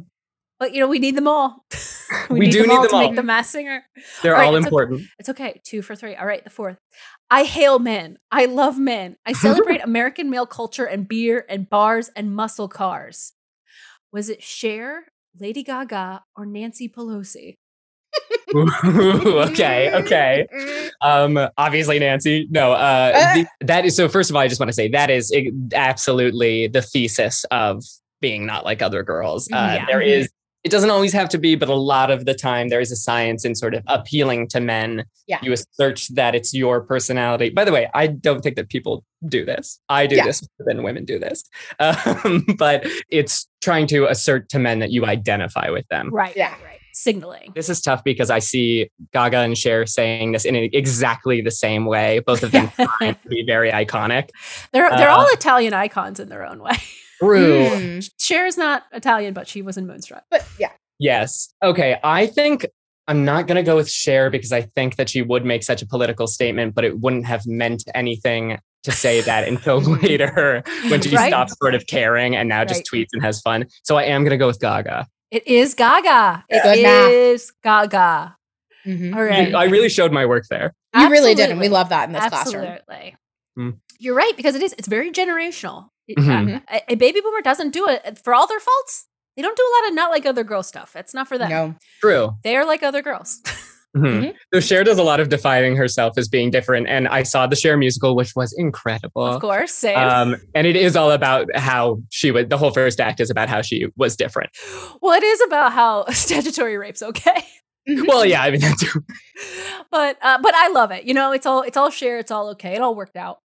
But 0.59 0.73
you 0.73 0.79
know, 0.79 0.87
we 0.87 0.99
need 0.99 1.15
them 1.15 1.27
all. 1.27 1.65
We 2.29 2.49
do 2.49 2.61
need 2.61 2.69
them 2.69 2.87
to 2.87 2.95
all. 2.95 2.99
make 3.01 3.15
the 3.15 3.23
Masked 3.23 3.51
Singer. 3.51 3.83
They're 4.21 4.35
All 4.35 4.39
right, 4.41 4.47
all 4.47 4.55
it's 4.55 4.63
okay. 4.63 4.67
important. 4.69 5.01
It's 5.19 5.29
okay. 5.29 5.61
Two 5.65 5.81
for 5.81 5.95
three. 5.95 6.15
All 6.15 6.25
right, 6.25 6.43
the 6.43 6.49
fourth. 6.51 6.77
I 7.31 7.43
hail 7.43 7.79
men. 7.79 8.17
I 8.31 8.45
love 8.45 8.77
men. 8.79 9.17
I 9.25 9.33
celebrate 9.47 9.81
American 9.83 10.29
male 10.29 10.45
culture 10.45 10.85
and 10.85 11.07
beer 11.07 11.45
and 11.49 11.67
bars 11.69 12.09
and 12.15 12.33
muscle 12.35 12.67
cars. 12.67 13.33
Was 14.13 14.29
it 14.29 14.41
Cher, 14.43 15.05
Lady 15.39 15.63
Gaga, 15.63 16.23
or 16.37 16.45
Nancy 16.45 16.87
Pelosi? 16.87 17.55
Ooh, 18.55 18.69
okay, 19.49 19.91
okay. 19.93 20.47
Um, 21.01 21.37
obviously, 21.57 21.99
Nancy. 21.99 22.47
No, 22.49 22.71
uh, 22.73 23.11
Uh. 23.15 23.33
the, 23.33 23.47
that 23.65 23.85
is 23.85 23.95
so. 23.95 24.07
First 24.07 24.29
of 24.29 24.35
all, 24.35 24.41
I 24.43 24.47
just 24.47 24.59
want 24.59 24.69
to 24.69 24.73
say 24.75 24.87
that 24.89 25.09
is 25.09 25.35
absolutely 25.73 26.67
the 26.67 26.81
thesis 26.81 27.43
of 27.51 27.83
being 28.21 28.45
not 28.45 28.63
like 28.63 28.81
other 28.81 29.03
girls. 29.03 29.47
Uh, 29.51 29.55
Yeah. 29.79 29.85
There 29.87 30.01
is. 30.01 30.29
It 30.65 30.71
doesn't 30.71 30.89
always 30.89 31.13
have 31.13 31.29
to 31.29 31.37
be, 31.37 31.53
but 31.55 31.69
a 31.69 31.75
lot 31.75 32.09
of 32.09 32.25
the 32.25 32.33
time 32.33 32.69
there 32.69 32.79
is 32.79 32.91
a 32.91 32.95
science 32.95 33.45
in 33.45 33.53
sort 33.53 33.75
of 33.75 33.83
appealing 33.85 34.47
to 34.47 34.59
men. 34.59 35.05
Yeah. 35.27 35.37
You 35.43 35.53
assert 35.53 36.07
that 36.15 36.33
it's 36.33 36.55
your 36.55 36.81
personality. 36.81 37.51
By 37.51 37.65
the 37.65 37.71
way, 37.71 37.87
I 37.93 38.07
don't 38.07 38.41
think 38.41 38.55
that 38.55 38.67
people 38.69 39.03
do 39.27 39.45
this. 39.45 39.79
I 39.89 40.07
do 40.07 40.15
Yeah. 40.15 40.25
this 40.25 40.41
more 40.41 40.65
than 40.65 40.81
women 40.83 41.05
do 41.05 41.19
this. 41.19 41.43
Um, 41.79 42.45
but 42.57 42.87
it's 43.11 43.47
trying 43.61 43.85
to 43.87 44.05
assert 44.07 44.49
to 44.49 44.59
men 44.59 44.79
that 44.79 44.89
you 44.91 45.05
identify 45.05 45.69
with 45.69 45.87
them. 45.89 46.09
Right. 46.11 46.35
Yeah. 46.35 46.51
Right. 46.53 46.63
right. 46.63 46.79
Signaling. 46.93 47.51
This 47.53 47.69
is 47.69 47.79
tough 47.81 48.03
because 48.03 48.29
I 48.31 48.39
see 48.39 48.89
Gaga 49.13 49.39
and 49.39 49.55
Cher 49.57 49.85
saying 49.85 50.31
this 50.31 50.45
in 50.45 50.55
exactly 50.55 51.41
the 51.41 51.51
same 51.51 51.85
way. 51.85 52.19
Both 52.25 52.41
of 52.41 52.51
them 52.51 52.69
trying 52.97 53.13
to 53.15 53.27
be 53.29 53.43
very 53.45 53.69
iconic. 53.71 54.29
They're 54.71 54.89
they're 54.89 55.09
Uh, 55.09 55.17
all 55.17 55.27
Italian 55.33 55.73
icons 55.73 56.19
in 56.19 56.29
their 56.29 56.43
own 56.45 56.59
way. 56.59 56.73
True. 57.19 57.65
Mm. 57.69 58.09
Cher's 58.19 58.57
not 58.57 58.83
Italian, 58.91 59.33
but 59.33 59.47
she 59.47 59.61
was 59.61 59.77
in 59.77 59.87
Moonstruck. 59.87 60.23
But 60.29 60.45
yeah. 60.59 60.71
Yes. 60.99 61.53
Okay. 61.63 61.97
I 62.03 62.25
think 62.27 62.65
I'm 63.07 63.23
not 63.25 63.47
going 63.47 63.57
to 63.57 63.63
go 63.63 63.75
with 63.75 63.89
Cher 63.89 64.29
because 64.29 64.51
I 64.51 64.61
think 64.61 64.95
that 64.95 65.09
she 65.09 65.21
would 65.21 65.45
make 65.45 65.63
such 65.63 65.81
a 65.81 65.85
political 65.87 66.27
statement, 66.27 66.73
but 66.75 66.83
it 66.83 66.99
wouldn't 66.99 67.25
have 67.25 67.45
meant 67.45 67.83
anything 67.93 68.59
to 68.83 68.91
say 68.91 69.21
that 69.21 69.47
until 69.47 69.77
later 70.01 70.63
when 70.89 71.01
she 71.01 71.15
Right. 71.15 71.27
stops 71.29 71.55
sort 71.61 71.75
of 71.75 71.85
caring 71.87 72.35
and 72.35 72.47
now 72.49 72.63
just 72.65 72.83
tweets 72.91 73.07
and 73.13 73.21
has 73.23 73.41
fun. 73.41 73.65
So 73.83 73.95
I 73.97 74.03
am 74.03 74.21
going 74.23 74.31
to 74.31 74.37
go 74.37 74.47
with 74.47 74.59
Gaga. 74.59 75.07
It 75.31 75.45
is 75.47 75.73
Gaga. 75.73 76.45
It 76.49 76.63
Good 76.63 76.83
math. 76.83 77.11
is 77.11 77.51
Gaga. 77.63 78.37
Mhm. 78.85 79.15
All 79.15 79.23
right. 79.23 79.53
I 79.55 79.65
really 79.65 79.89
showed 79.89 80.11
my 80.11 80.25
work 80.25 80.45
there. 80.49 80.73
You 80.95 81.09
really 81.09 81.33
did, 81.35 81.49
and 81.49 81.59
we 81.59 81.67
love 81.67 81.89
that 81.89 82.07
in 82.07 82.13
this 82.13 82.23
classroom. 82.27 82.63
Absolutely. 82.65 83.15
Hmm. 83.55 83.69
You're 83.99 84.15
right 84.15 84.33
because 84.37 84.55
it 84.55 84.61
is. 84.61 84.73
It's 84.77 84.87
very 84.87 85.11
generational. 85.11 85.89
It- 86.07 86.17
Mhm. 86.17 86.61
a, 86.71 86.93
a 86.93 86.95
baby 86.95 87.21
boomer 87.21 87.41
doesn't 87.41 87.71
do 87.71 87.87
it 87.87 88.19
for 88.23 88.33
all 88.33 88.47
their 88.47 88.59
faults. 88.59 89.07
They 89.35 89.41
don't 89.41 89.57
do 89.57 89.63
a 89.63 89.73
lot 89.81 89.89
of 89.89 89.95
not 89.95 90.11
like 90.11 90.25
other 90.25 90.43
girl 90.43 90.63
stuff. 90.63 90.95
It's 90.95 91.13
not 91.13 91.27
for 91.27 91.37
them. 91.37 91.49
No. 91.49 91.75
True. 92.01 92.31
They 92.43 92.55
are 92.55 92.65
like 92.65 92.83
other 92.83 93.01
girls. 93.01 93.41
Mhm. 93.95 94.33
So 94.53 94.59
Cher 94.59 94.83
does 94.83 94.97
a 94.97 95.03
lot 95.03 95.21
of 95.21 95.29
defining 95.29 95.77
herself 95.77 96.17
as 96.17 96.27
being 96.27 96.51
different. 96.51 96.89
And 96.89 97.07
I 97.07 97.23
saw 97.23 97.47
the 97.47 97.55
Cher 97.55 97.77
musical, 97.77 98.13
which 98.13 98.33
was 98.35 98.53
incredible. 98.57 99.25
of 99.25 99.39
course, 99.39 99.71
same. 99.71 99.97
Um, 99.97 100.35
and 100.53 100.67
it 100.67 100.75
is 100.75 100.97
all 100.97 101.11
about 101.11 101.47
how 101.55 101.99
she 102.09 102.29
was, 102.29 102.47
the 102.49 102.57
whole 102.57 102.71
first 102.71 102.99
act 102.99 103.21
is 103.21 103.29
about 103.29 103.47
how 103.47 103.61
she 103.61 103.85
was 103.95 104.17
different. 104.17 104.49
well, 105.01 105.13
it 105.13 105.23
is 105.23 105.39
about 105.47 105.71
how 105.71 106.03
statutory 106.09 106.77
rape's 106.77 107.01
okay. 107.01 107.45
Well, 108.07 108.25
yeah, 108.25 108.41
I 108.41 108.51
mean, 108.51 108.61
that 108.61 108.77
too. 108.79 109.03
but 109.91 110.17
uh, 110.21 110.39
but 110.41 110.53
I 110.55 110.69
love 110.69 110.91
it. 110.91 111.03
You 111.05 111.13
know, 111.13 111.31
it's 111.31 111.45
all 111.45 111.61
it's 111.61 111.77
all 111.77 111.89
Cher. 111.89 112.17
It's 112.17 112.31
all 112.31 112.49
okay. 112.49 112.73
It 112.73 112.81
all 112.81 112.95
worked 112.95 113.15
out. 113.17 113.39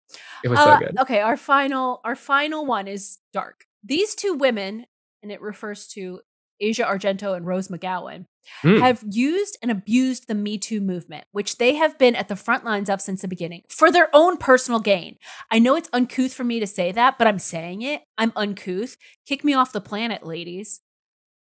It 0.44 0.48
was 0.48 0.58
Uh, 0.58 0.78
so 0.78 0.86
good. 0.86 0.98
Okay, 1.00 1.20
our 1.20 1.36
final 1.36 2.00
our 2.04 2.16
final 2.16 2.64
one 2.66 2.88
is 2.88 3.18
dark. 3.32 3.64
These 3.84 4.14
two 4.14 4.34
women, 4.34 4.86
and 5.22 5.30
it 5.30 5.40
refers 5.42 5.86
to 5.88 6.20
Asia 6.60 6.84
Argento 6.84 7.34
and 7.36 7.46
Rose 7.46 7.68
McGowan, 7.68 8.26
Mm. 8.64 8.80
have 8.80 9.04
used 9.10 9.58
and 9.60 9.70
abused 9.70 10.26
the 10.26 10.34
Me 10.34 10.56
Too 10.56 10.80
movement, 10.80 11.24
which 11.32 11.58
they 11.58 11.74
have 11.74 11.98
been 11.98 12.16
at 12.16 12.28
the 12.28 12.36
front 12.36 12.64
lines 12.64 12.88
of 12.88 13.00
since 13.02 13.20
the 13.20 13.28
beginning 13.28 13.62
for 13.68 13.92
their 13.92 14.08
own 14.14 14.38
personal 14.38 14.80
gain. 14.80 15.16
I 15.50 15.58
know 15.58 15.76
it's 15.76 15.90
uncouth 15.92 16.32
for 16.32 16.42
me 16.44 16.58
to 16.60 16.66
say 16.66 16.90
that, 16.92 17.18
but 17.18 17.26
I'm 17.26 17.38
saying 17.38 17.82
it. 17.82 18.02
I'm 18.16 18.32
uncouth. 18.36 18.96
Kick 19.26 19.44
me 19.44 19.52
off 19.52 19.72
the 19.72 19.80
planet, 19.82 20.24
ladies. 20.26 20.80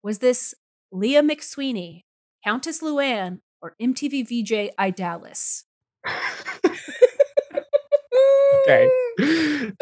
Was 0.04 0.20
this 0.20 0.54
Leah 0.92 1.24
McSweeney, 1.24 2.04
Countess 2.44 2.82
Luann, 2.82 3.40
or 3.62 3.76
MTV 3.82 4.24
VJ 4.28 4.72
Idalis? 4.80 5.64
Okay. 8.66 8.90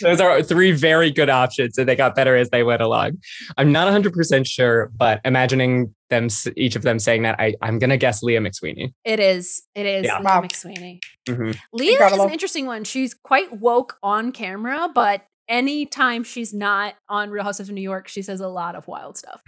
Those 0.00 0.20
are 0.20 0.42
three 0.42 0.72
very 0.72 1.10
good 1.10 1.28
options, 1.28 1.76
and 1.78 1.88
they 1.88 1.96
got 1.96 2.14
better 2.14 2.36
as 2.36 2.50
they 2.50 2.62
went 2.62 2.80
along. 2.80 3.18
I'm 3.58 3.72
not 3.72 3.88
100% 3.92 4.46
sure, 4.46 4.90
but 4.96 5.20
imagining 5.24 5.94
them, 6.10 6.28
each 6.56 6.76
of 6.76 6.82
them 6.82 6.98
saying 6.98 7.22
that, 7.22 7.38
I, 7.38 7.54
I'm 7.60 7.78
going 7.78 7.90
to 7.90 7.96
guess 7.96 8.22
Leah 8.22 8.40
McSweeney. 8.40 8.92
It 9.04 9.20
is. 9.20 9.62
It 9.74 9.86
is 9.86 10.06
Yeah. 10.06 10.18
Leah 10.18 10.24
Wow. 10.24 10.40
McSweeney. 10.42 11.00
Mhm. 11.28 11.58
Leah 11.72 12.06
is 12.06 12.12
an 12.18 12.30
interesting 12.30 12.66
one. 12.66 12.84
She's 12.84 13.14
quite 13.14 13.52
woke 13.60 13.96
on 14.02 14.32
camera, 14.32 14.88
but 14.94 15.22
anytime 15.52 16.24
she's 16.24 16.52
not 16.54 16.94
on 17.08 17.30
Real 17.30 17.44
Housewives 17.44 17.68
of 17.68 17.74
New 17.74 17.82
York, 17.82 18.08
she 18.08 18.22
says 18.22 18.40
a 18.40 18.48
lot 18.48 18.74
of 18.74 18.88
wild 18.88 19.16
stuff. 19.18 19.42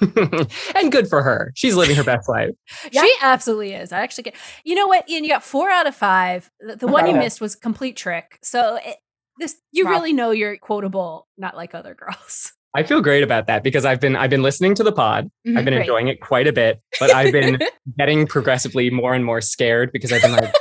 and 0.76 0.92
good 0.92 1.08
for 1.08 1.22
her. 1.22 1.50
She's 1.56 1.74
living 1.74 1.96
her 1.96 2.04
best 2.04 2.28
life. 2.28 2.50
Yeah. 2.92 3.02
She 3.02 3.14
absolutely 3.22 3.72
is. 3.72 3.92
I 3.92 4.00
actually 4.00 4.24
get. 4.24 4.34
You 4.64 4.74
know 4.74 4.86
what, 4.86 5.08
Ian? 5.08 5.24
You 5.24 5.30
got 5.30 5.42
four 5.42 5.70
out 5.70 5.86
of 5.86 5.94
five. 5.94 6.50
The, 6.60 6.76
the 6.76 6.86
one 6.86 7.04
you 7.04 7.10
Incredible. 7.10 7.24
missed 7.24 7.40
was 7.40 7.54
complete 7.54 7.96
trick. 7.96 8.38
So 8.42 8.78
it, 8.84 8.96
this, 9.38 9.56
you 9.72 9.84
Wow. 9.86 9.92
really 9.92 10.12
know 10.12 10.30
you're 10.30 10.56
quotable, 10.58 11.26
not 11.38 11.56
like 11.56 11.74
other 11.74 11.94
girls. 11.94 12.52
I 12.74 12.82
feel 12.84 13.00
great 13.00 13.22
about 13.24 13.46
that 13.48 13.62
because 13.64 13.84
I've 13.84 14.00
been 14.00 14.14
I've 14.16 14.30
been 14.30 14.42
listening 14.42 14.74
to 14.76 14.84
the 14.84 14.92
pod. 14.92 15.28
Mhm. 15.46 15.58
I've 15.58 15.64
been 15.64 15.74
Great. 15.74 15.80
enjoying 15.80 16.08
it 16.08 16.20
quite 16.20 16.46
a 16.46 16.52
bit, 16.52 16.80
but 17.00 17.12
I've 17.12 17.32
been 17.32 17.58
getting 17.98 18.26
progressively 18.28 18.90
more 18.90 19.14
and 19.14 19.24
more 19.24 19.40
scared 19.40 19.90
because 19.92 20.12
I've 20.12 20.22
been 20.22 20.32
like, 20.32 20.54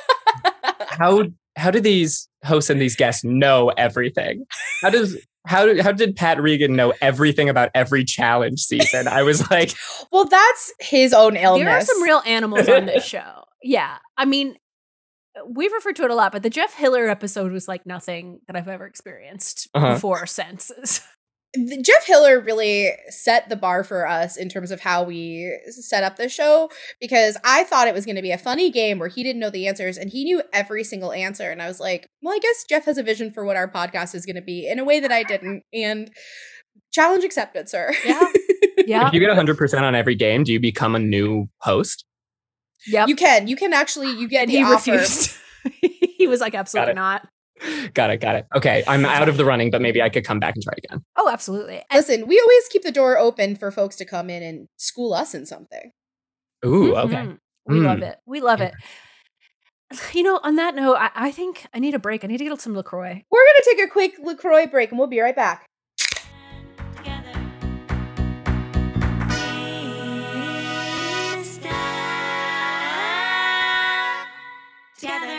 how 0.87 1.25
how 1.57 1.69
do 1.71 1.79
these 1.79 2.28
hosts 2.43 2.69
and 2.69 2.79
these 2.81 2.95
guests 2.95 3.23
know 3.23 3.69
everything? 3.77 4.45
How 4.81 4.89
does 4.89 5.17
how 5.47 5.65
do- 5.65 5.81
how 5.81 5.91
did 5.91 6.15
Pat 6.15 6.41
Regan 6.41 6.75
know 6.75 6.93
everything 7.01 7.49
about 7.49 7.69
every 7.73 8.03
challenge 8.03 8.59
season? 8.61 9.07
I 9.07 9.23
was 9.23 9.49
like, 9.49 9.73
well, 10.11 10.25
that's 10.25 10.73
his 10.79 11.13
own 11.13 11.35
illness. 11.37 11.65
There 11.65 11.77
are 11.77 11.81
some 11.81 12.03
real 12.03 12.21
animals 12.25 12.67
on 12.69 12.85
this 12.85 13.05
show. 13.07 13.43
Yeah. 13.63 13.97
I 14.17 14.25
mean, 14.25 14.57
we've 15.47 15.71
referred 15.71 15.95
to 15.97 16.03
it 16.03 16.11
a 16.11 16.15
lot, 16.15 16.31
but 16.33 16.43
the 16.43 16.49
Jeff 16.49 16.73
Hiller 16.75 17.07
episode 17.09 17.51
was 17.51 17.67
like 17.67 17.85
nothing 17.85 18.39
that 18.47 18.55
I've 18.55 18.67
ever 18.67 18.85
experienced 18.85 19.69
Uh-huh. 19.73 19.93
before 19.93 20.23
or 20.23 20.25
since. 20.25 20.71
The- 21.53 21.81
Jeff 21.81 22.05
Hiller 22.05 22.39
really 22.39 22.91
set 23.09 23.49
the 23.49 23.55
bar 23.55 23.83
for 23.83 24.07
us 24.07 24.37
in 24.37 24.49
terms 24.49 24.71
of 24.71 24.81
how 24.81 25.03
we 25.03 25.57
set 25.69 26.03
up 26.03 26.15
the 26.15 26.29
show 26.29 26.69
because 27.01 27.37
I 27.43 27.63
thought 27.63 27.87
it 27.87 27.93
was 27.93 28.05
going 28.05 28.17
to 28.17 28.21
be 28.21 28.31
a 28.31 28.37
funny 28.37 28.69
game 28.69 28.99
where 28.99 29.09
he 29.09 29.23
didn't 29.23 29.39
know 29.39 29.49
the 29.49 29.67
answers 29.67 29.97
and 29.97 30.11
he 30.11 30.23
knew 30.23 30.43
every 30.53 30.83
single 30.83 31.11
answer. 31.11 31.49
And 31.49 31.61
I 31.61 31.67
was 31.67 31.79
like, 31.79 32.07
well, 32.21 32.35
I 32.35 32.39
guess 32.39 32.65
Jeff 32.69 32.85
has 32.85 32.97
a 32.97 33.03
vision 33.03 33.31
for 33.31 33.43
what 33.45 33.55
our 33.55 33.69
podcast 33.69 34.13
is 34.13 34.25
going 34.25 34.35
to 34.35 34.41
be 34.41 34.67
in 34.67 34.77
a 34.77 34.83
way 34.85 34.99
that 34.99 35.11
I 35.11 35.23
didn't. 35.23 35.63
And 35.73 36.11
challenge 36.91 37.23
accepted, 37.23 37.67
sir. 37.67 37.93
Yeah. 38.05 38.27
yeah. 38.85 39.07
if 39.07 39.13
you 39.13 39.19
get 39.19 39.29
100% 39.29 39.81
on 39.81 39.95
every 39.95 40.15
game, 40.15 40.43
do 40.43 40.53
you 40.53 40.59
become 40.59 40.95
a 40.95 40.99
new 40.99 41.49
host? 41.61 42.05
Yeah. 42.87 43.07
You 43.07 43.15
can. 43.15 43.47
You 43.47 43.55
can 43.55 43.73
actually, 43.73 44.11
you 44.11 44.27
get 44.27 44.43
and 44.43 44.51
he 44.51 44.63
offer. 44.63 44.91
refused. 44.91 45.35
he 45.81 46.27
was 46.27 46.41
like, 46.41 46.53
absolutely 46.53 46.93
not. 46.93 47.27
Got 47.93 48.09
it, 48.11 48.17
got 48.21 48.35
it. 48.35 48.45
Okay, 48.55 48.83
I'm 48.87 49.05
out 49.05 49.27
of 49.27 49.37
the 49.37 49.45
running, 49.45 49.69
but 49.71 49.81
maybe 49.81 50.01
I 50.01 50.09
could 50.09 50.23
come 50.25 50.39
back 50.39 50.55
and 50.55 50.63
try 50.63 50.73
again. 50.77 51.03
Oh, 51.17 51.29
absolutely. 51.29 51.77
And 51.89 51.97
Listen, 51.97 52.27
we 52.27 52.39
always 52.39 52.67
keep 52.69 52.83
the 52.83 52.91
door 52.91 53.17
open 53.17 53.55
for 53.55 53.69
folks 53.71 53.95
to 53.97 54.05
come 54.05 54.29
in 54.29 54.41
and 54.43 54.67
school 54.77 55.13
us 55.13 55.33
in 55.33 55.45
something. 55.45 55.91
Ooh, 56.65 56.95
okay. 56.95 57.15
Mhm. 57.15 57.37
We 57.67 57.79
love 57.79 57.99
Mm. 57.99 58.03
it. 58.09 58.17
We 58.25 58.41
love 58.41 58.61
it. 58.61 58.73
You 60.13 60.21
know, 60.21 60.39
on 60.43 60.55
that 60.57 60.75
note, 60.75 60.97
I, 60.99 61.09
I 61.15 61.31
think 61.31 61.65
I 61.73 61.79
need 61.79 61.95
a 61.95 61.99
break. 61.99 62.23
I 62.23 62.27
need 62.27 62.37
to 62.37 62.43
get 62.43 62.61
some 62.61 62.75
LaCroix. 62.75 63.23
We're 63.31 63.39
going 63.43 63.55
to 63.57 63.75
take 63.75 63.87
a 63.87 63.89
quick 63.89 64.13
LaCroix 64.23 64.67
break 64.67 64.91
and 64.91 64.99
we'll 64.99 65.07
be 65.07 65.19
right 65.19 65.35
back. 65.35 65.65
together. 74.97 75.38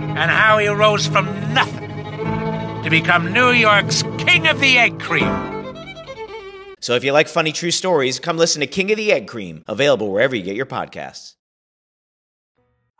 and 0.17 0.31
how 0.31 0.57
he 0.57 0.67
rose 0.67 1.07
from 1.07 1.25
nothing 1.53 1.89
to 2.83 2.89
become 2.89 3.31
New 3.31 3.51
York's 3.51 4.03
King 4.17 4.47
of 4.47 4.59
the 4.59 4.77
Egg 4.77 4.99
Cream. 4.99 5.51
So 6.79 6.95
if 6.95 7.03
you 7.03 7.11
like 7.11 7.27
funny 7.27 7.51
true 7.51 7.71
stories, 7.71 8.19
come 8.19 8.37
listen 8.37 8.59
to 8.61 8.67
King 8.67 8.91
of 8.91 8.97
the 8.97 9.11
Egg 9.11 9.27
Cream, 9.27 9.63
available 9.67 10.11
wherever 10.11 10.35
you 10.35 10.41
get 10.41 10.55
your 10.55 10.65
podcasts. 10.65 11.35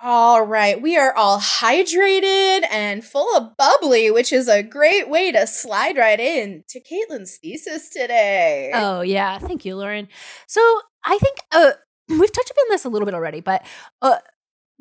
All 0.03 0.41
right, 0.41 0.81
we 0.81 0.97
are 0.97 1.13
all 1.15 1.39
hydrated 1.39 2.63
and 2.71 3.03
full 3.03 3.35
of 3.37 3.55
bubbly, 3.55 4.09
which 4.09 4.33
is 4.33 4.47
a 4.47 4.63
great 4.63 5.09
way 5.09 5.31
to 5.31 5.45
slide 5.45 5.95
right 5.95 6.19
in 6.19 6.63
to 6.69 6.79
Caitlin's 6.79 7.37
thesis 7.37 7.89
today. 7.89 8.71
Oh 8.73 9.01
yeah, 9.01 9.37
thank 9.37 9.63
you, 9.63 9.75
Lauren. 9.75 10.07
So 10.47 10.61
I 11.03 11.19
think 11.19 11.37
uh, 11.51 11.71
we've 12.09 12.31
touched 12.31 12.49
upon 12.49 12.65
this 12.69 12.83
a 12.83 12.89
little 12.89 13.05
bit 13.05 13.13
already, 13.13 13.41
but 13.41 13.63
uh, 14.01 14.17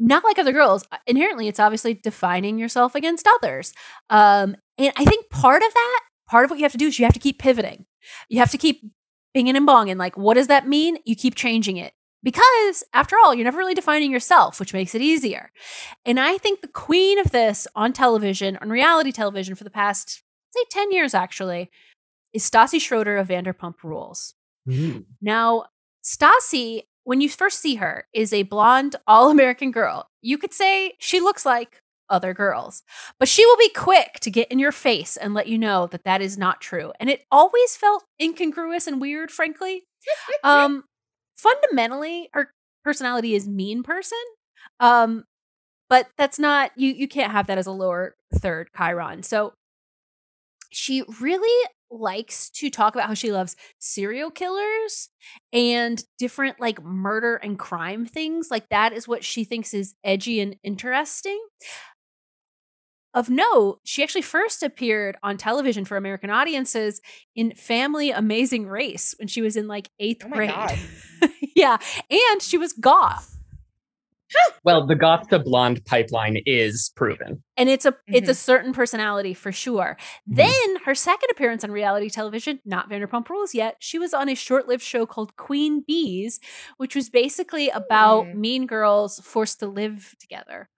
not 0.01 0.25
like 0.25 0.39
other 0.39 0.53
girls. 0.53 0.85
Inherently, 1.07 1.47
it's 1.47 1.61
obviously 1.61 1.95
defining 1.95 2.59
yourself 2.59 2.95
against 2.95 3.29
others, 3.37 3.73
um, 4.09 4.57
and 4.79 4.93
I 4.97 5.05
think 5.05 5.31
part 5.31 5.63
of 5.63 5.73
that, 5.73 6.01
part 6.29 6.45
of 6.45 6.51
what 6.51 6.59
you 6.59 6.65
have 6.65 6.73
to 6.73 6.79
do 6.79 6.87
is 6.87 6.99
you 6.99 7.05
have 7.05 7.15
to 7.15 7.21
keep 7.21 7.39
pivoting. 7.39 7.87
You 8.29 8.39
have 8.39 8.51
to 8.51 8.59
keep 8.59 8.83
binging 9.37 9.57
and 9.57 9.69
bonging. 9.69 9.99
Like, 9.99 10.17
what 10.17 10.35
does 10.35 10.47
that 10.49 10.67
mean? 10.67 10.99
You 11.05 11.15
keep 11.15 11.35
changing 11.35 11.77
it. 11.77 11.93
Because 12.23 12.85
after 12.93 13.17
all, 13.17 13.35
you're 13.35 13.45
never 13.45 13.59
really 13.59 13.75
defining 13.75 14.11
yourself, 14.11 14.61
which 14.61 14.75
makes 14.75 14.95
it 14.95 15.01
easier. 15.01 15.51
And 16.05 16.21
I 16.21 16.37
think 16.37 16.61
the 16.61 16.69
queen 16.69 17.19
of 17.19 17.31
this 17.31 17.67
on 17.75 17.93
television, 17.95 18.59
on 18.61 18.69
reality 18.69 19.11
television 19.11 19.55
for 19.55 19.65
the 19.65 19.71
past, 19.71 20.23
say, 20.55 20.61
10 20.71 20.93
years 20.93 21.15
actually, 21.15 21.71
is 22.35 22.49
Stassi 22.49 22.81
Schroeder 22.81 23.17
of 23.17 23.29
Vanderpump 23.29 23.77
Rules. 23.83 24.35
Now, 25.23 25.65
Stassi, 26.05 26.83
when 27.05 27.21
you 27.21 27.29
first 27.29 27.61
see 27.61 27.77
her, 27.77 28.07
is 28.13 28.33
a 28.33 28.43
blonde, 28.45 28.97
all 29.07 29.31
American 29.31 29.71
girl. 29.71 30.09
You 30.23 30.39
could 30.39 30.53
say 30.53 30.95
she 30.99 31.21
looks 31.21 31.45
like 31.47 31.83
other 32.09 32.35
girls, 32.35 32.83
but 33.19 33.29
she 33.29 33.47
will 33.47 33.57
be 33.57 33.71
quick 33.71 34.19
to 34.21 34.31
get 34.31 34.51
in 34.51 34.59
your 34.59 34.73
face 34.73 35.17
and 35.17 35.33
let 35.33 35.47
you 35.47 35.57
know 35.57 35.87
that 35.87 36.05
that 36.05 36.21
is 36.21 36.37
not 36.37 36.61
true. 36.61 36.93
And 36.99 37.09
it 37.09 37.25
always 37.31 37.77
felt 37.77 38.05
incongruous 38.21 38.87
and 38.87 39.01
weird, 39.01 39.31
frankly. 39.31 39.85
um, 40.43 40.85
fundamentally, 41.37 42.29
her 42.33 42.53
personality 42.85 43.35
is 43.35 43.49
mean 43.49 43.83
person. 43.83 44.19
Um, 44.81 45.25
but 45.89 46.09
that's 46.17 46.39
not 46.39 46.71
you. 46.77 46.93
You 46.93 47.09
can't 47.09 47.33
have 47.33 47.47
that 47.49 47.59
as 47.59 47.67
a 47.67 47.73
lower 47.73 48.15
third 48.35 48.71
chyron. 48.77 49.25
So 49.25 49.55
she 50.71 51.03
really 51.21 51.69
likes 51.91 52.51
to 52.51 52.71
talk 52.71 52.95
about 52.95 53.09
how 53.09 53.15
she 53.15 53.33
loves 53.33 53.57
serial 53.79 54.31
killers 54.31 55.09
and 55.53 56.05
different 56.19 56.61
like 56.61 56.83
murder 56.83 57.37
and 57.37 57.59
crime 57.59 58.07
things. 58.07 58.49
Like 58.51 58.69
that 58.69 58.93
is 58.93 59.09
what 59.09 59.25
she 59.25 59.45
thinks 59.45 59.75
is 59.75 59.95
edgy 60.05 60.41
and 60.41 60.57
interesting. 60.63 61.41
Of 63.13 63.29
note, 63.29 63.81
she 63.83 64.05
actually 64.05 64.23
first 64.23 64.63
appeared 64.63 65.17
on 65.21 65.37
television 65.37 65.85
for 65.85 65.97
American 65.97 66.31
audiences 66.31 67.01
in 67.35 67.53
Family 67.57 68.13
Amazing 68.13 68.69
Race 68.69 69.17
when 69.19 69.27
she 69.27 69.43
was 69.43 69.57
in 69.57 69.67
like 69.67 69.91
eighth 69.99 70.25
Oh 70.25 70.29
grade. 70.31 70.53
Yeah. 71.57 71.77
And 72.09 72.41
she 72.41 72.57
was 72.57 72.73
goth. 72.73 73.40
Well, 74.63 74.87
the 74.87 74.95
goth 74.95 75.29
to 75.29 75.39
blonde 75.39 75.85
pipeline 75.87 76.37
is 76.45 76.93
proven. 76.95 77.43
and 77.57 77.69
it's 77.71 77.87
a 77.87 77.95
it's 78.07 78.25
Mm-hmm. 78.25 78.31
a 78.31 78.35
certain 78.35 78.73
personality 78.75 79.33
for 79.35 79.53
sure. 79.53 79.97
Then 80.27 80.53
her 80.85 80.95
second 80.95 81.31
appearance 81.31 81.65
on 81.65 81.71
reality 81.71 82.11
television, 82.11 82.61
not 82.67 82.91
Vanderpump 82.91 83.29
Rules 83.31 83.55
yet, 83.55 83.77
she 83.79 83.99
was 83.99 84.13
on 84.13 84.29
a 84.29 84.35
short-lived 84.35 84.83
show 84.83 85.07
called 85.07 85.37
Queen 85.37 85.83
Bees, 85.87 86.41
which 86.77 86.95
was 86.95 87.09
basically 87.09 87.71
about 87.71 88.27
Mm. 88.27 88.35
mean 88.35 88.67
girls 88.67 89.19
forced 89.25 89.61
to 89.61 89.67
live 89.67 90.15
together. 90.21 90.69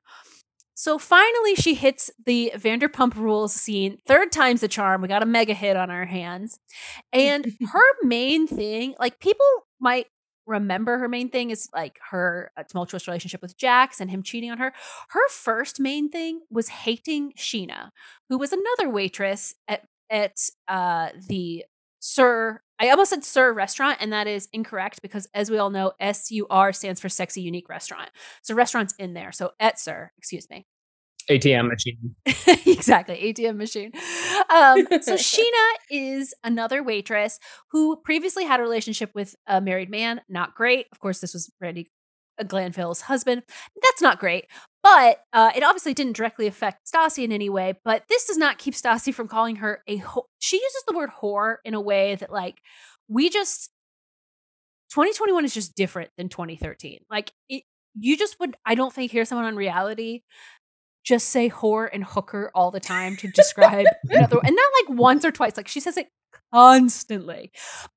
So 0.75 0.99
finally, 0.99 1.55
she 1.55 1.75
hits 1.75 2.11
the 2.25 2.53
Vanderpump 2.57 3.15
Rules 3.15 3.53
scene. 3.53 3.99
Third 4.07 4.33
time's 4.33 4.63
the 4.63 4.69
charm. 4.69 5.03
We 5.03 5.09
got 5.09 5.23
a 5.23 5.27
mega 5.27 5.55
hit 5.55 5.77
on 5.77 5.91
our 5.91 6.07
hands. 6.07 6.59
And 7.13 7.47
her 7.73 7.85
main 8.03 8.47
thing, 8.47 8.95
like 8.99 9.21
people 9.21 9.47
might 9.81 10.07
remember 10.47 10.99
her 10.99 11.09
main 11.09 11.29
thing 11.31 11.51
is 11.51 11.69
like 11.75 11.99
her 12.11 12.51
uh, 12.57 12.63
tumultuous 12.65 13.07
relationship 13.07 13.43
with 13.43 13.57
Jax 13.57 14.01
and 14.01 14.11
him 14.11 14.23
cheating 14.23 14.51
on 14.51 14.59
her. 14.59 14.73
Her 15.11 15.29
first 15.29 15.81
main 15.81 16.11
thing 16.11 16.41
was 16.51 16.69
hating 16.69 17.33
Scheana, 17.37 17.91
who 18.29 18.39
was 18.39 18.53
another 18.53 18.91
waitress 18.91 19.55
at 19.69 19.85
at 20.11 20.39
uh, 20.69 21.09
the 21.29 21.65
SUR. 22.01 22.63
I 22.79 22.91
almost 22.91 23.11
said 23.11 23.25
SUR 23.25 23.53
restaurant, 23.53 23.99
and 24.01 24.13
that 24.13 24.27
is 24.27 24.49
incorrect 24.53 25.01
because, 25.03 25.29
as 25.35 25.51
we 25.51 25.59
all 25.59 25.71
know, 25.71 25.93
S 26.01 26.31
U 26.33 26.47
R 26.51 26.73
stands 26.73 27.01
for 27.01 27.09
Sexy 27.09 27.41
Unique 27.41 27.69
Restaurant. 27.69 28.11
So 28.43 28.55
restaurants 28.55 28.95
in 28.99 29.15
there. 29.15 29.33
So 29.33 29.53
at 29.61 29.79
SUR, 29.79 30.13
excuse 30.19 30.51
me. 30.51 30.67
ATM 31.39 31.69
machine. 31.69 32.15
exactly 32.67 33.33
atm 33.33 33.57
machine 33.57 33.93
um, 34.51 34.87
so 35.03 35.15
Scheana 35.15 35.71
is 35.91 36.35
another 36.43 36.83
waitress 36.83 37.39
who 37.71 37.97
previously 37.97 38.45
had 38.45 38.61
a 38.61 38.63
relationship 38.63 39.11
with 39.15 39.35
a 39.47 39.61
married 39.61 39.91
man 39.91 40.21
not 40.29 40.55
great 40.55 40.87
of 40.93 40.99
course 41.01 41.21
this 41.21 41.35
was 41.35 41.51
Brandi 41.63 41.87
Glanville's 42.47 43.03
husband 43.03 43.43
that's 43.81 44.03
not 44.03 44.19
great 44.19 44.47
but 44.83 45.21
uh, 45.33 45.53
it 45.55 45.63
obviously 45.63 45.95
didn't 45.95 46.17
directly 46.17 46.47
affect 46.47 46.91
Stassi 46.93 47.23
in 47.25 47.33
any 47.33 47.49
way. 47.49 47.75
But 47.85 48.05
this 48.09 48.27
does 48.27 48.37
not 48.37 48.59
keep 48.59 48.75
Stassi 48.75 49.15
from 49.15 49.29
calling 49.29 49.57
her 49.57 49.83
a. 49.87 49.99
Ho- 49.99 50.27
she 50.39 50.57
uses 50.57 50.83
the 50.87 50.97
word 50.97 51.11
whore 51.23 51.57
in 51.65 51.75
a 51.75 51.81
way 51.81 52.17
that, 52.17 52.33
like, 52.33 52.57
we 53.09 53.31
just 53.31 53.71
2021 54.91 55.45
is 55.45 55.55
just 55.55 55.77
different 55.77 56.11
than 56.17 56.29
2013. 56.29 57.01
Like, 57.09 57.33
it, 57.49 57.63
you 57.99 58.17
just 58.17 58.41
would, 58.41 58.57
I 58.67 58.75
don't 58.75 58.93
think, 58.93 59.13
hear 59.13 59.25
someone 59.25 59.47
on 59.47 59.55
reality 59.55 60.23
just 61.05 61.29
say 61.29 61.51
whore 61.51 61.89
and 61.93 62.05
hooker 62.05 62.51
all 62.55 62.71
the 62.71 62.81
time 62.81 63.17
to 63.17 63.29
describe 63.29 63.87
another 64.09 64.39
and 64.45 64.57
not 64.57 64.71
like 64.81 64.99
once 64.99 65.25
or 65.25 65.33
twice 65.33 65.57
like 65.57 65.69
she 65.69 65.81
says 65.81 65.97
it 65.97 66.09
constantly. 66.53 67.53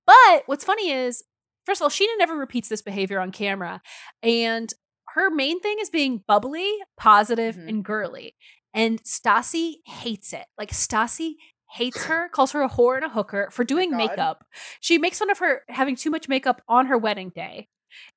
But 0.05 0.43
what's 0.45 0.65
funny 0.65 0.91
is 0.91 1.23
first 1.65 1.81
of 1.81 1.83
all 1.85 1.89
Scheana 1.89 2.17
never 2.17 2.35
repeats 2.35 2.69
this 2.69 2.81
behavior 2.81 3.19
on 3.19 3.31
camera 3.31 3.81
and 4.23 4.71
her 5.09 5.29
main 5.29 5.61
thing 5.61 5.77
is 5.79 5.89
being 5.89 6.23
bubbly 6.27 6.69
positive, 6.97 7.55
mm-hmm. 7.55 7.69
and 7.69 7.85
girly 7.85 8.35
and 8.75 9.01
Stassi 9.03 9.75
hates 9.85 10.33
it. 10.33 10.45
Like 10.57 10.71
Stassi 10.71 11.35
hates 11.71 12.05
her 12.05 12.29
calls 12.29 12.51
her 12.51 12.61
a 12.61 12.69
whore 12.69 12.97
and 12.97 13.05
a 13.05 13.09
hooker 13.09 13.49
for 13.51 13.63
oh 13.63 13.65
doing 13.65 13.91
God. 13.91 13.97
makeup. 13.97 14.45
She 14.81 14.97
makes 14.97 15.17
fun 15.17 15.31
of 15.31 15.39
her 15.39 15.63
having 15.69 15.95
too 15.95 16.11
much 16.11 16.27
makeup 16.27 16.61
on 16.67 16.87
her 16.87 16.97
wedding 16.97 17.31
day 17.33 17.69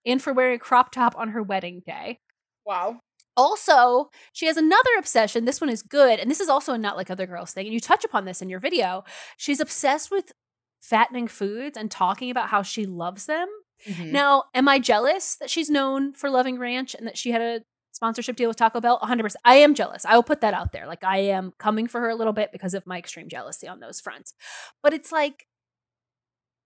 and 0.05 0.21
for 0.21 0.33
wearing 0.33 0.57
a 0.57 0.59
crop 0.59 0.93
top 0.93 1.17
on 1.17 1.31
her 1.31 1.43
wedding 1.43 1.83
day. 1.87 2.19
Wow. 2.67 3.01
Also, 3.39 4.11
she 4.35 4.47
has 4.47 4.57
another 4.59 4.91
obsession. 4.99 5.45
This 5.47 5.61
one 5.61 5.71
is 5.71 5.83
good. 5.83 6.19
And 6.19 6.31
this 6.31 6.41
is 6.41 6.49
also 6.51 6.75
a 6.75 6.79
not 6.79 6.97
like 6.97 7.11
other 7.11 7.27
girls 7.27 7.53
thing. 7.53 7.65
And 7.67 7.73
you 7.73 7.81
touch 7.81 8.05
upon 8.05 8.25
this 8.27 8.43
in 8.43 8.51
your 8.51 8.61
video. 8.61 9.05
She's 9.39 9.61
obsessed 9.61 10.11
with 10.11 10.33
fattening 10.83 11.29
foods 11.29 11.79
and 11.79 11.91
talking 11.91 12.31
about 12.31 12.49
how 12.51 12.63
she 12.63 12.85
loves 12.85 13.27
them. 13.27 13.49
Mhm. 13.87 14.11
Now, 14.13 14.45
am 14.55 14.69
I 14.69 14.79
jealous 14.81 15.37
that 15.37 15.49
she's 15.51 15.71
known 15.71 16.13
for 16.13 16.29
loving 16.29 16.59
ranch 16.59 16.95
and 16.95 17.07
that 17.07 17.17
she 17.17 17.31
had 17.31 17.41
a 17.41 17.61
sponsorship 17.93 18.35
deal 18.37 18.49
with 18.49 18.57
Taco 18.57 18.81
Bell? 18.81 18.99
100%. 19.01 19.41
I 19.45 19.55
am 19.57 19.75
jealous. 19.75 20.05
I 20.05 20.15
will 20.17 20.23
put 20.25 20.41
that 20.41 20.53
out 20.55 20.73
there. 20.73 20.87
Like, 20.87 21.05
I 21.05 21.19
am 21.19 21.53
coming 21.59 21.87
for 21.87 22.01
her 22.01 22.09
a 22.09 22.17
little 22.17 22.33
bit 22.33 22.51
because 22.53 22.75
of 22.75 22.87
my 22.87 22.99
extreme 22.99 23.29
jealousy 23.29 23.69
on 23.69 23.79
those 23.81 24.01
fronts. 24.01 24.35
But 24.83 24.93
it's 24.95 25.13
like, 25.13 25.47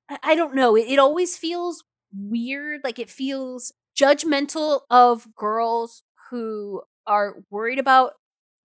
I- 0.09 0.19
I 0.23 0.35
don't 0.35 0.55
know. 0.55 0.77
It, 0.77 0.87
it 0.89 0.99
always 0.99 1.37
feels 1.37 1.85
weird. 2.15 2.81
Like, 2.85 2.99
it 2.99 3.11
feels 3.11 3.73
judgmental 3.99 4.83
of 4.91 5.35
girls 5.35 6.03
who 6.33 6.83
are 7.07 7.37
worried 7.53 7.79
about 7.79 8.15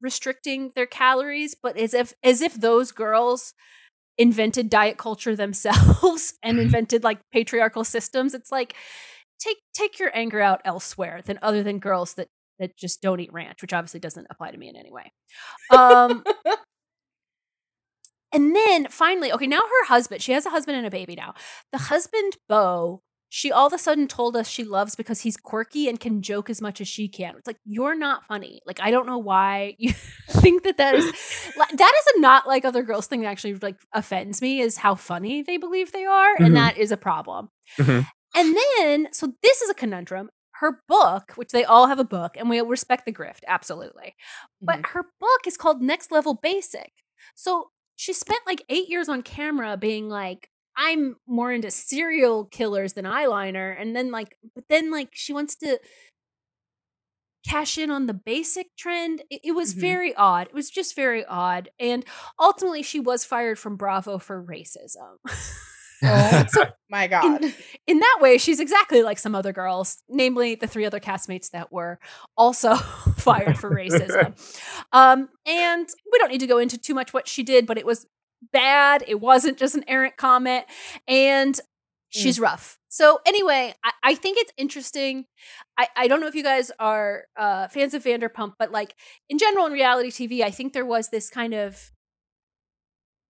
restricting 0.01 0.71
their 0.75 0.87
calories, 0.87 1.55
but 1.61 1.77
as 1.77 1.93
if 1.93 2.13
as 2.23 2.41
if 2.41 2.55
those 2.55 2.91
girls 2.91 3.53
invented 4.17 4.69
diet 4.69 4.97
culture 4.97 5.35
themselves 5.37 6.33
and 6.43 6.59
invented 6.59 7.03
like 7.03 7.19
patriarchal 7.33 7.83
systems. 7.83 8.33
It's 8.33 8.51
like 8.51 8.75
take 9.39 9.57
take 9.75 9.99
your 9.99 10.11
anger 10.15 10.41
out 10.41 10.61
elsewhere 10.65 11.21
than 11.25 11.39
other 11.43 11.63
than 11.63 11.79
girls 11.79 12.15
that 12.15 12.29
that 12.59 12.77
just 12.77 13.01
don't 13.01 13.19
eat 13.19 13.33
ranch, 13.33 13.61
which 13.61 13.73
obviously 13.73 13.99
doesn't 13.99 14.27
apply 14.31 14.51
to 14.51 14.57
me 14.57 14.69
in 14.69 14.77
any 14.77 14.91
way. 14.91 15.11
Um 15.71 16.23
And 18.33 18.55
then 18.55 18.87
finally, 18.89 19.31
okay, 19.31 19.47
now 19.47 19.61
her 19.61 19.85
husband, 19.87 20.21
she 20.21 20.33
has 20.33 20.45
a 20.45 20.49
husband 20.49 20.77
and 20.77 20.85
a 20.85 20.91
baby 20.91 21.15
now. 21.15 21.33
The 21.71 21.77
husband, 21.77 22.33
Beau, 22.49 23.01
she 23.29 23.51
all 23.51 23.67
of 23.67 23.73
a 23.73 23.77
sudden 23.77 24.07
told 24.07 24.35
us 24.37 24.47
she 24.47 24.63
loves 24.63 24.95
because 24.95 25.21
he's 25.21 25.35
quirky 25.37 25.87
and 25.89 25.99
can 25.99 26.21
joke 26.21 26.49
as 26.49 26.61
much 26.61 26.79
as 26.79 26.87
she 26.87 27.07
can. 27.09 27.35
It's 27.37 27.47
like, 27.47 27.59
you're 27.65 27.95
not 27.95 28.25
funny. 28.25 28.61
Like, 28.65 28.79
I 28.81 28.89
don't 28.91 29.05
know 29.05 29.17
why 29.17 29.75
you 29.77 29.91
think 30.29 30.63
that 30.63 30.77
that 30.77 30.95
is 30.95 31.05
that 31.73 31.93
is 31.99 32.13
a 32.15 32.19
not 32.21 32.47
like 32.47 32.63
other 32.65 32.83
girls 32.83 33.07
thing 33.07 33.21
that 33.21 33.27
actually 33.27 33.55
like 33.55 33.77
offends 33.93 34.41
me 34.41 34.61
is 34.61 34.77
how 34.77 34.95
funny 34.95 35.41
they 35.43 35.57
believe 35.57 35.91
they 35.91 36.05
are. 36.05 36.37
Mhm. 36.37 36.45
And 36.45 36.55
that 36.55 36.77
is 36.77 36.91
a 36.91 36.97
problem. 36.97 37.49
Mhm. 37.77 38.07
And 38.35 38.55
then, 38.77 39.07
so 39.13 39.33
this 39.41 39.61
is 39.61 39.69
a 39.69 39.73
conundrum. 39.73 40.29
Her 40.59 40.81
book, 40.87 41.33
which 41.35 41.49
they 41.49 41.63
all 41.63 41.87
have 41.87 41.99
a 41.99 42.03
book, 42.03 42.35
and 42.35 42.49
we 42.49 42.59
respect 42.61 43.05
the 43.05 43.13
grift, 43.13 43.41
absolutely. 43.47 44.15
But 44.61 44.87
her 44.87 45.03
book 45.19 45.41
is 45.45 45.55
called 45.57 45.81
Next 45.81 46.11
Level 46.11 46.33
Basic. 46.33 46.91
So 47.35 47.69
she 47.95 48.11
spent 48.13 48.41
like 48.47 48.63
eight 48.69 48.89
years 48.89 49.07
on 49.09 49.21
camera 49.21 49.77
being 49.77 50.09
like, 50.09 50.49
I'm 50.77 51.15
more 51.27 51.51
into 51.51 51.71
serial 51.71 52.45
killers 52.45 52.93
than 52.93 53.05
eyeliner. 53.05 53.75
And 53.79 53.95
then, 53.95 54.11
like, 54.11 54.37
but 54.55 54.65
then, 54.69 54.91
like, 54.91 55.09
she 55.13 55.33
wants 55.33 55.55
to 55.57 55.79
cash 57.47 57.77
in 57.77 57.89
on 57.89 58.07
the 58.07 58.13
basic 58.13 58.67
trend. 58.77 59.23
It, 59.29 59.41
it 59.43 59.51
was 59.53 59.73
Mhm. 59.73 59.79
very 59.81 60.15
odd. 60.15 60.47
It 60.47 60.53
was 60.53 60.69
just 60.69 60.95
very 60.95 61.25
odd. 61.25 61.69
And 61.79 62.05
ultimately, 62.39 62.83
she 62.83 62.99
was 62.99 63.23
fired 63.25 63.57
from 63.57 63.75
Bravo 63.77 64.17
for 64.17 64.43
racism. 64.43 65.17
My 66.91 67.07
God. 67.07 67.43
In, 67.43 67.53
in 67.87 67.99
that 67.99 68.17
way, 68.21 68.37
she's 68.37 68.59
exactly 68.59 69.01
like 69.01 69.17
some 69.17 69.33
other 69.33 69.51
girls, 69.51 70.03
namely 70.07 70.53
the 70.53 70.67
three 70.67 70.85
other 70.85 70.99
castmates 70.99 71.49
that 71.51 71.71
were 71.71 71.97
also 72.37 72.75
fired 73.17 73.57
for 73.57 73.71
racism. 73.71 74.35
Um, 74.91 75.29
and 75.47 75.87
we 76.11 76.19
don't 76.19 76.29
need 76.29 76.41
to 76.41 76.47
go 76.47 76.59
into 76.59 76.77
too 76.77 76.93
much 76.93 77.13
what 77.13 77.27
she 77.27 77.41
did, 77.41 77.65
but 77.65 77.79
it 77.79 77.85
was 77.85 78.05
bad. 78.51 79.03
It 79.07 79.19
wasn't 79.19 79.57
just 79.57 79.75
an 79.75 79.83
errant 79.87 80.17
comment. 80.17 80.65
And 81.07 81.59
she's 82.09 82.39
rough. 82.39 82.79
So 82.89 83.19
anyway, 83.25 83.73
I, 83.83 83.91
I 84.03 84.15
think 84.15 84.37
it's 84.39 84.51
interesting. 84.57 85.25
I, 85.77 85.87
I 85.95 86.07
don't 86.07 86.21
know 86.21 86.27
if 86.27 86.35
you 86.35 86.43
guys 86.43 86.71
are 86.79 87.25
uh, 87.37 87.67
fans 87.67 87.93
of 87.93 88.03
Vanderpump, 88.03 88.53
but 88.57 88.71
like 88.71 88.95
in 89.29 89.37
general 89.37 89.65
in 89.65 89.73
reality 89.73 90.09
TV, 90.09 90.41
I 90.41 90.51
think 90.51 90.73
there 90.73 90.85
was 90.85 91.09
this 91.09 91.29
kind 91.29 91.53
of 91.53 91.91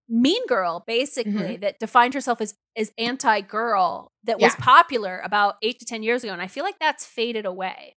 mean 0.09 0.45
girl 0.47 0.85
basically 0.87 1.57
that 1.57 1.79
defined 1.79 2.13
herself 2.13 2.39
as 2.39 2.55
as 2.77 2.93
anti 2.97 3.41
girl 3.41 4.13
that 4.23 4.39
was 4.39 4.55
popular 4.55 5.19
about 5.23 5.55
eight 5.61 5.79
to 5.79 5.85
ten 5.85 6.03
years 6.03 6.23
ago, 6.23 6.31
and 6.31 6.41
I 6.41 6.47
feel 6.47 6.63
like 6.63 6.79
that's 6.79 7.05
faded 7.05 7.45
away. 7.45 7.97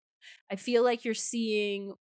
I 0.51 0.57
feel 0.57 0.83
like 0.83 1.05
you're 1.05 1.12
seeing 1.14 1.94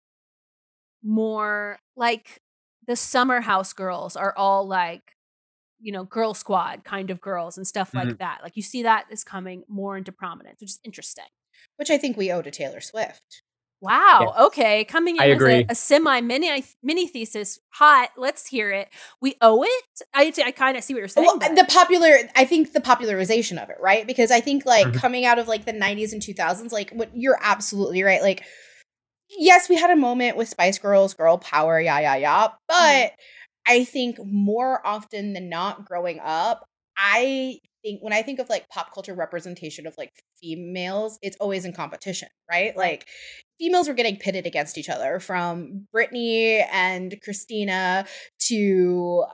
more 1.02 1.78
like 1.96 2.40
the 2.86 2.96
summer 2.96 3.40
house 3.40 3.72
girls 3.72 4.16
are 4.16 4.34
all 4.36 4.66
like 4.66 5.12
you 5.80 5.92
know 5.92 6.04
girl 6.04 6.32
squad 6.34 6.84
kind 6.84 7.10
of 7.10 7.20
girls 7.20 7.56
and 7.58 7.66
stuff 7.66 7.92
like 7.94 8.08
Mhm. 8.08 8.18
that 8.18 8.38
like 8.42 8.56
you 8.56 8.62
see 8.62 8.82
that 8.84 9.06
is 9.10 9.22
coming 9.24 9.62
more 9.68 9.96
into 9.96 10.10
prominence 10.12 10.60
which 10.60 10.70
is 10.70 10.80
interesting 10.84 11.26
Which 11.76 11.90
I 11.90 11.98
think 11.98 12.16
we 12.16 12.30
owe 12.32 12.42
to 12.42 12.50
Taylor 12.50 12.80
Swift. 12.80 13.42
wow 13.82 14.34
okay 14.40 14.84
coming 14.84 15.16
in 15.16 15.22
I 15.22 15.26
with 15.28 15.36
agree. 15.36 15.54
a, 15.68 15.72
a 15.72 15.74
semi 15.74 16.20
mini 16.22 16.64
mini 16.82 17.06
thesis 17.06 17.58
hot 17.74 18.08
let's 18.16 18.46
hear 18.46 18.70
it 18.70 18.88
we 19.20 19.34
owe 19.42 19.62
it 19.62 19.84
i, 20.14 20.32
I 20.46 20.50
kind 20.52 20.78
of 20.78 20.82
see 20.82 20.94
what 20.94 21.00
you're 21.00 21.08
saying 21.08 21.26
Well, 21.26 21.38
but- 21.38 21.54
the 21.56 21.66
popular, 21.66 22.16
I 22.34 22.46
think 22.46 22.72
the 22.72 22.80
popularization 22.80 23.58
of 23.58 23.68
it, 23.68 23.76
right? 23.80 24.06
Because 24.06 24.30
I 24.30 24.40
think 24.40 24.64
like 24.64 24.86
Mhm. 24.86 24.94
coming 24.98 25.26
out 25.26 25.38
of 25.38 25.46
like 25.46 25.66
the 25.66 25.72
90s 25.74 26.12
and 26.14 26.22
2000s, 26.22 26.72
like 26.72 26.90
what 26.92 27.10
you're 27.14 27.38
absolutely 27.42 28.02
right. 28.02 28.22
Like, 28.22 28.44
yes, 29.30 29.68
we 29.68 29.76
had 29.76 29.90
a 29.90 29.96
moment 29.96 30.36
with 30.36 30.48
Spice 30.48 30.78
Girls, 30.78 31.14
girl 31.14 31.38
power, 31.38 31.80
yeah, 31.80 32.00
yeah, 32.00 32.16
yeah. 32.16 32.46
Mm-hmm. 32.48 32.54
But 32.68 33.12
I 33.66 33.84
think 33.84 34.18
more 34.24 34.86
often 34.86 35.32
than 35.32 35.48
not 35.48 35.84
growing 35.84 36.20
up, 36.22 36.66
I 36.96 37.58
think 37.82 38.02
when 38.02 38.12
I 38.12 38.22
think 38.22 38.38
of 38.38 38.48
like 38.48 38.68
pop 38.68 38.92
culture 38.94 39.14
representation 39.14 39.86
of 39.86 39.94
like 39.98 40.12
females, 40.40 41.18
it's 41.22 41.36
always 41.40 41.64
in 41.64 41.72
competition, 41.72 42.28
right? 42.50 42.76
Like 42.76 43.06
females 43.58 43.88
were 43.88 43.94
getting 43.94 44.16
pitted 44.16 44.46
against 44.46 44.78
each 44.78 44.88
other 44.88 45.20
from 45.20 45.86
Britney 45.94 46.64
and 46.72 47.14
Christina 47.22 48.06
to 48.48 49.24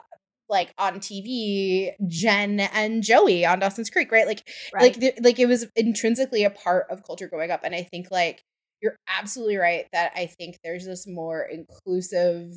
like 0.49 0.75
on 0.77 1.01
TV, 1.01 1.93
Jen 2.09 2.61
and 2.61 3.03
Joey 3.03 3.47
on 3.47 3.59
Dawson's 3.59 3.89
Creek, 3.91 4.13
right? 4.13 4.27
Like, 4.27 4.43
Right. 4.75 4.83
like, 4.83 5.01
th- 5.01 5.19
like 5.23 5.39
it 5.39 5.47
was 5.47 5.67
intrinsically 5.77 6.45
a 6.45 6.51
part 6.51 6.87
of 6.91 7.05
culture 7.05 7.27
growing 7.29 7.51
up, 7.51 7.61
and 7.65 7.75
I 7.75 7.83
think 7.83 8.11
like 8.11 8.43
you're 8.83 8.97
absolutely 9.09 9.57
right 9.57 9.87
that 9.93 10.13
I 10.17 10.27
think 10.27 10.59
there's 10.65 10.85
this 10.85 11.07
more 11.07 11.43
inclusive, 11.43 12.51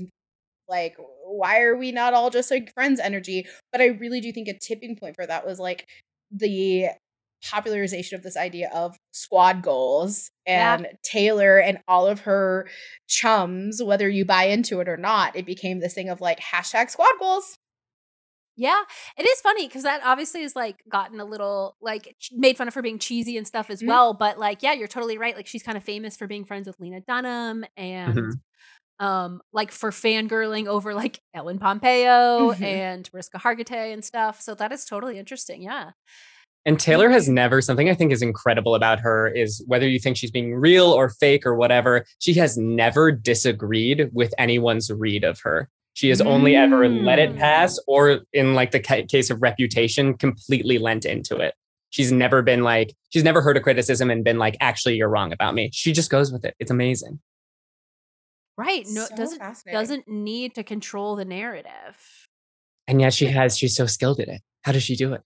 like, 0.67 0.95
why 1.23 1.61
are 1.61 1.75
we 1.77 1.91
not 1.91 2.13
all 2.13 2.29
just 2.29 2.49
like 2.51 2.73
friends 2.73 2.99
energy? 2.99 3.45
But 3.71 3.81
I 3.81 3.88
really 3.88 4.19
do 4.21 4.31
think 4.33 4.47
a 4.47 4.57
tipping 4.57 4.95
point 4.95 5.15
for 5.15 5.25
that 5.27 5.45
was 5.45 5.59
like 5.59 5.85
the 6.31 6.88
popularization 7.51 8.15
of 8.15 8.23
this 8.23 8.35
idea 8.35 8.69
of 8.73 8.97
squad 9.13 9.61
goals 9.61 10.31
Yeah. 10.47 10.75
and 10.75 10.88
Taylor 11.03 11.59
and 11.59 11.77
all 11.88 12.07
of 12.07 12.21
her 12.21 12.67
chums, 13.07 13.83
whether 13.83 14.09
you 14.09 14.25
buy 14.25 14.45
into 14.45 14.79
it 14.79 14.89
or 14.89 14.97
not, 14.97 15.35
it 15.35 15.45
became 15.45 15.79
this 15.79 15.93
thing 15.93 16.09
of 16.09 16.21
like 16.21 16.39
hashtag 16.39 16.89
squad 16.89 17.13
goals. 17.19 17.55
Yeah, 18.58 18.82
it 19.18 19.24
is 19.28 19.41
funny 19.41 19.68
because 19.68 19.84
that 19.84 20.02
obviously 20.04 20.41
is 20.41 20.56
like 20.56 20.82
gotten 20.89 21.20
a 21.20 21.26
little 21.26 21.76
like 21.82 22.15
made 22.32 22.58
fun 22.58 22.68
of 22.70 22.74
for 22.74 22.82
being 22.82 23.00
cheesy 23.00 23.38
and 23.38 23.46
stuff 23.46 23.70
as 23.70 23.82
Mhm. 23.82 23.88
well. 23.88 24.13
But 24.13 24.39
like, 24.39 24.63
yeah, 24.63 24.74
you're 24.74 24.88
totally 24.88 25.18
right. 25.18 25.36
Like, 25.36 25.48
she's 25.48 25.63
kind 25.63 25.78
of 25.78 25.84
famous 25.84 26.15
for 26.15 26.26
being 26.28 26.46
friends 26.46 26.68
with 26.68 26.80
Lena 26.80 27.02
Dunham 27.02 27.65
and 27.76 28.15
Mhm. 28.18 28.32
um 29.06 29.41
like 29.54 29.72
for 29.74 29.91
fangirling 29.91 30.68
over 30.68 30.94
like 30.94 31.20
Ellen 31.34 31.60
Pompeo 31.60 32.54
Mhm. 32.54 32.62
and 32.62 33.10
Mariska 33.13 33.39
Hargitay 33.39 33.91
and 33.94 34.06
stuff. 34.06 34.39
So 34.41 34.56
that 34.56 34.72
is 34.72 34.86
totally 34.86 35.18
interesting. 35.20 35.62
Yeah. 35.62 35.91
And 36.68 36.80
Taylor 36.80 37.10
has 37.12 37.30
never, 37.30 37.62
something 37.62 37.89
I 37.89 37.94
think 37.94 38.12
is 38.12 38.24
incredible 38.24 38.74
about 38.74 39.00
her 39.02 39.28
is 39.28 39.63
whether 39.68 39.88
you 39.88 40.00
think 40.00 40.18
she's 40.18 40.32
being 40.32 40.56
real 40.56 40.88
or 40.88 41.10
fake 41.10 41.46
or 41.46 41.56
whatever, 41.56 42.06
she 42.20 42.34
has 42.36 42.58
never 42.58 43.12
disagreed 43.12 44.10
with 44.13 44.34
anyone's 44.39 44.89
read 44.91 45.24
of 45.24 45.39
her. 45.44 45.70
She 45.95 46.10
has 46.10 46.19
only 46.19 46.58
ever 46.58 46.88
let 46.89 47.19
it 47.19 47.34
mm. 47.34 47.39
pass, 47.39 47.79
or 47.88 48.19
in 48.34 48.53
like 48.53 48.71
the 48.71 48.81
ca- 48.81 49.05
case 49.05 49.29
of 49.29 49.41
reputation, 49.41 50.13
completely 50.13 50.77
lent 50.77 51.05
into 51.05 51.38
it. 51.38 51.55
She's 51.89 52.12
never 52.12 52.41
been 52.41 52.63
like, 52.63 52.93
she's 53.12 53.23
never 53.23 53.41
heard 53.41 53.55
a 53.55 53.62
criticism 53.62 54.12
and 54.12 54.21
been 54.21 54.38
like, 54.38 54.58
actually, 54.60 54.95
you're 54.95 55.08
wrong 55.08 55.31
about 55.31 55.55
me. 55.55 55.69
She 55.71 55.93
just 55.93 56.12
goes 56.12 56.34
with 56.34 56.43
it. 56.43 56.53
It's 56.60 56.69
amazing. 56.69 57.21
Right. 58.58 58.86
No, 58.89 59.05
So 59.05 59.15
doesn't 59.15 59.41
doesn't 59.71 60.08
need 60.08 60.55
to 60.55 60.63
control 60.63 61.15
the 61.15 61.25
narrative. 61.25 62.27
And 62.88 62.99
yet 62.99 63.13
she 63.13 63.27
has, 63.27 63.58
she's 63.58 63.75
so 63.75 63.86
skilled 63.86 64.19
at 64.19 64.27
it. 64.27 64.41
How 64.63 64.73
does 64.73 64.84
she 64.84 64.97
do 64.97 65.13
it? 65.13 65.21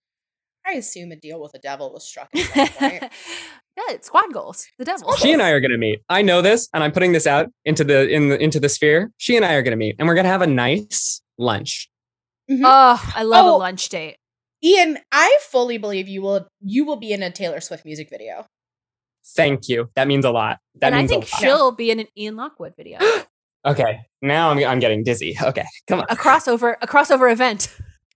I 0.68 0.74
assume 0.74 1.12
a 1.12 1.16
deal 1.16 1.42
with 1.42 1.52
the 1.52 1.60
devil 1.60 1.92
was 1.92 2.08
struck 2.08 2.30
at 2.36 2.46
some 2.46 2.68
point. 2.68 3.12
Yeah, 3.88 3.96
it's 3.96 4.08
squad 4.08 4.34
goals. 4.34 4.66
The 4.78 4.84
devil. 4.86 5.14
She 5.16 5.32
and 5.32 5.42
I 5.42 5.52
are 5.52 5.62
going 5.62 5.72
to 5.72 5.78
meet. 5.78 6.02
I 6.10 6.22
know 6.22 6.42
this, 6.42 6.68
and 6.74 6.84
I'm 6.84 6.92
putting 6.92 7.14
this 7.14 7.26
out 7.26 7.48
into 7.64 7.84
the 7.86 8.10
in 8.10 8.28
the 8.30 8.38
into 8.42 8.60
the 8.60 8.68
sphere. 8.70 9.12
She 9.18 9.38
and 9.38 9.46
I 9.46 9.54
are 9.54 9.62
going 9.62 9.72
to 9.72 9.78
meet, 9.78 9.96
and 10.00 10.08
we're 10.08 10.16
going 10.16 10.26
to 10.26 10.30
have 10.32 10.42
a 10.42 10.48
nice 10.48 11.22
lunch. 11.38 11.90
Oh, 12.52 13.12
I 13.16 13.24
love 13.24 13.46
Oh. 13.46 13.56
a 13.56 13.58
lunch 13.58 13.88
date. 13.90 14.18
Ian, 14.64 14.98
I 15.12 15.38
fully 15.50 15.78
believe 15.78 16.08
you 16.10 16.22
will 16.22 16.48
you 16.62 16.84
will 16.84 16.98
be 16.98 17.14
in 17.14 17.24
a 17.24 17.32
Taylor 17.32 17.62
Swift 17.62 17.86
music 17.86 18.10
video. 18.10 18.46
Thank 19.36 19.70
you. 19.70 19.90
That 19.96 20.08
means 20.08 20.26
a 20.26 20.32
lot. 20.32 20.58
That 20.82 20.88
and 20.88 20.96
I 20.96 21.08
think 21.08 21.24
a 21.26 21.36
lot. 21.36 21.42
she'll 21.42 21.72
be 21.72 21.92
in 21.92 22.00
an 22.00 22.08
Ian 22.18 22.36
Lockwood 22.36 22.74
video. 22.76 23.00
Okay, 23.68 24.00
now 24.22 24.52
I'm 24.52 24.58
I'm 24.64 24.80
getting 24.80 25.04
dizzy. 25.04 25.36
Okay, 25.44 25.66
come 25.86 26.00
on. 26.00 26.06
a 26.10 26.16
crossover, 26.16 26.76
a 26.82 26.88
crossover 26.88 27.30
event. 27.30 27.68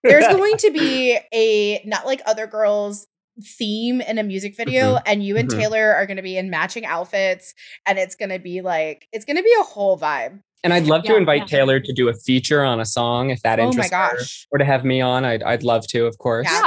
There's 0.02 0.26
going 0.34 0.56
to 0.60 0.72
be 0.72 1.20
a 1.34 1.82
not 1.86 2.06
like 2.06 2.22
other 2.26 2.48
girls 2.48 3.08
theme 3.42 4.02
in 4.02 4.18
a 4.18 4.24
music 4.24 4.56
video 4.56 4.96
Mhm. 4.96 5.02
and 5.08 5.24
you 5.26 5.38
and 5.38 5.50
Mhm. 5.50 5.60
Taylor 5.60 5.94
are 5.94 6.06
going 6.06 6.18
to 6.18 6.24
be 6.24 6.38
in 6.38 6.50
matching 6.50 6.86
outfits 6.86 7.54
and 7.86 7.98
it's 7.98 8.16
going 8.16 8.30
to 8.30 8.40
be 8.40 8.62
like 8.62 9.08
it's 9.12 9.26
going 9.26 9.38
to 9.38 9.44
be 9.44 9.54
a 9.60 9.64
whole 9.64 9.98
vibe. 10.00 10.40
And 10.64 10.74
I'd 10.74 10.86
love 10.88 11.04
to 11.04 11.16
invite 11.18 11.40
yeah. 11.42 11.46
Taylor 11.58 11.80
to 11.80 11.94
do 11.94 12.08
a 12.10 12.14
feature 12.14 12.64
on 12.64 12.80
a 12.80 12.86
song 12.86 13.32
if 13.32 13.42
that 13.42 13.60
Oh 13.60 13.64
my 13.64 13.68
interests 13.84 14.46
her, 14.52 14.56
or 14.56 14.60
to 14.60 14.66
have 14.66 14.86
me 14.86 15.02
on. 15.02 15.26
I'd 15.26 15.44
I'd 15.44 15.64
love 15.64 15.86
to, 15.88 16.06
of 16.06 16.18
course. 16.20 16.48
Yeah. 16.50 16.62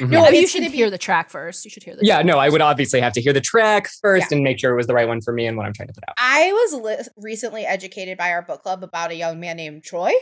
Yeah. 0.00 0.06
Mhm. 0.06 0.10
No, 0.10 0.24
I 0.24 0.30
mean, 0.30 0.42
you 0.42 0.46
should 0.46 0.60
gonna 0.60 0.70
be- 0.70 0.76
hear 0.76 0.90
the 0.90 0.98
track 0.98 1.28
first. 1.30 1.64
You 1.64 1.70
should 1.70 1.82
hear 1.82 1.96
the 1.96 2.04
Yeah, 2.04 2.16
track 2.16 2.26
no, 2.26 2.38
I 2.38 2.48
would 2.48 2.60
obviously 2.60 3.00
have 3.00 3.12
to 3.14 3.20
hear 3.20 3.32
the 3.32 3.40
track 3.40 3.88
first 4.00 4.26
Yeah. 4.30 4.36
and 4.36 4.44
make 4.44 4.58
sure 4.60 4.72
it 4.72 4.76
was 4.76 4.86
the 4.86 4.94
right 4.94 5.08
one 5.08 5.20
for 5.20 5.32
me 5.32 5.46
and 5.46 5.56
what 5.56 5.66
I'm 5.66 5.72
trying 5.72 5.88
to 5.88 5.94
put 5.94 6.04
out. 6.08 6.14
I 6.18 6.52
was 6.52 6.74
li- 6.82 7.04
recently 7.16 7.66
educated 7.66 8.16
by 8.18 8.30
our 8.30 8.42
book 8.42 8.62
club 8.62 8.84
about 8.84 9.10
a 9.10 9.14
young 9.14 9.40
man 9.40 9.56
named 9.56 9.82
Troy. 9.84 10.12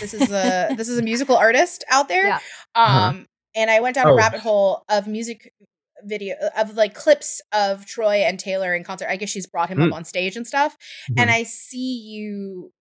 This 0.00 0.14
is 0.14 0.30
a 0.30 0.72
this 0.76 0.88
is 0.88 0.96
a 0.98 1.02
musical 1.02 1.36
artist 1.36 1.84
out 1.90 2.08
there. 2.08 2.24
Yeah. 2.26 2.38
Uh-huh. 2.74 3.12
And 3.54 3.70
I 3.70 3.80
went 3.80 3.94
down 3.96 4.06
a 4.06 4.12
Oh. 4.12 4.16
rabbit 4.16 4.40
hole 4.40 4.84
of 4.88 5.06
music 5.06 5.52
video 6.04 6.34
of 6.56 6.74
like 6.76 6.94
clips 6.94 7.42
of 7.52 7.84
Troy 7.84 8.16
and 8.24 8.38
Taylor 8.38 8.74
in 8.74 8.84
concert. 8.84 9.08
I 9.10 9.16
guess 9.16 9.28
she's 9.28 9.46
brought 9.46 9.68
him 9.68 9.78
Mm. 9.78 9.88
up 9.88 9.94
on 9.94 10.04
stage 10.04 10.36
and 10.36 10.46
stuff. 10.46 10.74
Mm-hmm. 11.10 11.20
And 11.20 11.30
I 11.30 11.42
see 11.42 12.00
you 12.00 12.72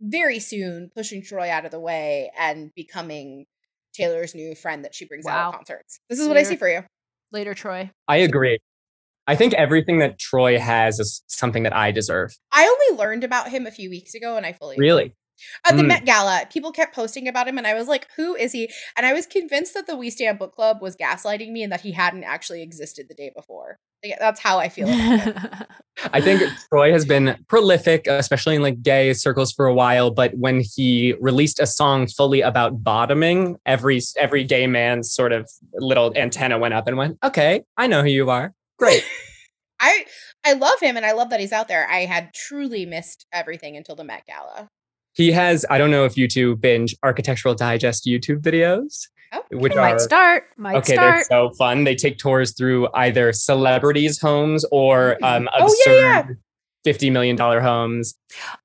very 0.00 0.38
soon 0.38 0.90
pushing 0.94 1.22
Troy 1.22 1.50
out 1.50 1.64
of 1.64 1.70
the 1.70 1.80
way 1.80 2.30
and 2.38 2.70
becoming 2.74 3.46
Taylor's 3.94 4.34
new 4.34 4.54
friend 4.54 4.84
that 4.84 4.94
she 4.94 5.06
brings 5.06 5.26
out 5.26 5.48
at 5.48 5.56
concerts. 5.56 5.98
This 6.08 6.18
is 6.20 6.28
what 6.28 6.36
I 6.36 6.42
see 6.42 6.56
for 6.56 6.68
you. 6.68 6.84
Later, 7.32 7.54
Troy. 7.54 7.90
I 8.06 8.16
agree. 8.16 8.58
I 9.26 9.34
think 9.34 9.54
everything 9.54 9.98
that 9.98 10.18
Troy 10.18 10.58
has 10.58 10.98
is 11.00 11.22
something 11.26 11.62
that 11.64 11.74
I 11.74 11.90
deserve. 11.90 12.36
I 12.52 12.64
only 12.66 12.98
learned 13.02 13.24
about 13.24 13.48
him 13.50 13.66
a 13.66 13.70
few 13.70 13.90
weeks 13.90 14.14
ago 14.14 14.36
and 14.36 14.46
I 14.46 14.52
fully 14.52 14.76
Really. 14.78 15.14
At 15.66 15.76
the 15.76 15.82
Mm. 15.82 15.88
Met 15.88 16.04
Gala, 16.04 16.46
people 16.50 16.72
kept 16.72 16.94
posting 16.94 17.28
about 17.28 17.48
him, 17.48 17.58
and 17.58 17.66
I 17.66 17.74
was 17.74 17.88
like, 17.88 18.08
"Who 18.16 18.34
is 18.34 18.52
he?" 18.52 18.70
And 18.96 19.06
I 19.06 19.12
was 19.12 19.26
convinced 19.26 19.74
that 19.74 19.86
the 19.86 19.96
We 19.96 20.10
Stan 20.10 20.36
Book 20.36 20.54
Club 20.54 20.80
was 20.80 20.96
gaslighting 20.96 21.50
me, 21.50 21.62
and 21.62 21.72
that 21.72 21.80
he 21.82 21.92
hadn't 21.92 22.24
actually 22.24 22.62
existed 22.62 23.06
the 23.08 23.14
day 23.14 23.30
before. 23.34 23.78
Like, 24.04 24.18
that's 24.18 24.40
how 24.40 24.58
I 24.58 24.68
feel. 24.76 24.88
About. 24.88 25.66
I 26.12 26.20
think 26.20 26.42
Troy 26.68 26.92
has 26.92 27.04
been 27.04 27.36
prolific, 27.48 28.06
especially 28.06 28.56
in 28.56 28.62
like 28.62 28.82
gay 28.82 29.12
circles 29.12 29.52
for 29.52 29.66
a 29.66 29.74
while. 29.74 30.10
But 30.10 30.34
when 30.34 30.60
he 30.60 31.14
released 31.20 31.58
a 31.58 31.66
song 31.66 32.06
fully 32.06 32.40
about 32.40 32.84
bottoming, 32.84 33.56
every 33.66 34.00
every 34.16 34.44
gay 34.44 34.66
man's 34.66 35.12
sort 35.12 35.32
of 35.32 35.50
little 35.74 36.12
antenna 36.16 36.58
went 36.58 36.74
up 36.74 36.86
and 36.86 36.96
went, 36.96 37.18
"Okay, 37.24 37.64
I 37.76 37.86
know 37.86 38.02
who 38.02 38.08
you 38.08 38.30
are. 38.30 38.54
Great." 38.78 39.04
I 39.80 40.06
I 40.44 40.52
love 40.54 40.80
him, 40.80 40.96
and 40.96 41.06
I 41.06 41.12
love 41.12 41.30
that 41.30 41.40
he's 41.40 41.52
out 41.52 41.68
there. 41.68 41.88
I 41.88 42.00
had 42.00 42.32
truly 42.34 42.86
missed 42.86 43.26
everything 43.32 43.76
until 43.76 43.94
the 43.96 44.04
Met 44.04 44.24
Gala. 44.26 44.68
He 45.18 45.32
has. 45.32 45.66
I 45.68 45.78
don't 45.78 45.90
know 45.90 46.04
if 46.04 46.16
you 46.16 46.28
two 46.28 46.54
binge 46.56 46.94
Architectural 47.02 47.54
Digest 47.54 48.06
YouTube 48.06 48.40
videos, 48.40 49.08
Oh, 49.32 49.42
which 49.50 49.74
Might 49.74 49.92
are 49.94 49.98
start. 49.98 50.44
Might 50.56 50.86
start. 50.86 50.88
okay. 50.88 50.96
They're 50.96 51.24
so 51.24 51.50
fun. 51.58 51.82
They 51.84 51.94
take 51.96 52.16
tours 52.18 52.54
through 52.56 52.88
either 52.94 53.32
celebrities' 53.32 54.18
homes 54.20 54.64
or 54.70 55.18
um, 55.22 55.48
Oh, 55.58 55.64
absurd 55.66 55.76
yeah, 55.86 56.00
yeah. 56.28 56.34
fifty 56.84 57.10
million 57.10 57.34
dollar 57.36 57.60
homes. 57.60 58.14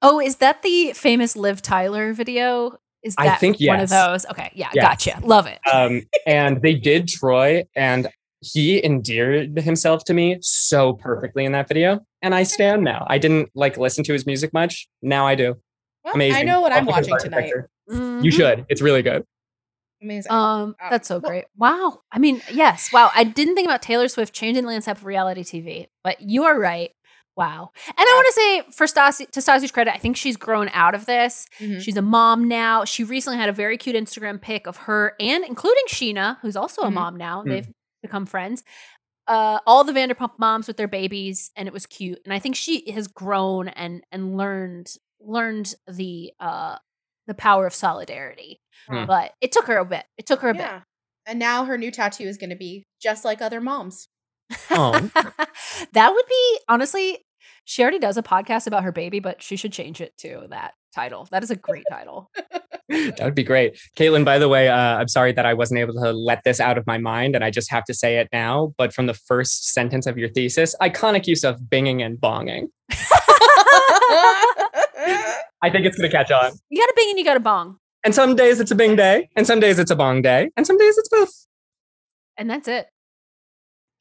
Oh, 0.03 0.19
is 0.21 0.35
that 0.37 0.61
the 0.61 0.93
famous 0.93 1.35
Liv 1.35 1.61
Tyler 1.63 2.13
video? 2.13 2.77
Is 3.01 3.15
I 3.17 3.25
that 3.25 3.39
think 3.41 3.57
one 3.59 3.79
of 3.81 3.89
those? 3.89 4.25
Okay, 4.27 4.51
yeah, 4.53 4.69
Yeah. 4.73 4.83
gotcha. 4.83 5.19
Love 5.23 5.47
it. 5.47 5.59
um, 5.73 6.03
and 6.27 6.61
they 6.61 6.75
did 6.75 7.07
Troy, 7.09 7.63
and 7.75 8.07
he 8.41 8.81
endeared 8.85 9.57
himself 9.59 10.03
to 10.05 10.13
me 10.13 10.37
so 10.41 10.93
perfectly 10.93 11.43
in 11.45 11.51
that 11.53 11.67
video. 11.67 11.99
And 12.21 12.33
I 12.35 12.43
stan 12.43 12.83
now. 12.83 13.05
I 13.09 13.17
didn't 13.17 13.49
like 13.55 13.77
listen 13.77 14.03
to 14.05 14.13
his 14.13 14.25
music 14.25 14.53
much. 14.53 14.87
Now 15.01 15.25
I 15.25 15.35
do. 15.35 15.55
Well, 16.03 16.13
Amazing. 16.15 16.39
I 16.41 16.43
know 16.43 16.61
what 16.61 16.71
I'll 16.71 16.79
I'm 16.79 16.85
watching 16.85 17.17
tonight. 17.17 17.51
architecture. 17.53 17.69
You 18.23 18.31
should. 18.31 18.65
It's 18.69 18.81
really 18.81 19.01
good. 19.01 19.23
Amazing. 20.01 20.31
Um, 20.31 20.75
Uh, 20.83 20.89
that's 20.89 21.07
so 21.07 21.19
great. 21.19 21.45
Wow. 21.57 22.01
I 22.11 22.19
mean, 22.19 22.41
yes. 22.51 22.91
Wow. 22.91 23.09
I 23.15 23.23
didn't 23.23 23.55
think 23.55 23.67
about 23.67 23.81
Taylor 23.81 24.07
Swift 24.09 24.33
changing 24.33 24.63
the 24.63 24.69
landscape 24.69 24.97
of 24.97 25.05
reality 25.05 25.43
TV, 25.43 25.87
but 26.03 26.19
you 26.21 26.43
are 26.43 26.59
right. 26.59 26.91
Wow. 27.37 27.71
And 27.87 27.95
I 27.97 28.03
want 28.03 28.27
to 28.27 28.33
say 28.33 28.71
for 28.77 28.85
Stassi, 28.85 29.31
to 29.31 29.39
Stassi's 29.39 29.71
credit, 29.71 29.93
I 29.93 29.97
think 29.97 30.17
she's 30.17 30.37
grown 30.37 30.69
out 30.73 30.93
of 30.93 31.05
this. 31.05 31.47
Mhm. 31.59 31.81
She's 31.81 31.97
a 31.97 32.01
mom 32.01 32.47
now. 32.47 32.83
She 32.85 33.03
recently 33.03 33.39
had 33.39 33.49
a 33.49 33.53
very 33.53 33.77
cute 33.77 33.95
Instagram 33.95 34.39
pic 34.41 34.67
of 34.67 34.77
her 34.77 35.15
and 35.19 35.43
including 35.45 35.83
Scheana, 35.87 36.37
who's 36.41 36.55
also 36.55 36.81
a 36.83 36.89
Mhm. 36.89 36.93
mom 36.93 37.15
now. 37.17 37.41
Mm. 37.41 37.49
They've 37.49 37.67
become 38.03 38.25
friends. 38.25 38.63
Uh, 39.25 39.59
all 39.65 39.83
the 39.85 39.93
Vanderpump 39.93 40.37
moms 40.37 40.67
with 40.67 40.75
their 40.77 40.87
babies, 40.87 41.49
and 41.55 41.65
it 41.67 41.73
was 41.73 41.85
cute. 41.85 42.19
And 42.25 42.33
I 42.33 42.39
think 42.39 42.55
she 42.57 42.91
has 42.91 43.07
grown 43.07 43.69
and 43.69 44.03
and 44.11 44.35
learned 44.37 44.93
learned 45.25 45.73
the 45.87 46.31
uh 46.39 46.77
the 47.27 47.33
power 47.33 47.65
of 47.65 47.73
solidarity. 47.73 48.61
Hmm. 48.87 49.05
But 49.05 49.33
it 49.41 49.51
took 49.51 49.67
her 49.67 49.77
a 49.77 49.85
bit. 49.85 50.05
It 50.17 50.25
took 50.25 50.41
her 50.41 50.49
a 50.49 50.53
bit. 50.53 50.69
And 51.25 51.39
now 51.39 51.65
her 51.65 51.77
new 51.77 51.91
tattoo 51.91 52.25
is 52.25 52.37
going 52.37 52.49
to 52.49 52.55
be 52.55 52.85
just 53.01 53.23
like 53.23 53.41
other 53.41 53.61
moms. 53.61 54.09
Oh, 54.69 54.91
that 55.93 56.13
would 56.13 56.25
be 56.27 56.59
honestly. 56.67 57.19
She 57.65 57.81
already 57.81 57.99
does 57.99 58.17
a 58.17 58.23
podcast 58.23 58.67
about 58.67 58.83
her 58.83 58.91
baby, 58.91 59.21
but 59.21 59.41
she 59.41 59.55
should 59.55 59.71
change 59.71 60.01
it 60.01 60.17
to 60.17 60.47
that 60.49 60.73
title. 60.93 61.27
That 61.31 61.43
is 61.43 61.51
a 61.51 61.55
great 61.55 61.85
title. 61.89 62.29
that 62.89 63.21
would 63.21 63.35
be 63.35 63.43
great. 63.43 63.79
Caitlin, 63.97 64.25
by 64.25 64.37
the 64.37 64.49
way, 64.49 64.67
uh, 64.67 64.75
I'm 64.75 65.07
sorry 65.07 65.31
that 65.31 65.45
I 65.45 65.53
wasn't 65.53 65.79
able 65.79 65.93
to 65.93 66.11
let 66.11 66.43
this 66.43 66.59
out 66.59 66.77
of 66.77 66.85
my 66.85 66.97
mind 66.97 67.35
and 67.35 67.43
I 67.43 67.51
just 67.51 67.71
have 67.71 67.85
to 67.85 67.93
say 67.93 68.17
it 68.17 68.27
now. 68.33 68.73
But 68.77 68.93
from 68.93 69.07
the 69.07 69.13
first 69.13 69.73
sentence 69.73 70.05
of 70.05 70.17
your 70.17 70.27
thesis, 70.27 70.75
iconic 70.81 71.25
use 71.25 71.45
of 71.45 71.61
binging 71.61 72.05
and 72.05 72.17
bonging. 72.17 72.67
I 75.61 75.69
think 75.69 75.85
it's 75.85 75.97
going 75.97 76.09
to 76.09 76.15
catch 76.15 76.31
on. 76.31 76.51
You 76.69 76.81
got 76.81 76.89
a 76.89 76.93
bing 76.95 77.09
and 77.09 77.19
you 77.19 77.25
got 77.25 77.37
a 77.37 77.41
bong, 77.41 77.77
And 78.03 78.13
some 78.13 78.35
days 78.35 78.59
it's 78.59 78.71
a 78.71 78.75
bing 78.75 78.95
day, 78.95 79.29
and 79.35 79.45
some 79.47 79.59
days 79.59 79.79
it's 79.79 79.91
a 79.91 79.95
bong 79.95 80.21
day, 80.21 80.49
and 80.57 80.65
some 80.67 80.77
days 80.77 80.97
it's 80.97 81.09
both. 81.09 81.45
and 82.37 82.49
that's 82.49 82.67
it. 82.67 82.87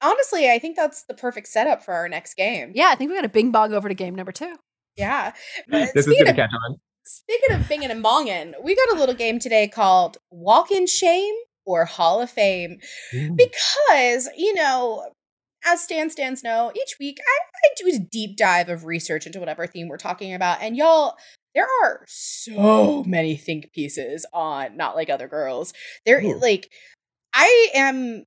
Honestly, 0.03 0.51
I 0.51 0.59
think 0.59 0.77
that's 0.77 1.05
the 1.05 1.15
perfect 1.15 1.47
setup 1.47 1.85
for 1.85 1.95
our 1.95 2.09
next 2.09 2.35
game. 2.35 2.73
Yeah, 2.75 2.89
I 2.91 2.97
think 2.97 3.11
we 3.11 3.17
got 3.17 3.23
to 3.23 3.29
bing 3.29 3.53
bong 3.53 3.73
over 3.73 3.89
to 3.89 3.95
game 3.95 4.15
number 4.17 4.33
two. 4.33 4.57
Yeah. 4.97 5.33
But 5.69 5.91
This 5.95 6.07
is 6.09 6.13
speaking 6.15 6.25
going 6.25 6.37
to 6.37 6.43
of 6.43 6.49
catch 6.51 6.57
on. 6.69 6.77
Speaking 7.05 7.57
of 7.57 7.63
binging 7.63 7.91
and 7.91 8.05
bonging, 8.05 8.55
we 8.65 8.75
got 8.75 8.97
a 8.97 8.99
little 8.99 9.15
game 9.15 9.39
today 9.39 9.69
called 9.69 10.19
Walk 10.31 10.71
in 10.73 10.87
Shame 10.87 11.35
or 11.65 11.85
Hall 11.85 12.21
of 12.21 12.31
Fame. 12.31 12.79
Because, 13.37 14.29
you 14.37 14.55
know, 14.55 15.09
as 15.65 15.83
Stan 15.83 16.11
Stans 16.11 16.43
know, 16.43 16.73
each 16.75 16.97
week 16.99 17.19
I, 17.21 17.67
I 17.67 17.75
do 17.77 17.97
a 17.97 17.99
deep 17.99 18.37
dive 18.37 18.69
of 18.69 18.85
research 18.85 19.27
into 19.27 19.41
whatever 19.41 19.67
theme 19.67 19.89
we're 19.89 19.97
talking 19.97 20.35
about. 20.35 20.61
And 20.61 20.77
y'all, 20.77 21.17
there 21.55 21.69
are 21.85 22.05
so 22.09 23.05
many 23.05 23.37
think 23.37 23.73
pieces 23.73 24.27
on 24.33 24.77
Not 24.77 24.97
Like 24.97 25.11
Other 25.11 25.29
Girls. 25.29 25.73
There, 26.07 26.21
Ooh. 26.21 26.39
like, 26.39 26.71
I 27.35 27.69
am, 27.75 28.25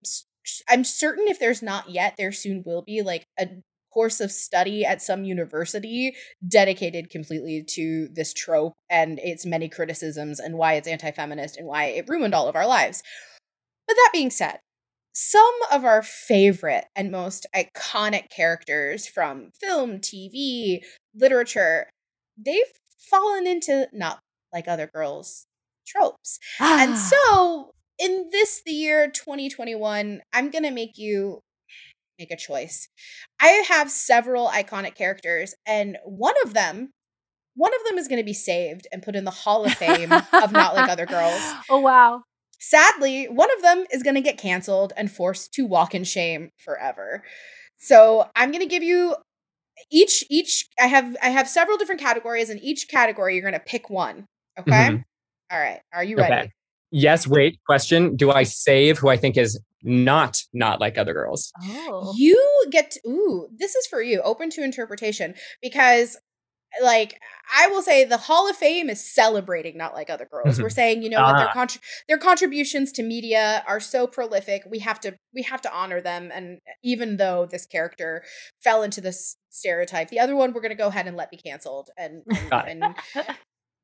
I'm 0.69 0.83
certain 0.83 1.27
if 1.27 1.39
there's 1.39 1.61
not 1.61 1.89
yet, 1.89 2.15
there 2.17 2.31
soon 2.31 2.63
will 2.65 2.81
be 2.81 3.01
like 3.01 3.25
a 3.39 3.47
course 3.93 4.19
of 4.19 4.29
study 4.29 4.83
at 4.83 5.01
some 5.01 5.23
university 5.23 6.13
dedicated 6.45 7.09
completely 7.09 7.63
to 7.65 8.09
this 8.13 8.33
trope 8.33 8.73
and 8.89 9.19
its 9.19 9.45
many 9.45 9.69
criticisms 9.69 10.39
and 10.39 10.57
why 10.57 10.73
it's 10.73 10.87
anti-feminist 10.87 11.55
and 11.55 11.65
why 11.65 11.85
it 11.85 12.09
ruined 12.09 12.35
all 12.35 12.49
of 12.49 12.55
our 12.55 12.67
lives. 12.67 13.01
But 13.87 13.95
that 13.95 14.09
being 14.11 14.31
said, 14.31 14.59
some 15.15 15.53
of 15.71 15.85
our 15.85 16.01
favorite 16.03 16.85
and 16.95 17.09
most 17.09 17.45
iconic 17.55 18.29
characters 18.29 19.07
from 19.07 19.51
film, 19.59 19.99
TV, 19.99 20.79
literature, 21.15 21.87
they've 22.37 22.61
fallen 22.99 23.47
into 23.47 23.87
not 23.93 24.19
like 24.53 24.67
other 24.67 24.87
girls 24.87 25.45
tropes. 25.87 26.37
And 26.59 26.93
Ah. 26.93 27.09
so, 27.31 27.71
in 27.97 28.29
this 28.31 28.61
the 28.65 28.73
year 28.73 29.09
2021, 29.09 30.21
I'm 30.33 30.49
going 30.51 30.63
to 30.63 30.71
make 30.71 30.97
you 30.97 31.39
make 32.19 32.31
a 32.31 32.37
choice. 32.37 32.87
I 33.39 33.63
have 33.69 33.89
several 33.91 34.47
iconic 34.49 34.95
characters 34.95 35.53
and 35.65 35.97
one 36.03 36.35
of 36.43 36.53
them 36.53 36.91
one 37.57 37.73
of 37.73 37.85
them 37.87 37.97
is 37.97 38.09
going 38.09 38.19
to 38.19 38.25
be 38.25 38.33
saved 38.33 38.85
and 38.91 39.01
put 39.01 39.15
in 39.15 39.23
the 39.23 39.31
Hall 39.31 39.63
of 39.63 39.71
Fame 39.73 40.11
of 40.11 40.51
Not 40.51 40.75
Like 40.75 40.89
Other 40.89 41.05
Girls. 41.15 41.39
Oh 41.69 41.79
wow. 41.79 42.23
Sadly, 42.59 43.25
one 43.25 43.49
of 43.55 43.61
them 43.61 43.85
is 43.91 44.03
going 44.03 44.15
to 44.15 44.21
get 44.21 44.37
canceled 44.37 44.93
and 44.97 45.11
forced 45.11 45.53
to 45.53 45.65
walk 45.65 45.93
in 45.95 46.03
shame 46.03 46.49
forever. 46.57 47.23
So, 47.77 48.29
I'm 48.35 48.51
going 48.51 48.61
to 48.63 48.69
give 48.69 48.83
you 48.83 49.15
each 49.91 50.23
each 50.29 50.67
I 50.79 50.87
have 50.87 51.15
I 51.21 51.29
have 51.29 51.47
several 51.49 51.77
different 51.77 52.01
categories 52.01 52.49
and 52.49 52.61
each 52.63 52.87
category 52.89 53.33
you're 53.35 53.41
going 53.41 53.53
to 53.53 53.59
pick 53.59 53.89
one, 53.89 54.25
okay? 54.59 54.71
Mhm. 54.71 55.03
All 55.51 55.59
right. 55.59 55.81
Are 55.93 56.03
you 56.03 56.17
ready? 56.17 56.33
Okay. 56.33 56.51
Yes, 56.91 57.27
wait, 57.27 57.59
question. 57.65 58.15
Do 58.15 58.31
I 58.31 58.43
save 58.43 58.97
who 58.97 59.09
I 59.09 59.17
think 59.17 59.37
is 59.37 59.59
not 59.83 60.41
not 60.53 60.79
like 60.79 60.97
other 60.97 61.13
girls? 61.13 61.51
Oh. 61.61 62.13
You 62.15 62.65
get 62.71 62.91
to, 62.91 62.99
ooh, 63.07 63.47
this 63.57 63.75
is 63.75 63.85
for 63.87 64.01
you, 64.01 64.21
open 64.21 64.49
to 64.51 64.63
interpretation 64.63 65.35
because 65.61 66.17
like 66.83 67.19
I 67.55 67.67
will 67.67 67.81
say 67.81 68.05
the 68.05 68.17
Hall 68.17 68.49
of 68.49 68.55
Fame 68.55 68.89
is 68.89 68.99
celebrating 69.03 69.77
not 69.77 69.93
like 69.93 70.09
other 70.09 70.25
girls. 70.29 70.61
We're 70.61 70.69
saying, 70.69 71.03
you 71.03 71.09
know 71.09 71.21
what, 71.21 71.37
their 71.37 71.49
Ah. 71.49 71.53
contr- 71.53 71.79
their 72.07 72.17
contributions 72.17 72.91
to 72.93 73.03
media 73.03 73.63
are 73.67 73.79
so 73.79 74.07
prolific. 74.07 74.63
We 74.69 74.79
have 74.79 74.99
to 75.01 75.15
we 75.33 75.43
have 75.43 75.61
to 75.61 75.73
honor 75.73 76.01
them 76.01 76.31
and 76.33 76.59
even 76.83 77.17
though 77.17 77.45
this 77.49 77.65
character 77.65 78.23
fell 78.63 78.83
into 78.83 79.01
this 79.01 79.37
stereotype, 79.49 80.09
the 80.09 80.19
other 80.19 80.35
one 80.35 80.53
we're 80.53 80.61
going 80.61 80.69
to 80.69 80.75
go 80.75 80.87
ahead 80.87 81.07
and 81.07 81.15
let 81.15 81.31
be 81.31 81.37
canceled 81.37 81.89
and, 81.97 82.23
and, 82.51 82.83
and 82.83 82.95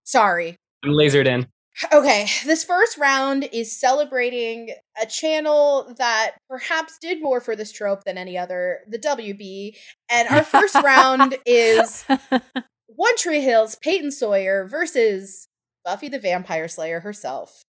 sorry, 0.04 0.58
I'm 0.84 0.92
lasered 0.92 1.28
in. 1.28 1.48
Okay, 1.94 2.26
this 2.46 2.66
first 2.66 2.98
round 2.98 3.48
is 3.54 3.72
celebrating 3.72 4.72
a 5.02 5.06
channel 5.06 5.96
that 5.98 6.32
perhaps 6.50 6.98
did 7.00 7.22
more 7.24 7.40
for 7.40 7.56
this 7.56 7.72
trope 7.72 8.04
than 8.04 8.18
any 8.18 8.38
other, 8.38 8.80
the 8.90 9.00
WB. 9.00 9.78
And 10.10 10.28
our 10.28 10.44
first 10.44 10.76
round 10.76 11.38
is 11.46 12.04
One 12.96 13.16
Tree 13.18 13.42
Hill's 13.42 13.76
Peyton 13.82 14.12
Sawyer 14.12 14.68
versus 14.68 15.48
Buffy 15.86 16.10
the 16.10 16.20
Vampire 16.20 16.68
Slayer 16.68 17.00
herself. 17.00 17.62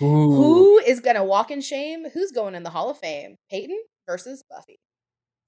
Ooh. 0.00 0.06
Who 0.32 0.78
is 0.78 1.00
going 1.00 1.16
to 1.16 1.24
walk 1.24 1.50
in 1.50 1.60
shame? 1.60 2.08
Who's 2.12 2.32
going 2.32 2.54
in 2.54 2.62
the 2.62 2.70
Hall 2.70 2.90
of 2.90 2.98
Fame? 2.98 3.36
Peyton 3.50 3.78
versus 4.08 4.42
Buffy. 4.50 4.78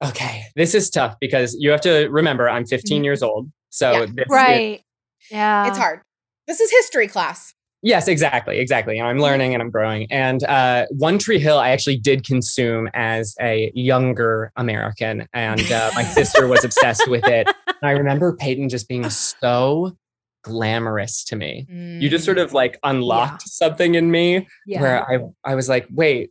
Okay, 0.04 0.44
this 0.54 0.74
is 0.74 0.90
tough 0.90 1.16
because 1.20 1.56
you 1.58 1.70
have 1.70 1.80
to 1.82 2.08
remember 2.08 2.48
I'm 2.48 2.66
15 2.66 3.04
years 3.04 3.22
old. 3.22 3.50
So 3.70 3.92
Yeah. 3.92 4.00
this 4.00 4.10
is- 4.10 4.24
Right. 4.28 4.82
Yeah. 5.30 5.68
it's 5.68 5.78
hard. 5.78 6.02
This 6.46 6.60
is 6.60 6.70
history 6.70 7.08
class. 7.08 7.54
Yes, 7.82 8.08
exactly, 8.08 8.58
exactly. 8.60 8.98
And 8.98 9.06
I'm 9.08 9.18
learning 9.18 9.52
and 9.54 9.62
I'm 9.62 9.70
growing. 9.70 10.06
And 10.10 10.42
uh, 10.44 10.86
One 10.90 11.18
Tree 11.18 11.38
Hill, 11.38 11.58
I 11.58 11.70
actually 11.70 11.98
did 11.98 12.24
consume 12.24 12.88
as 12.94 13.34
a 13.40 13.70
younger 13.74 14.52
American, 14.56 15.26
and 15.34 15.60
uh, 15.70 15.90
my 15.94 16.02
sister 16.02 16.46
was 16.46 16.64
obsessed 16.64 17.06
with 17.08 17.26
it. 17.26 17.46
I 17.82 17.90
remember 17.92 18.34
Peyton 18.36 18.68
just 18.68 18.88
being 18.88 19.08
so 19.10 19.96
glamorous 20.42 21.24
to 21.24 21.36
me. 21.36 21.66
You 21.70 22.08
just 22.08 22.24
sort 22.24 22.38
of 22.38 22.52
like 22.52 22.78
unlocked 22.82 23.48
something 23.48 23.94
in 23.94 24.10
me 24.10 24.46
Yeah. 24.66 24.80
where 24.80 25.10
I 25.10 25.18
I 25.44 25.54
was 25.54 25.68
like, 25.68 25.86
wait. 25.90 26.30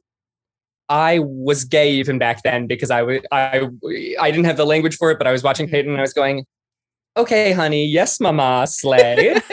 I 0.90 1.20
was 1.20 1.64
gay 1.64 1.94
even 1.94 2.20
back 2.20 2.44
then 2.44 2.68
because 2.68 2.92
I 2.92 3.02
was 3.04 3.20
I 3.32 3.68
I 4.20 4.30
didn't 4.32 4.46
have 4.46 4.58
the 4.58 4.66
language 4.66 4.98
for 4.98 5.12
it, 5.12 5.18
but 5.18 5.26
I 5.28 5.32
was 5.32 5.42
watching 5.42 5.68
Peyton 5.68 5.90
and 5.92 5.98
I 5.98 6.02
was 6.02 6.14
going, 6.14 6.46
"Okay, 7.16 7.54
honey, 7.54 7.86
yes, 7.86 8.20
mama, 8.20 8.68
slay." 8.68 9.34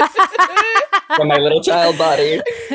from 1.16 1.28
my 1.28 1.36
little 1.38 1.62
child 1.62 1.96
body. 1.98 2.40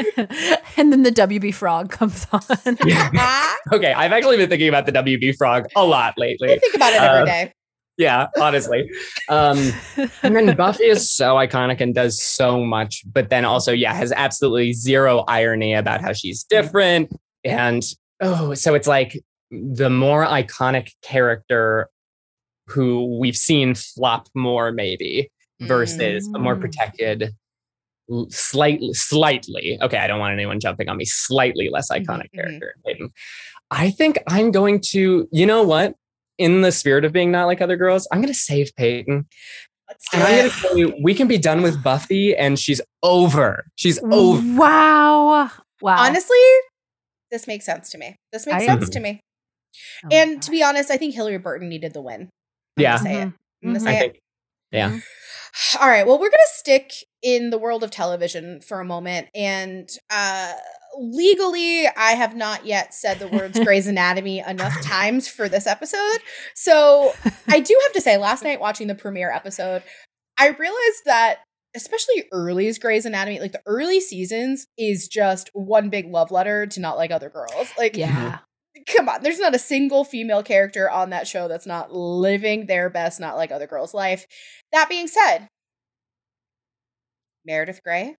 and 0.77 0.91
then 0.91 1.03
the 1.03 1.11
WB 1.11 1.53
frog 1.53 1.89
comes 1.91 2.25
on. 2.31 2.41
Okay, 3.73 3.93
I've 3.93 4.11
actually 4.11 4.37
been 4.37 4.49
thinking 4.49 4.69
about 4.69 4.85
the 4.85 4.91
WB 4.93 5.35
frog 5.37 5.65
a 5.75 5.83
lot 5.83 6.13
lately. 6.17 6.53
I 6.53 6.57
think 6.59 6.75
about 6.75 6.93
it 6.93 7.01
every 7.01 7.21
Uh, 7.21 7.25
day. 7.25 7.53
Yeah, 7.97 8.27
honestly. 8.39 8.89
Um, 9.29 9.71
and 10.21 10.35
then 10.35 10.55
Buffy 10.57 10.85
is 10.85 11.09
so 11.09 11.35
iconic 11.35 11.79
and 11.79 11.95
does 11.95 12.21
so 12.21 12.63
much, 12.63 13.03
but 13.11 13.29
then 13.29 13.45
also, 13.45 13.71
yeah, 13.71 13.93
has 13.93 14.11
absolutely 14.11 14.73
zero 14.73 15.23
irony 15.27 15.73
about 15.73 16.01
how 16.01 16.13
she's 16.13 16.43
different. 16.43 17.15
And 17.43 17.83
oh, 18.21 18.53
so 18.53 18.73
it's 18.73 18.87
like 18.87 19.21
the 19.51 19.89
more 19.89 20.25
iconic 20.25 20.91
character 21.01 21.89
who 22.67 23.17
we've 23.19 23.37
seen 23.37 23.75
flop 23.75 24.27
more, 24.35 24.71
maybe, 24.71 25.29
versus 25.61 26.27
a 26.35 26.39
more 26.39 26.55
Mm. 26.55 26.61
protected, 26.61 27.29
slightly, 28.29 28.93
slightly. 28.93 29.77
Okay, 29.81 29.97
I 29.97 30.07
don't 30.07 30.19
want 30.19 30.33
anyone 30.33 30.59
jumping 30.59 30.89
on 30.89 30.97
me. 30.97 31.05
Slightly 31.05 31.69
less 31.69 31.89
iconic 31.91 32.31
mhm. 32.33 32.59
character. 32.59 32.75
I 33.71 33.89
think 33.91 34.17
I'm 34.27 34.51
going 34.51 34.81
to. 34.91 35.27
You 35.31 35.45
know 35.45 35.63
what? 35.63 35.95
In 36.37 36.61
the 36.61 36.71
spirit 36.71 37.05
of 37.05 37.13
being 37.13 37.31
not 37.31 37.45
like 37.45 37.61
other 37.61 37.77
girls, 37.77 38.07
I'm 38.11 38.19
going 38.21 38.33
to 38.33 38.37
save 38.39 38.71
Peyton. 38.75 39.25
Let's 39.87 40.09
do 40.09 40.17
And 40.17 40.23
I'm 40.27 40.37
gonna 40.37 40.49
tell 40.49 40.77
you, 40.77 40.95
we 41.03 41.13
can 41.13 41.27
be 41.27 41.37
done 41.37 41.61
with 41.61 41.81
Buffy, 41.83 42.35
and 42.35 42.57
she's 42.59 42.81
over. 43.03 43.65
She's 43.75 43.99
over. 44.11 44.41
Wow. 44.59 45.51
Wow. 45.81 45.97
Honestly, 45.99 46.37
this 47.31 47.45
makes 47.45 47.65
sense 47.65 47.91
to 47.91 47.97
me. 47.99 48.15
This 48.33 48.47
makes 48.47 48.63
I 48.63 48.65
sense 48.65 48.83
agree. 48.89 48.93
to 48.93 48.99
me. 48.99 49.19
Oh 50.05 50.09
and 50.11 50.41
to 50.41 50.49
be 50.51 50.63
honest, 50.63 50.89
I 50.89 50.97
think 50.97 51.15
Hilarie 51.15 51.41
Burton 51.41 51.69
needed 51.69 51.93
the 51.93 52.01
win. 52.01 52.29
I'm 52.77 52.81
Yeah. 52.81 52.97
gonna 52.97 53.03
say 53.09 53.21
it. 53.21 53.25
Mhm. 53.27 53.33
I'm 53.63 53.73
gonna 53.73 53.79
Mhm. 53.79 53.83
say 53.83 53.89
I 53.89 53.93
it. 53.93 53.99
think. 53.99 54.19
Yeah. 54.71 54.99
All 55.79 55.87
right. 55.87 56.05
Well, 56.07 56.15
we're 56.17 56.29
going 56.29 56.31
to 56.31 56.53
stick 56.53 56.91
in 57.21 57.49
the 57.49 57.57
world 57.57 57.83
of 57.83 57.91
television 57.91 58.59
for 58.61 58.79
a 58.81 58.85
moment. 58.85 59.29
And 59.35 59.87
uh, 60.09 60.53
legally, 60.97 61.87
I 61.87 62.11
have 62.11 62.35
not 62.35 62.65
yet 62.65 62.93
said 62.93 63.19
the 63.19 63.27
words 63.27 63.59
Grey's 63.63 63.87
Anatomy 63.87 64.39
enough 64.39 64.81
times 64.83 65.27
for 65.27 65.47
this 65.49 65.67
episode. 65.67 66.19
So 66.55 67.13
I 67.47 67.59
do 67.59 67.79
have 67.83 67.93
to 67.93 68.01
say, 68.01 68.17
last 68.17 68.43
night 68.43 68.59
watching 68.59 68.87
the 68.87 68.95
premiere 68.95 69.31
episode, 69.31 69.83
I 70.37 70.47
realized 70.49 71.05
that. 71.05 71.39
Especially 71.77 72.23
early's 72.31 72.79
Grey's 72.79 73.05
Anatomy, 73.05 73.41
like 73.41 73.51
the 73.51 73.61
early 73.65 73.99
seasons 73.99 74.65
is 74.77 75.09
just 75.09 75.49
one 75.51 75.89
big 75.89 76.07
love 76.09 76.31
letter 76.31 76.65
to 76.67 76.79
not 76.79 76.95
like 76.95 77.11
other 77.11 77.27
girls. 77.29 77.67
Like, 77.77 77.97
Yeah. 77.97 78.37
Mm-hmm. 78.77 78.83
come 78.95 79.09
on, 79.09 79.23
there's 79.23 79.39
not 79.39 79.53
a 79.53 79.59
single 79.59 80.05
female 80.05 80.41
character 80.41 80.89
on 80.89 81.09
that 81.09 81.27
show 81.27 81.49
that's 81.49 81.67
not 81.67 81.91
living 81.91 82.67
their 82.67 82.89
best, 82.89 83.19
not 83.19 83.35
like 83.35 83.51
other 83.51 83.67
girls' 83.67 83.93
life. 83.93 84.25
That 84.71 84.87
being 84.87 85.07
said, 85.09 85.49
Meredith 87.45 87.83
Grey 87.83 88.15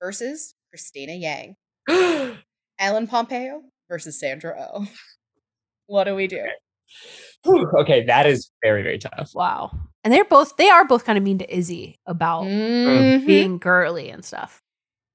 versus 0.00 0.54
Cristina 0.70 1.12
Yang, 1.14 1.56
Ellen 2.78 3.06
Pompeo 3.06 3.62
versus 3.88 4.18
Sandra 4.18 4.68
Oh. 4.74 4.86
What 5.86 6.04
do 6.04 6.14
we 6.14 6.28
do? 6.28 6.44
Whew, 7.44 7.68
okay, 7.80 8.04
that 8.04 8.24
is 8.26 8.50
very, 8.62 8.84
very 8.84 8.98
tough. 8.98 9.32
Wow. 9.34 9.72
And 10.04 10.14
they're 10.14 10.24
both 10.24 10.56
they 10.56 10.68
are 10.70 10.84
both 10.86 11.04
kind 11.04 11.18
of 11.18 11.24
mean 11.24 11.38
to 11.38 11.52
Izzy 11.56 11.98
about 12.06 12.44
Mhm. 12.44 13.26
being 13.26 13.58
girly 13.58 14.08
and 14.08 14.24
stuff. 14.24 14.60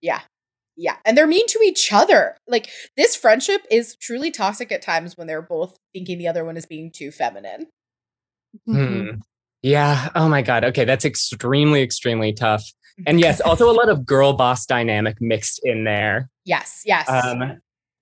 Yeah. 0.01 0.19
Yeah. 0.75 0.97
And 1.05 1.17
they're 1.17 1.27
mean 1.27 1.47
to 1.47 1.59
each 1.63 1.93
other. 1.93 2.35
Like, 2.45 2.69
this 2.97 3.15
friendship 3.15 3.61
is 3.71 3.95
truly 4.01 4.31
toxic 4.31 4.69
at 4.73 4.81
times 4.81 5.15
when 5.15 5.27
they're 5.27 5.41
both 5.41 5.77
thinking 5.93 6.17
the 6.17 6.27
other 6.27 6.43
one 6.43 6.57
is 6.57 6.65
being 6.65 6.91
too 6.91 7.09
feminine. 7.11 7.67
Hmm. 8.65 9.19
Yeah. 9.61 10.09
Oh 10.13 10.27
my 10.27 10.41
God. 10.41 10.65
Okay, 10.65 10.83
that's 10.83 11.05
extremely, 11.05 11.81
extremely 11.81 12.33
tough. 12.33 12.63
And 13.07 13.21
yes, 13.21 13.39
also 13.39 13.69
a 13.69 13.73
lot 13.73 13.87
of 13.87 14.05
girl 14.05 14.33
boss 14.33 14.65
dynamic 14.65 15.21
mixed 15.21 15.61
in 15.63 15.85
there. 15.85 16.29
Yes. 16.45 16.83
Yes. 16.85 17.09
Um, 17.09 17.59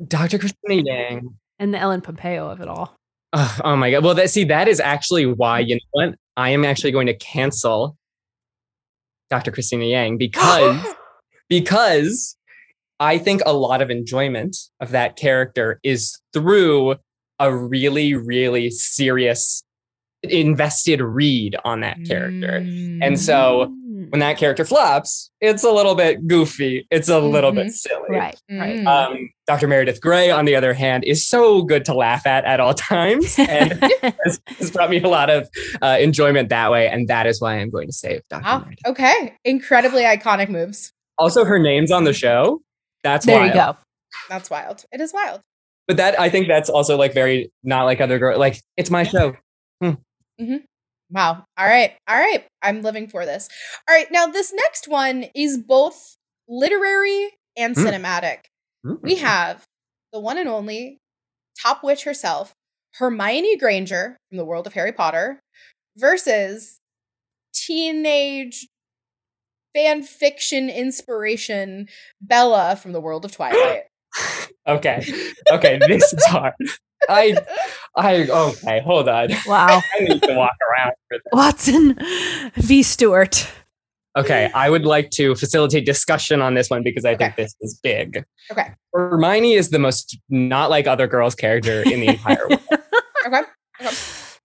Dr. 0.08 0.38
Cristina 0.38 0.82
Yang. 0.84 1.30
And 1.60 1.74
the 1.74 1.80
Ellen 1.80 2.02
Pompeo 2.02 2.50
of 2.50 2.62
it 2.62 2.68
all. 2.68 2.96
Oh, 3.32 3.58
oh 3.64 3.76
my 3.76 3.90
God. 3.90 4.04
Well, 4.04 4.16
that 4.16 4.30
see, 4.30 4.44
that 4.46 4.68
is 4.68 4.80
actually 4.80 5.26
why 5.26 5.60
you 5.60 5.76
know 5.76 5.80
what 5.92 6.16
I 6.38 6.50
am 6.50 6.66
actually 6.66 6.92
going 6.92 7.08
to 7.08 7.16
cancel 7.16 7.98
Dr. 9.30 9.52
Cristina 9.52 9.86
Yang 9.86 10.18
because 10.18 10.86
because 11.50 12.38
I 13.00 13.18
think 13.18 13.42
a 13.46 13.54
lot 13.54 13.82
of 13.82 13.90
enjoyment 13.90 14.56
of 14.80 14.92
that 14.92 15.16
character 15.16 15.80
is 15.84 16.20
through 16.32 16.96
a 17.40 17.56
really, 17.56 18.14
really 18.14 18.70
serious, 18.70 19.64
invested 20.22 21.02
read 21.02 21.56
on 21.66 21.82
that 21.82 21.98
character. 22.06 22.58
And 23.02 23.20
so 23.20 23.68
Mm. 23.68 23.83
When 24.10 24.20
that 24.20 24.38
character 24.38 24.66
flops, 24.66 25.30
it's 25.42 25.64
a 25.64 25.72
little 25.72 25.96
bit 25.96 26.28
goofy. 26.28 26.88
It's 26.92 27.10
a 27.10 27.20
little 27.20 27.52
Mhm. 27.52 27.56
bit 27.56 27.72
silly. 27.74 28.10
Right. 28.10 28.40
Right. 28.50 28.80
Mm. 28.80 28.88
Um, 28.88 29.30
Dr. 29.48 29.68
Meredith 29.68 30.02
Grey, 30.02 30.30
on 30.32 30.46
the 30.46 30.56
other 30.56 30.74
hand, 30.74 31.04
is 31.06 31.28
so 31.28 31.64
good 31.64 31.86
to 31.86 31.94
laugh 31.94 32.26
at 32.26 32.46
at 32.46 32.60
all 32.60 32.74
times 32.74 33.36
and 33.40 33.74
has, 34.24 34.40
has 34.48 34.72
brought 34.72 34.90
me 34.90 35.02
a 35.02 35.08
lot 35.08 35.30
of 35.30 35.48
uh, 35.82 35.98
enjoyment 36.00 36.50
that 36.50 36.72
way. 36.72 36.88
And 36.88 37.08
that 37.08 37.28
is 37.28 37.42
why 37.42 37.56
I'm 37.60 37.70
going 37.70 37.88
to 37.88 37.94
save 37.94 38.22
Dr. 38.30 38.44
Wow. 38.44 38.60
Meredith. 38.60 38.80
Okay. 38.88 39.36
Incredibly 39.44 40.04
iconic 40.04 40.50
moves. 40.50 40.92
Also, 41.18 41.46
her 41.46 41.60
name's 41.60 41.92
on 41.92 42.04
the 42.06 42.14
show. 42.14 42.62
That's 43.04 43.26
there 43.26 43.40
wild. 43.40 43.50
you 43.50 43.54
go. 43.60 43.78
That's 44.30 44.50
wild. 44.50 44.86
It 44.92 45.02
is 45.02 45.14
wild. 45.14 45.42
But 45.88 45.98
that 45.98 46.18
I 46.20 46.30
think 46.30 46.48
that's 46.48 46.70
also 46.70 46.96
like 46.98 47.14
very 47.14 47.52
not 47.64 47.84
like 47.84 48.00
other 48.00 48.18
girls. 48.18 48.40
Like 48.40 48.62
it's 48.78 48.90
my 48.90 49.04
show. 49.04 49.36
Wow. 51.14 51.46
All 51.58 51.66
right. 51.68 51.94
All 52.08 52.18
right. 52.18 52.44
I'm 52.62 52.82
living 52.82 53.08
for 53.08 53.26
this. 53.26 53.48
All 53.88 53.96
right. 53.96 54.12
Now, 54.12 54.26
this 54.28 54.52
next 54.54 54.88
one 54.88 55.26
is 55.36 55.58
both 55.58 56.16
literary 56.50 57.30
and 57.56 57.76
Mm. 57.76 57.86
cinematic. 57.86 58.40
We 59.02 59.16
have 59.18 59.64
the 60.12 60.20
one 60.20 60.38
and 60.38 60.50
only 60.50 60.98
top 61.62 61.84
witch 61.84 62.04
herself, 62.04 62.54
Hermione 62.96 63.58
Granger 63.58 64.18
from 64.30 64.38
the 64.38 64.46
world 64.46 64.68
of 64.68 64.74
Harry 64.74 64.92
Potter, 64.92 65.40
versus 65.98 66.78
teenage 67.54 68.68
fan 69.76 70.04
fiction 70.04 70.70
inspiration 70.70 71.88
Bella 72.22 72.76
from 72.76 72.92
the 72.92 73.02
world 73.02 73.26
of 73.26 73.32
Twilight. 73.32 73.84
Okay. 74.66 75.04
Okay. 75.52 75.78
this 75.90 76.14
is 76.14 76.24
hard. 76.28 76.54
I 77.10 77.36
I 77.96 78.28
okay, 78.30 78.82
hold 78.82 79.08
on. 79.10 79.30
Wow. 79.48 79.82
I 79.96 80.00
need 80.00 80.22
to 80.24 80.34
walk 80.36 80.54
around 80.72 80.94
for 81.08 81.18
this. 81.18 81.32
Watson 81.32 81.98
v. 82.56 82.84
Stewart. 82.84 83.48
Okay, 84.16 84.52
I 84.54 84.70
would 84.70 84.86
like 84.86 85.10
to 85.12 85.34
facilitate 85.36 85.86
discussion 85.88 86.40
on 86.40 86.54
this 86.54 86.70
one 86.70 86.84
because 86.84 87.04
I 87.04 87.16
think 87.16 87.36
this 87.36 87.56
is 87.62 87.80
big. 87.82 88.24
Okay. 88.52 88.72
Hermione 88.94 89.54
is 89.54 89.72
the 89.72 89.80
most 89.80 90.18
not 90.30 90.70
like 90.70 90.86
other 90.86 91.08
girls 91.08 91.34
character 91.34 91.82
in 91.82 92.00
the 92.02 92.08
entire 92.10 92.48
world. 92.48 92.62
Okay. 93.26 93.42
Okay. 93.82 93.96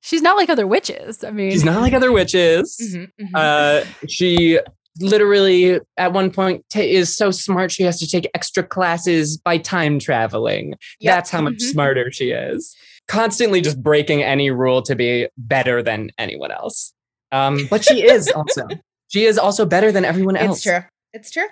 She's 0.01 0.23
not 0.23 0.37
like 0.37 0.49
other 0.49 0.67
witches. 0.67 1.25
I 1.25 1.33
mean, 1.33 1.51
She's 1.51 1.65
not 1.65 1.81
like 1.83 1.93
other 1.93 2.13
witches. 2.13 2.79
Mhm, 2.81 3.11
mhm. 3.21 3.31
Uh, 3.35 3.85
she 4.09 4.59
literally 5.01 5.81
at 5.97 6.13
one 6.13 6.31
point 6.31 6.65
ta 6.71 6.81
is 6.81 7.15
so 7.17 7.31
smart 7.31 7.71
she 7.71 7.83
has 7.83 7.99
to 8.01 8.07
take 8.09 8.29
extra 8.35 8.63
classes 8.63 9.37
by 9.37 9.59
time 9.59 9.99
traveling. 9.99 10.75
Yep. 11.01 11.15
That's 11.15 11.31
how 11.31 11.41
much 11.43 11.55
Mhm. 11.55 11.71
smarter 11.73 12.11
she 12.13 12.31
is. 12.31 12.75
Constantly 13.07 13.61
just 13.61 13.83
breaking 13.83 14.23
any 14.23 14.51
rule 14.51 14.83
to 14.83 14.95
be 14.95 15.29
better 15.37 15.83
than 15.83 16.11
anyone 16.19 16.51
else. 16.51 16.93
Um, 17.33 17.67
but 17.71 17.85
she 17.85 18.03
is 18.07 18.29
also. 18.29 18.67
She 19.09 19.25
is 19.25 19.39
also 19.39 19.65
better 19.65 19.91
than 19.91 20.05
everyone 20.05 20.37
else. 20.37 20.59
It's 20.59 20.63
true. 20.65 20.81
It's 21.15 21.31
true. 21.31 21.47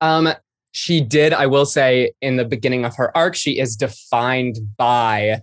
Um, 0.00 0.30
she 0.72 1.00
did, 1.02 1.32
I 1.34 1.46
will 1.46 1.66
say, 1.66 2.12
in 2.22 2.36
the 2.36 2.44
beginning 2.46 2.84
of 2.86 2.96
her 2.96 3.14
arc, 3.16 3.34
she 3.34 3.58
is 3.58 3.76
defined 3.76 4.58
by 4.78 5.40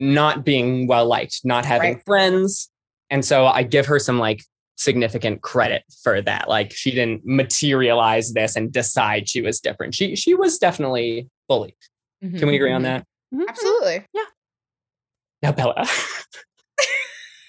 not 0.00 0.44
being 0.44 0.86
well 0.88 1.06
liked, 1.06 1.42
not 1.44 1.64
having 1.64 1.94
Right. 1.94 2.02
friends. 2.04 2.70
And 3.10 3.24
so 3.24 3.46
I 3.46 3.62
give 3.62 3.86
her 3.86 3.98
some 4.00 4.18
like 4.18 4.42
significant 4.76 5.42
credit 5.42 5.82
for 6.02 6.20
that. 6.22 6.48
Like 6.48 6.72
she 6.72 6.90
didn't 6.90 7.22
materialize 7.24 8.32
this 8.32 8.56
and 8.56 8.72
decide 8.72 9.28
she 9.28 9.40
was 9.42 9.60
different. 9.60 9.94
She 9.94 10.16
she 10.16 10.34
was 10.34 10.58
definitely 10.58 11.28
bullied. 11.48 11.74
Can 12.20 12.48
we 12.48 12.56
agree 12.56 12.72
on 12.72 12.82
that? 12.82 13.06
Mhm. 13.34 13.46
Absolutely. 13.48 14.06
Yeah. 14.14 14.22
Now 15.42 15.52
Bella. 15.52 15.86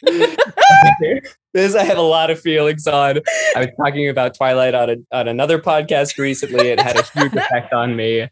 this 1.53 1.75
I 1.75 1.83
have 1.83 1.97
a 1.97 2.01
lot 2.01 2.29
of 2.29 2.39
feelings 2.39 2.85
on. 2.87 3.19
I 3.55 3.59
was 3.59 3.67
talking 3.77 4.09
about 4.09 4.35
Twilight 4.35 4.73
on, 4.75 4.89
a, 4.89 4.95
on 5.11 5.27
another 5.27 5.59
podcast 5.59 6.17
recently. 6.17 6.69
It 6.69 6.79
had 6.79 6.97
a 6.97 7.03
huge 7.03 7.33
effect 7.35 7.73
on 7.73 7.95
me. 7.95 8.17
Your 8.17 8.29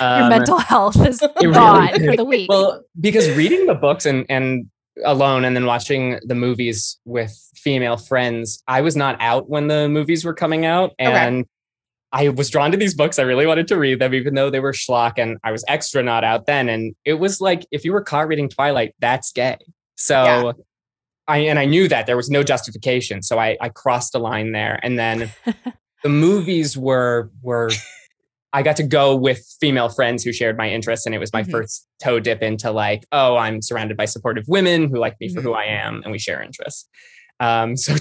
Um, 0.00 0.28
mental 0.28 0.58
health 0.58 0.96
is 1.06 1.22
really 1.40 1.54
gone 1.54 1.92
did. 1.92 2.04
for 2.10 2.16
the 2.16 2.24
week. 2.24 2.48
Well, 2.50 2.84
because 3.00 3.30
reading 3.36 3.66
the 3.66 3.74
books 3.74 4.06
and 4.06 4.26
and 4.28 4.68
alone 5.04 5.44
and 5.44 5.56
then 5.56 5.66
watching 5.66 6.18
the 6.22 6.34
movies 6.34 6.98
with 7.04 7.32
female 7.56 7.96
friends, 7.96 8.62
I 8.68 8.80
was 8.80 8.96
not 8.96 9.16
out 9.20 9.48
when 9.48 9.68
the 9.68 9.88
movies 9.88 10.24
were 10.24 10.34
coming 10.34 10.64
out 10.64 10.92
and 10.98 11.46
I 12.12 12.28
was 12.28 12.48
drawn 12.48 12.70
to 12.70 12.76
these 12.76 12.94
books. 12.94 13.18
I 13.18 13.22
really 13.22 13.44
wanted 13.44 13.66
to 13.68 13.76
read 13.76 13.98
them, 13.98 14.14
even 14.14 14.34
though 14.34 14.48
they 14.48 14.60
were 14.60 14.72
schlock, 14.72 15.14
and 15.16 15.36
I 15.42 15.50
was 15.50 15.64
extra 15.66 16.00
not 16.00 16.22
out 16.22 16.46
then. 16.46 16.68
And 16.68 16.94
it 17.04 17.14
was 17.14 17.40
like, 17.40 17.66
if 17.72 17.84
you 17.84 17.92
were 17.92 18.02
caught 18.02 18.28
reading 18.28 18.48
Twilight, 18.48 18.94
that's 19.00 19.32
gay. 19.32 19.58
So 19.96 20.14
Yeah. 20.14 20.52
I 21.26 21.38
and 21.38 21.58
I 21.58 21.64
knew 21.64 21.88
that 21.88 22.06
there 22.06 22.16
was 22.16 22.30
no 22.30 22.44
justification. 22.44 23.22
So 23.22 23.38
I 23.38 23.56
I 23.60 23.68
crossed 23.68 24.14
a 24.14 24.18
line 24.18 24.52
there. 24.52 24.78
And 24.82 24.96
then 24.98 25.32
the 26.04 26.08
movies 26.08 26.76
were 26.76 27.30
were 27.42 27.70
I 28.54 28.62
got 28.62 28.76
to 28.76 28.82
go 28.84 29.14
with 29.16 29.44
female 29.60 29.88
friends 29.90 30.22
who 30.24 30.32
shared 30.32 30.56
my 30.56 30.68
interests, 30.70 31.04
and 31.04 31.14
it 31.14 31.18
was 31.18 31.32
my 31.32 31.42
Mhm. 31.42 31.50
first 31.50 31.86
toe 32.02 32.20
dip 32.20 32.40
into 32.42 32.70
like, 32.70 33.04
oh, 33.12 33.36
I'm 33.36 33.60
surrounded 33.60 33.96
by 33.98 34.06
supportive 34.06 34.44
women 34.48 34.88
who 34.88 34.98
like 34.98 35.16
me 35.20 35.28
for 35.28 35.40
Mhm. 35.40 35.44
who 35.44 35.52
I 35.52 35.64
am, 35.64 36.00
and 36.04 36.12
we 36.12 36.18
share 36.18 36.40
interests. 36.42 36.88
Um, 37.40 37.76
so 37.84 37.94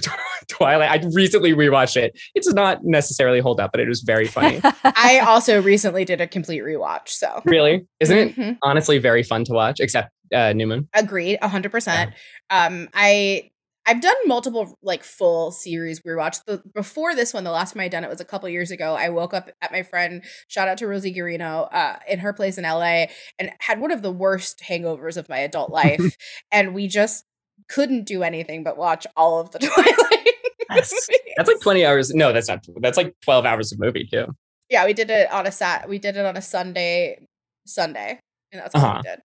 Twilight, 0.48 0.92
I 0.92 1.04
recently 1.14 1.54
rewatched 1.54 1.98
it. 1.98 2.18
It's 2.36 2.54
not 2.54 2.80
necessarily 2.84 3.40
hold 3.40 3.60
up, 3.60 3.72
but 3.74 3.82
it 3.82 3.88
was 3.90 4.02
very 4.02 4.28
funny. 4.28 4.62
I 4.84 5.20
also 5.26 5.60
recently 5.62 6.06
did 6.06 6.22
a 6.22 6.28
complete 6.28 6.62
rewatch. 6.62 7.10
So 7.10 7.42
really, 7.46 7.86
isn't 8.00 8.18
it? 8.18 8.36
Mhm. 8.36 8.58
Honestly, 8.62 9.00
very 9.00 9.24
fun 9.24 9.44
to 9.46 9.54
watch. 9.54 9.80
Except 9.80 10.10
uh, 10.34 10.54
New 10.54 10.66
Moon. 10.68 10.88
agreed, 10.94 11.38
hundred 11.44 11.72
percent. 11.72 12.14
Um, 12.50 12.90
I 12.94 13.50
I've 13.86 14.02
done 14.02 14.16
multiple 14.26 14.78
like 14.82 15.04
full 15.04 15.52
series 15.52 16.00
rewatch. 16.02 16.40
The 16.46 16.64
before 16.74 17.16
this 17.16 17.34
one, 17.34 17.44
the 17.44 17.52
last 17.52 17.74
time 17.74 17.82
I 17.82 17.88
done 17.90 18.04
it 18.04 18.10
was 18.10 18.22
a 18.22 18.26
couple 18.26 18.48
years 18.50 18.72
ago. 18.72 18.96
I 18.96 19.10
woke 19.10 19.34
up 19.34 19.50
at 19.62 19.72
my 19.72 19.84
friend, 19.84 20.24
shout 20.48 20.68
out 20.70 20.78
to 20.78 20.88
Rosie 20.88 21.14
Guarino, 21.14 21.68
uh, 21.74 21.98
in 22.08 22.20
her 22.20 22.32
place 22.34 22.58
in 22.58 22.64
LA, 22.64 23.08
and 23.38 23.52
had 23.60 23.82
one 23.82 23.92
of 23.92 24.02
the 24.02 24.12
worst 24.12 24.64
hangovers 24.68 25.18
of 25.18 25.28
my 25.28 25.40
adult 25.40 25.70
life, 25.82 26.16
and 26.52 26.74
we 26.74 26.88
just 26.88 27.26
couldn't 27.70 28.06
do 28.06 28.24
anything 28.24 28.64
but 28.64 28.78
watch 28.78 29.06
all 29.16 29.40
of 29.40 29.52
the 29.52 29.60
Twilight 29.60 30.30
Yes. 30.70 30.94
That's 31.38 31.50
like 31.50 31.60
20 31.60 31.86
hours. 31.86 32.12
No, 32.16 32.34
that's 32.34 32.48
not. 32.48 32.66
That's 32.82 32.98
like 32.98 33.14
12 33.26 33.46
hours 33.46 33.72
of 33.72 33.80
movie 33.80 34.08
too. 34.10 34.28
Yeah, 34.70 34.86
we 34.86 34.94
did 34.94 35.10
it 35.12 35.32
on 35.32 35.46
a 35.46 35.52
sat. 35.52 35.88
We 35.88 36.00
did 36.00 36.16
it 36.18 36.26
on 36.26 36.36
a 36.36 36.42
Sunday, 36.42 37.20
Sunday, 37.68 38.20
and 38.52 38.62
that's 38.62 38.74
what 38.74 38.84
Uh-huh. 38.84 39.02
we 39.04 39.10
did. 39.10 39.20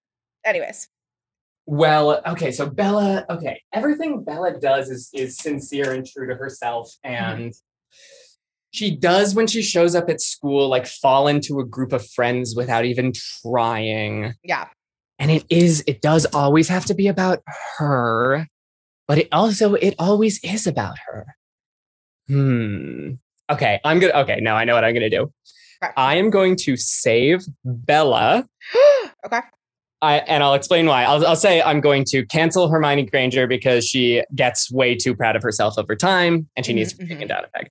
Anyways, 0.44 0.88
Well, 1.70 2.22
okay, 2.26 2.50
so 2.50 2.66
Bella, 2.66 3.26
okay, 3.28 3.60
everything 3.74 4.24
Bella 4.24 4.58
does 4.58 4.88
is 4.88 5.10
is 5.12 5.36
sincere 5.36 5.92
and 5.92 6.06
true 6.06 6.26
to 6.26 6.34
herself 6.34 6.90
and 7.04 7.52
she 8.70 8.96
does 8.96 9.34
when 9.34 9.46
she 9.46 9.60
shows 9.60 9.94
up 9.94 10.08
at 10.08 10.22
school 10.22 10.68
like 10.68 10.86
fall 10.86 11.28
into 11.28 11.60
a 11.60 11.66
group 11.66 11.92
of 11.92 12.08
friends 12.08 12.54
without 12.56 12.86
even 12.86 13.12
trying. 13.42 14.32
yeah, 14.42 14.68
And 15.18 15.30
it 15.30 15.44
is 15.50 15.84
it 15.86 16.00
does 16.00 16.24
always 16.32 16.68
have 16.68 16.86
to 16.86 16.94
be 16.94 17.06
about 17.06 17.42
her, 17.76 18.46
but 19.06 19.18
it 19.18 19.28
also 19.30 19.74
it 19.74 19.94
always 19.98 20.42
is 20.42 20.66
about 20.66 20.96
her. 21.06 21.36
Hmm. 22.28 23.10
Okay, 23.50 23.78
I'm 23.84 23.98
going 24.00 24.14
to 24.14 24.20
okay, 24.20 24.40
now 24.40 24.56
I 24.56 24.64
know 24.64 24.74
what 24.74 24.84
I'm 24.84 24.94
going 24.94 25.10
to 25.10 25.14
do. 25.14 25.30
Okay. 25.84 25.92
I 25.98 26.14
am 26.14 26.30
going 26.30 26.56
to 26.64 26.78
save 26.78 27.42
Bella 27.62 28.48
okay, 29.26 29.40
I, 30.00 30.18
and 30.18 30.44
I'll 30.44 30.54
explain 30.54 30.86
why. 30.86 31.04
I'll, 31.04 31.26
I'll 31.26 31.36
say 31.36 31.60
I'm 31.60 31.80
going 31.80 32.04
to 32.10 32.24
cancel 32.26 32.68
Hermione 32.68 33.04
Granger 33.06 33.46
because 33.46 33.86
she 33.86 34.22
gets 34.34 34.70
way 34.70 34.94
too 34.94 35.14
proud 35.14 35.34
of 35.34 35.42
herself 35.42 35.74
over 35.76 35.96
time 35.96 36.48
and 36.56 36.64
she 36.64 36.72
mm-hmm, 36.72 36.76
needs 36.78 36.92
to 36.92 36.98
be 36.98 37.04
mm-hmm. 37.04 37.14
taken 37.14 37.28
down 37.28 37.44
a 37.44 37.48
peg. 37.48 37.70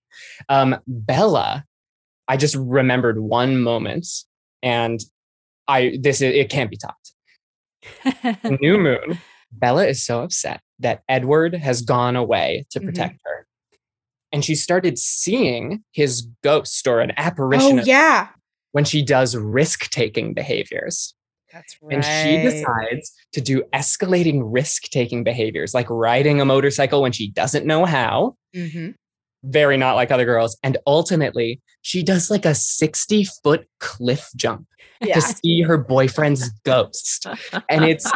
Um, 0.49 0.77
Bella, 0.87 1.63
I 2.27 2.35
just 2.37 2.55
remembered 2.55 3.19
one 3.19 3.61
moment 3.61 4.07
and 4.61 4.99
I 5.67 5.97
this 6.01 6.21
is 6.21 6.33
it 6.33 6.49
can't 6.49 6.69
be 6.69 6.77
topped. 6.77 7.13
New 8.61 8.77
Moon, 8.77 9.19
Bella 9.51 9.85
is 9.85 10.05
so 10.05 10.23
upset 10.23 10.61
that 10.79 11.03
Edward 11.07 11.53
has 11.55 11.81
gone 11.81 12.15
away 12.15 12.65
to 12.71 12.79
mm-hmm. 12.79 12.89
protect 12.89 13.21
her. 13.23 13.47
And 14.33 14.43
she 14.43 14.55
started 14.55 14.99
seeing 14.99 15.83
his 15.93 16.27
ghost 16.43 16.85
or 16.85 16.99
an 16.99 17.13
apparition 17.15 17.79
oh 17.79 17.83
yeah, 17.83 18.27
when 18.73 18.83
she 18.83 19.01
does 19.01 19.35
risk 19.35 19.89
taking 19.89 20.33
behaviors. 20.33 21.13
That's 21.51 21.77
right. 21.81 21.95
And 21.95 22.05
she 22.05 22.37
decides 22.41 23.13
to 23.33 23.41
do 23.41 23.63
escalating 23.73 24.41
risk 24.43 24.83
taking 24.83 25.23
behaviors, 25.23 25.73
like 25.73 25.89
riding 25.89 26.41
a 26.41 26.45
motorcycle 26.45 27.01
when 27.01 27.11
she 27.11 27.29
doesn't 27.29 27.65
know 27.65 27.85
how, 27.85 28.35
Mhm. 28.55 28.95
very 29.43 29.77
not 29.77 29.95
like 29.95 30.11
other 30.11 30.25
girls. 30.25 30.57
And 30.63 30.77
ultimately, 30.85 31.61
she 31.81 32.03
does 32.03 32.29
like 32.29 32.45
a 32.45 32.55
60 32.55 33.25
foot 33.43 33.67
cliff 33.79 34.29
jump 34.35 34.67
Yeah. 35.01 35.15
to 35.15 35.21
see 35.21 35.61
her 35.61 35.77
boyfriend's 35.77 36.49
ghost. 36.65 37.27
And 37.69 37.85
it's 37.85 38.11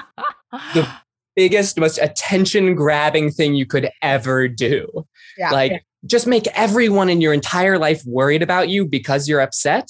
the 0.74 0.88
biggest, 1.36 1.80
most 1.80 1.98
attention 2.00 2.76
grabbing 2.76 3.32
thing 3.32 3.56
you 3.56 3.66
could 3.66 3.90
ever 4.02 4.48
do. 4.50 5.06
Yeah. 5.38 5.52
Like, 5.52 5.86
just 6.06 6.26
make 6.28 6.48
everyone 6.56 7.10
in 7.10 7.22
your 7.22 7.32
entire 7.32 7.78
life 7.78 8.02
worried 8.06 8.42
about 8.42 8.68
you 8.70 8.86
because 8.86 9.30
you're 9.30 9.40
upset. 9.40 9.90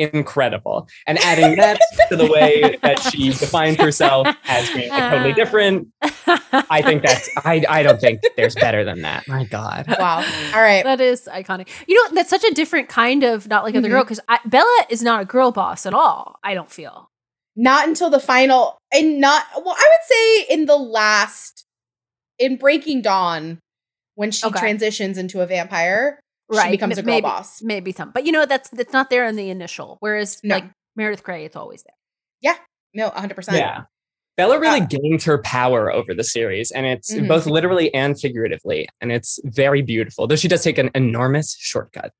Incredible. 0.00 0.88
And 1.06 1.18
adding 1.18 1.56
that 1.56 1.78
to 2.08 2.16
the 2.16 2.26
way 2.26 2.78
that 2.82 3.00
she 3.00 3.30
defines 3.38 3.76
herself 3.76 4.26
as 4.46 4.70
being 4.70 4.88
like 4.90 5.10
totally 5.10 5.32
different, 5.34 5.88
I 6.70 6.82
think 6.82 7.02
that's, 7.02 7.28
I, 7.44 7.64
I 7.68 7.82
don't 7.82 8.00
think 8.00 8.20
there's 8.36 8.54
better 8.54 8.82
than 8.84 9.02
that. 9.02 9.28
My 9.28 9.44
God. 9.44 9.86
Wow. 9.98 10.24
All 10.54 10.60
right. 10.62 10.82
That 10.84 11.00
is 11.00 11.28
iconic. 11.30 11.68
You 11.86 11.94
know, 11.96 12.14
that's 12.14 12.30
such 12.30 12.44
a 12.44 12.54
different 12.54 12.88
kind 12.88 13.22
of 13.24 13.46
not 13.48 13.64
like 13.64 13.74
other 13.74 13.88
Mhm. 13.88 13.92
girl 13.92 14.04
because 14.04 14.20
Bella 14.46 14.84
is 14.88 15.02
not 15.02 15.20
a 15.20 15.24
girl 15.24 15.52
boss 15.52 15.84
at 15.86 15.92
all. 15.94 16.38
I 16.42 16.54
don't 16.54 16.70
feel. 16.70 17.10
Not 17.56 17.88
until 17.88 18.08
the 18.10 18.20
final, 18.20 18.78
and 18.94 19.20
not 19.20 19.44
well. 19.56 19.74
I 19.76 19.88
would 19.88 20.46
say 20.48 20.54
in 20.54 20.66
the 20.66 20.76
last, 20.76 21.64
in 22.38 22.56
Breaking 22.56 23.02
Dawn, 23.02 23.58
when 24.14 24.30
she 24.30 24.46
Okay. 24.46 24.58
transitions 24.60 25.18
into 25.18 25.40
a 25.40 25.46
vampire, 25.46 26.19
Right, 26.50 26.66
she 26.66 26.70
becomes 26.72 26.98
m- 26.98 27.04
a 27.04 27.06
girl 27.06 27.14
maybe, 27.14 27.22
boss. 27.22 27.62
Maybe 27.62 27.92
some, 27.92 28.10
but 28.10 28.24
you 28.26 28.32
know 28.32 28.44
that's 28.46 28.68
that's 28.70 28.92
not 28.92 29.08
there 29.10 29.24
in 29.26 29.36
the 29.36 29.50
initial. 29.50 29.96
Whereas 30.00 30.40
No. 30.42 30.56
like 30.56 30.64
Meredith 30.96 31.22
Grey, 31.22 31.44
it's 31.44 31.56
always 31.56 31.82
there. 31.84 31.94
Yeah, 32.40 32.56
no, 32.94 33.10
hundred 33.10 33.34
percent. 33.36 33.56
Yeah. 33.58 33.82
Bella 34.36 34.58
really 34.58 34.80
Uh, 34.80 34.86
gains 34.86 35.24
her 35.24 35.38
power 35.42 35.92
over 35.92 36.14
the 36.14 36.24
series, 36.24 36.70
and 36.70 36.86
it's 36.86 37.12
Mhm. 37.12 37.28
both 37.28 37.46
literally 37.46 37.92
and 37.94 38.18
figuratively, 38.18 38.88
and 39.00 39.12
it's 39.12 39.38
very 39.44 39.82
beautiful. 39.82 40.26
Though 40.26 40.36
she 40.36 40.48
does 40.48 40.62
take 40.64 40.78
an 40.78 40.90
enormous 40.94 41.56
shortcut. 41.58 42.12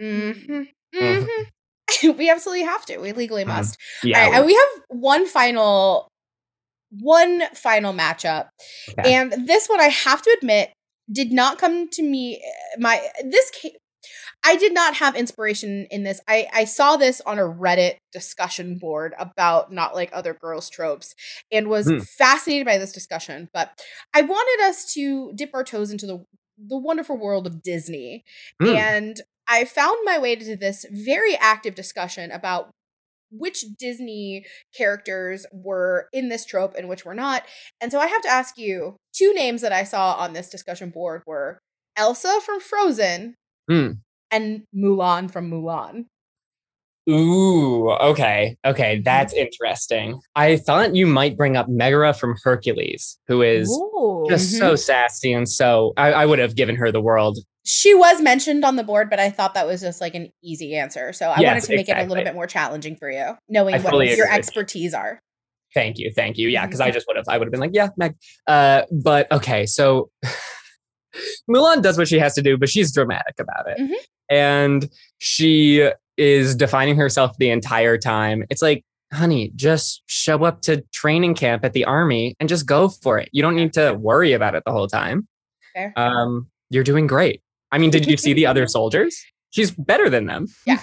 Mm-hmm. 0.00 0.62
Mhm. 0.94 1.26
hmm 1.26 1.42
we 2.18 2.30
absolutely 2.30 2.64
have 2.64 2.86
to. 2.86 2.98
We 2.98 3.12
legally 3.12 3.44
Mhm. 3.44 3.48
must. 3.48 3.76
Yeah. 4.04 4.24
All 4.24 4.30
right, 4.30 4.36
and 4.38 4.46
we 4.46 4.54
have 4.54 4.82
one 4.88 5.26
final, 5.26 6.08
one 7.00 7.42
final 7.54 7.92
matchup, 7.92 8.48
Okay. 8.98 9.14
and 9.14 9.32
this 9.46 9.68
one 9.68 9.80
I 9.80 9.88
have 9.88 10.22
to 10.22 10.36
admit 10.40 10.70
did 11.10 11.32
not 11.32 11.58
come 11.58 11.88
to 11.90 12.02
me. 12.02 12.42
My 12.78 13.00
this 13.24 13.50
ca- 13.60 13.76
I 14.44 14.56
did 14.56 14.72
not 14.72 14.94
have 14.94 15.16
inspiration 15.16 15.86
in 15.90 16.04
this. 16.04 16.20
I 16.28 16.46
I 16.52 16.64
saw 16.64 16.96
this 16.96 17.20
on 17.22 17.38
a 17.38 17.42
Reddit 17.42 17.96
discussion 18.12 18.78
board 18.78 19.14
about 19.18 19.72
not 19.72 19.94
like 19.94 20.10
other 20.12 20.34
girls 20.34 20.70
tropes, 20.70 21.14
and 21.50 21.68
was 21.68 21.86
Hmm. 21.86 21.98
fascinated 21.98 22.66
by 22.66 22.78
this 22.78 22.92
discussion. 22.92 23.48
But 23.52 23.70
I 24.14 24.22
wanted 24.22 24.66
us 24.68 24.92
to 24.94 25.32
dip 25.34 25.50
our 25.54 25.64
toes 25.64 25.90
into 25.90 26.06
the 26.06 26.24
the 26.58 26.78
wonderful 26.78 27.16
world 27.16 27.46
of 27.46 27.62
Disney, 27.62 28.24
Hmm. 28.60 28.68
and 28.68 29.20
I 29.46 29.64
found 29.64 29.96
my 30.04 30.18
way 30.18 30.36
to 30.36 30.56
this 30.56 30.84
very 30.90 31.36
active 31.36 31.74
discussion 31.74 32.30
about 32.30 32.70
which 33.30 33.64
Disney 33.78 34.44
characters 34.76 35.46
were 35.52 36.08
in 36.12 36.28
this 36.28 36.44
trope 36.44 36.74
and 36.76 36.88
which 36.88 37.04
were 37.04 37.14
not. 37.14 37.44
And 37.80 37.92
so 37.92 38.00
I 38.00 38.06
have 38.06 38.22
to 38.22 38.28
ask 38.28 38.56
you 38.58 38.96
two 39.14 39.32
names 39.34 39.60
that 39.62 39.72
I 39.72 39.84
saw 39.84 40.14
on 40.14 40.32
this 40.32 40.48
discussion 40.48 40.90
board 40.90 41.22
were 41.26 41.58
Elsa 41.96 42.40
from 42.44 42.60
Frozen 42.60 43.34
Hmm. 43.68 43.90
and 44.30 44.62
Mulan 44.74 45.30
from 45.30 45.50
Mulan. 45.50 46.06
Ooh, 47.10 47.90
okay. 47.90 48.56
Mm-hmm. 48.64 48.70
Okay, 48.70 49.00
that's 49.02 49.32
interesting. 49.32 50.20
I 50.36 50.56
thought 50.58 50.94
you 50.94 51.06
might 51.06 51.36
bring 51.38 51.56
up 51.56 51.66
Megara 51.68 52.12
from 52.12 52.36
Hercules, 52.44 53.18
who 53.28 53.40
is 53.40 53.66
just 54.28 54.58
so 54.58 54.74
Mhm. 54.74 54.78
sassy 54.78 55.32
and 55.32 55.48
so 55.48 55.94
I, 55.96 56.12
I 56.12 56.26
would 56.26 56.38
have 56.38 56.54
given 56.54 56.76
her 56.76 56.92
the 56.92 57.00
world. 57.00 57.38
She 57.70 57.94
was 57.94 58.22
mentioned 58.22 58.64
on 58.64 58.76
the 58.76 58.82
board, 58.82 59.10
but 59.10 59.20
I 59.20 59.28
thought 59.30 59.52
that 59.52 59.66
was 59.66 59.82
just 59.82 60.00
like 60.00 60.14
an 60.14 60.32
easy 60.42 60.74
answer. 60.74 61.12
So 61.12 61.28
I 61.28 61.40
Yes, 61.40 61.48
wanted 61.48 61.64
to 61.64 61.76
make 61.76 61.88
it 61.90 61.98
a 61.98 62.04
little 62.08 62.24
bit 62.24 62.34
more 62.34 62.46
challenging 62.46 62.96
for 62.96 63.10
you, 63.10 63.36
knowing 63.50 63.74
I 63.74 63.78
what 63.80 63.92
your 64.06 64.26
agree. 64.26 64.36
expertise 64.38 64.94
are. 64.94 65.20
Thank 65.74 65.98
you, 65.98 66.10
thank 66.16 66.38
you. 66.38 66.48
Yeah, 66.48 66.64
because 66.64 66.80
Mm-hmm. 66.80 66.88
I 66.88 66.92
just 66.92 67.06
would 67.08 67.16
have 67.18 67.26
I 67.28 67.36
would 67.36 67.46
have 67.46 67.52
been 67.52 67.60
like, 67.60 67.72
yeah, 67.74 67.88
Meg. 67.98 68.14
Uh, 68.46 68.84
but 68.90 69.30
okay, 69.30 69.66
so 69.66 70.08
Mulan 71.50 71.82
does 71.82 71.98
what 71.98 72.08
she 72.08 72.18
has 72.18 72.34
to 72.34 72.42
do, 72.42 72.56
but 72.56 72.68
she's 72.68 72.92
dramatic 72.92 73.34
about 73.38 73.68
it. 73.68 73.78
Mhm. 73.78 73.94
And 74.30 74.88
she 75.18 75.90
is 76.16 76.54
defining 76.56 76.96
herself 76.96 77.36
the 77.38 77.50
entire 77.50 77.98
time. 77.98 78.44
It's 78.50 78.62
like, 78.62 78.84
honey, 79.12 79.52
just 79.56 80.02
show 80.06 80.44
up 80.44 80.60
to 80.62 80.82
training 80.92 81.34
camp 81.34 81.64
at 81.64 81.72
the 81.72 81.84
army 81.84 82.34
and 82.40 82.48
just 82.48 82.66
go 82.66 82.88
for 82.88 83.18
it. 83.18 83.28
You 83.32 83.42
don't 83.42 83.56
need 83.56 83.72
to 83.74 83.92
worry 83.94 84.32
about 84.32 84.54
it 84.54 84.62
the 84.66 84.72
whole 84.72 84.88
time. 84.88 85.26
Fair. 85.74 85.92
Um, 85.96 86.48
you're 86.70 86.84
doing 86.84 87.06
great. 87.06 87.42
I 87.72 87.78
mean, 87.78 87.90
did 87.90 88.06
you 88.06 88.16
see 88.16 88.32
the 88.32 88.46
other 88.46 88.66
soldiers? 88.66 89.16
She's 89.50 89.70
better 89.70 90.08
than 90.10 90.26
them. 90.26 90.46
Yeah. 90.66 90.80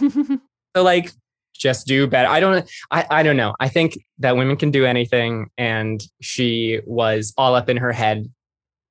So 0.75 0.83
like 0.83 1.11
just 1.53 1.88
do 1.88 2.05
better. 2.05 2.27
I 2.27 2.39
don't 2.41 2.69
I, 2.91 3.05
I 3.09 3.23
don't 3.23 3.38
know. 3.38 3.53
I 3.59 3.69
think 3.69 3.97
that 4.19 4.36
women 4.36 4.57
can 4.57 4.71
do 4.71 4.86
anything 4.86 5.49
and 5.57 6.03
she 6.21 6.81
was 6.86 7.33
all 7.38 7.55
up 7.55 7.69
in 7.69 7.77
her 7.77 7.91
head 7.93 8.29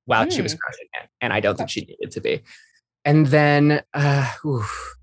while 0.07 0.29
she 0.31 0.41
was 0.43 0.55
Mm. 0.55 0.59
crushing 0.61 0.87
it. 1.03 1.09
And 1.21 1.33
I 1.33 1.41
don't 1.41 1.57
think 1.59 1.69
she 1.71 1.81
needed 1.83 2.11
to 2.13 2.21
be. 2.21 2.43
And 3.05 3.27
then 3.27 3.83
uh 3.93 4.33
oof. 4.47 4.95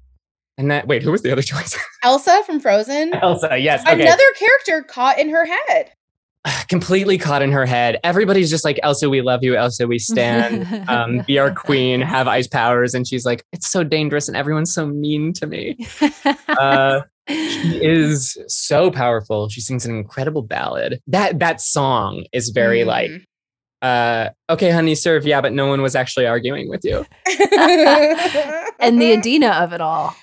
and 0.57 0.71
that 0.71 0.87
wait, 0.87 1.03
who 1.03 1.11
was 1.11 1.21
the 1.21 1.31
other 1.31 1.41
choice? 1.53 1.77
Elsa 2.03 2.41
from 2.45 2.59
Frozen. 2.59 3.13
Elsa, 3.13 3.57
yes. 3.59 3.81
Okay. 3.87 4.01
Another 4.01 4.23
character 4.39 4.81
caught 4.87 5.19
in 5.19 5.29
her 5.29 5.45
head. 5.45 5.91
completely 6.67 7.17
caught 7.17 7.41
in 7.41 7.51
her 7.51 7.65
head. 7.65 7.99
Everybody's 8.03 8.49
just 8.49 8.65
like, 8.65 8.79
Elsa, 8.83 9.09
we 9.09 9.21
love 9.21 9.43
you. 9.43 9.55
Elsa, 9.55 9.87
we 9.87 9.99
stan. 9.99 10.85
Um, 10.91 11.19
be 11.27 11.39
our 11.39 11.51
queen, 11.53 12.01
have 12.01 12.27
ice 12.27 12.47
powers. 12.47 12.93
And 12.93 13.07
she's 13.07 13.25
like, 13.25 13.45
it's 13.53 13.69
so 13.69 13.83
dangerous 13.83 14.27
and 14.27 14.35
everyone's 14.35 14.73
so 14.73 14.85
mean 14.87 15.33
to 15.33 15.47
me. 15.47 15.77
Uh, 16.47 17.01
she 17.29 17.79
is 17.83 18.37
so 18.47 18.91
powerful. 18.91 19.47
She 19.47 19.61
sings 19.61 19.85
an 19.85 19.95
incredible 19.95 20.41
ballad. 20.41 20.99
That 21.07 21.39
that 21.39 21.61
song 21.61 22.25
is 22.33 22.49
very 22.49 22.83
like, 22.83 23.09
uh, 23.81 24.29
okay, 24.49 24.69
honey, 24.71 24.95
serve. 24.95 25.25
Yeah, 25.25 25.39
but 25.41 25.53
no 25.53 25.67
one 25.67 25.81
was 25.81 25.95
actually 25.95 26.27
arguing 26.27 26.67
with 26.69 26.83
you. 26.83 27.05
and 28.79 29.01
the 29.01 29.13
Idina 29.13 29.49
of 29.51 29.71
it 29.73 29.81
all. 29.81 30.15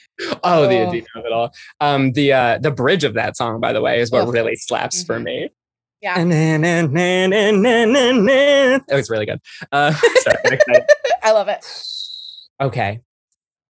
Oh, 0.44 0.68
the 0.68 0.78
Oh. 0.78 0.88
Idina 0.88 1.06
of 1.16 1.24
it 1.24 1.32
all. 1.32 1.52
Um, 1.80 2.12
the 2.12 2.32
uh, 2.32 2.58
the 2.58 2.70
bridge 2.70 3.04
of 3.04 3.14
that 3.14 3.36
song, 3.36 3.58
by 3.60 3.72
the 3.72 3.80
way, 3.80 4.00
is 4.00 4.10
what 4.10 4.22
Ugh. 4.28 4.34
really 4.34 4.56
slaps 4.56 5.02
for 5.02 5.18
me. 5.18 5.50
Yeah. 6.00 6.14
That 8.86 8.96
was 8.96 9.10
really 9.10 9.26
good. 9.26 9.40
Uh, 9.72 9.92
sorry. 10.20 10.58
I 11.22 11.32
love 11.32 11.48
it. 11.48 11.64
Okay. 12.60 13.00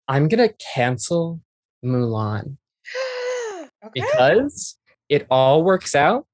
I'm 0.08 0.28
going 0.28 0.48
to 0.48 0.54
cancel 0.74 1.40
Mulan 1.84 2.56
Okay. 3.84 3.90
because 3.94 4.76
it 5.08 5.26
all 5.30 5.62
works 5.62 5.94
out. 5.94 6.26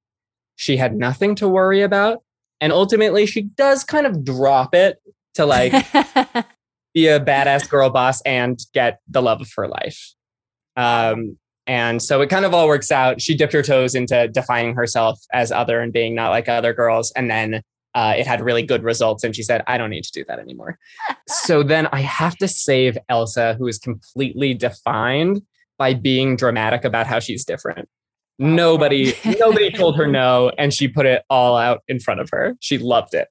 She 0.56 0.76
had 0.76 0.94
nothing 0.94 1.34
to 1.36 1.48
worry 1.48 1.82
about. 1.82 2.22
And 2.60 2.72
ultimately, 2.72 3.26
she 3.26 3.42
does 3.42 3.84
kind 3.84 4.06
of 4.06 4.24
drop 4.24 4.74
it 4.74 4.98
to 5.34 5.46
like 5.46 5.72
be 6.94 7.06
a 7.06 7.18
badass 7.18 7.68
girl 7.68 7.90
boss 7.90 8.20
and 8.22 8.60
get 8.74 9.00
the 9.08 9.22
love 9.22 9.40
of 9.40 9.50
her 9.56 9.66
life. 9.66 10.14
Um, 10.76 11.38
and 11.66 12.02
so 12.02 12.20
it 12.20 12.28
kind 12.28 12.44
of 12.44 12.54
all 12.54 12.66
works 12.66 12.90
out. 12.90 13.20
She 13.20 13.36
dipped 13.36 13.52
her 13.52 13.62
toes 13.62 13.94
into 13.94 14.28
defining 14.28 14.74
herself 14.74 15.20
as 15.32 15.52
other 15.52 15.80
and 15.80 15.92
being 15.92 16.14
not 16.14 16.30
like 16.30 16.48
other 16.48 16.72
girls. 16.72 17.12
And 17.14 17.30
then 17.30 17.62
uh, 17.94 18.14
it 18.16 18.26
had 18.26 18.40
really 18.40 18.62
good 18.62 18.82
results. 18.82 19.24
And 19.24 19.34
she 19.34 19.42
said, 19.42 19.62
I 19.66 19.78
don't 19.78 19.90
need 19.90 20.04
to 20.04 20.12
do 20.12 20.24
that 20.28 20.38
anymore. 20.38 20.78
so 21.28 21.62
then 21.62 21.88
I 21.92 22.00
have 22.00 22.36
to 22.38 22.48
save 22.48 22.96
Elsa, 23.08 23.54
who 23.58 23.66
is 23.66 23.78
completely 23.78 24.54
defined 24.54 25.42
by 25.78 25.94
being 25.94 26.36
dramatic 26.36 26.84
about 26.84 27.06
how 27.06 27.20
she's 27.20 27.44
different. 27.44 27.88
Nobody, 28.38 29.14
nobody 29.38 29.70
told 29.70 29.96
her 29.96 30.06
no, 30.08 30.50
and 30.56 30.72
she 30.72 30.88
put 30.88 31.06
it 31.06 31.22
all 31.28 31.56
out 31.56 31.82
in 31.88 32.00
front 32.00 32.20
of 32.20 32.30
her. 32.32 32.56
She 32.60 32.78
loved 32.78 33.14
it. 33.14 33.28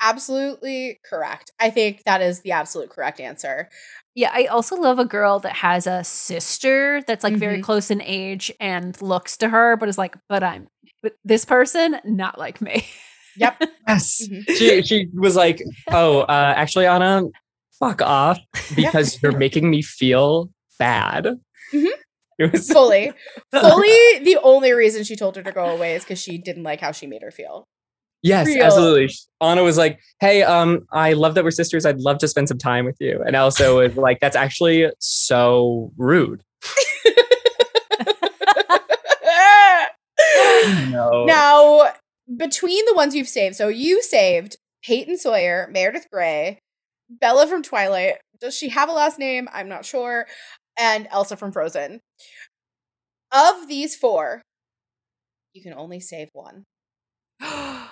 Absolutely 0.00 0.98
correct. 1.08 1.50
I 1.60 1.70
think 1.70 2.02
that 2.04 2.20
is 2.22 2.40
the 2.40 2.52
absolute 2.52 2.90
correct 2.90 3.20
answer. 3.20 3.68
Yeah, 4.14 4.30
I 4.32 4.46
also 4.46 4.76
love 4.76 4.98
a 4.98 5.04
girl 5.04 5.38
that 5.40 5.52
has 5.56 5.86
a 5.86 6.02
sister 6.04 7.02
that's 7.06 7.22
like 7.22 7.34
very 7.36 7.58
Mhm. 7.58 7.62
close 7.62 7.90
in 7.90 8.00
age 8.02 8.50
and 8.60 9.00
looks 9.02 9.36
to 9.38 9.48
her, 9.50 9.76
but 9.76 9.88
is 9.88 9.98
like, 9.98 10.16
but 10.28 10.42
I'm 10.42 10.68
but 11.02 11.14
this 11.24 11.44
person, 11.44 11.98
not 12.04 12.38
like 12.38 12.60
me. 12.60 12.84
Yep. 13.36 13.62
Yes. 13.88 14.26
Mhm. 14.28 14.44
She 14.56 14.82
she 14.82 15.08
was 15.14 15.36
like, 15.36 15.62
"Oh, 15.90 16.20
uh, 16.22 16.52
actually, 16.56 16.86
Anna, 16.86 17.22
fuck 17.78 18.02
off 18.02 18.38
because 18.76 19.22
you're 19.22 19.36
making 19.36 19.70
me 19.70 19.82
feel 19.82 20.50
bad." 20.78 21.26
Mhm. 21.72 21.86
It 22.40 22.52
was 22.52 22.68
Fully. 22.70 23.12
Fully 23.52 24.18
the 24.24 24.38
only 24.42 24.72
reason 24.72 25.04
she 25.04 25.14
told 25.14 25.36
her 25.36 25.42
to 25.42 25.52
go 25.52 25.66
away 25.66 25.94
is 25.94 26.04
because 26.04 26.20
she 26.20 26.38
didn't 26.38 26.62
like 26.64 26.80
how 26.80 26.90
she 26.90 27.06
made 27.06 27.22
her 27.22 27.30
feel. 27.30 27.66
Yes, 28.22 28.46
Real. 28.46 28.64
absolutely. 28.64 29.10
Anna 29.40 29.62
was 29.62 29.76
like, 29.76 30.00
"Hey, 30.20 30.42
um, 30.42 30.86
I 30.92 31.12
love 31.14 31.34
that 31.34 31.44
we're 31.44 31.50
sisters. 31.50 31.86
I'd 31.86 32.00
love 32.00 32.18
to 32.18 32.28
spend 32.28 32.48
some 32.48 32.58
time 32.58 32.84
with 32.84 32.96
you." 33.00 33.22
And 33.26 33.34
Elsa 33.36 33.74
was 33.74 33.96
like, 33.96 34.20
"That's 34.20 34.36
actually 34.36 34.90
so 34.98 35.92
rude." 35.96 36.42
No. 40.90 41.24
Now, 41.24 41.92
between 42.36 42.84
the 42.86 42.94
ones 42.94 43.14
you've 43.14 43.28
saved, 43.28 43.56
so 43.56 43.68
you 43.68 44.02
saved 44.02 44.56
Peyton 44.82 45.16
Sawyer, 45.16 45.68
Meredith 45.72 46.08
Grey, 46.12 46.58
Bella 47.08 47.46
from 47.46 47.62
Twilight. 47.62 48.16
Does 48.40 48.56
she 48.56 48.68
have 48.70 48.88
a 48.88 48.92
last 48.92 49.18
name? 49.18 49.48
I'm 49.52 49.68
not 49.68 49.84
sure. 49.84 50.26
And 50.78 51.08
Elsa 51.10 51.36
from 51.36 51.52
Frozen. 51.52 52.00
Of 53.32 53.68
these 53.68 53.96
four, 53.96 54.42
you 55.52 55.62
can 55.62 55.74
only 55.74 56.00
save 56.00 56.28
one. 56.32 56.64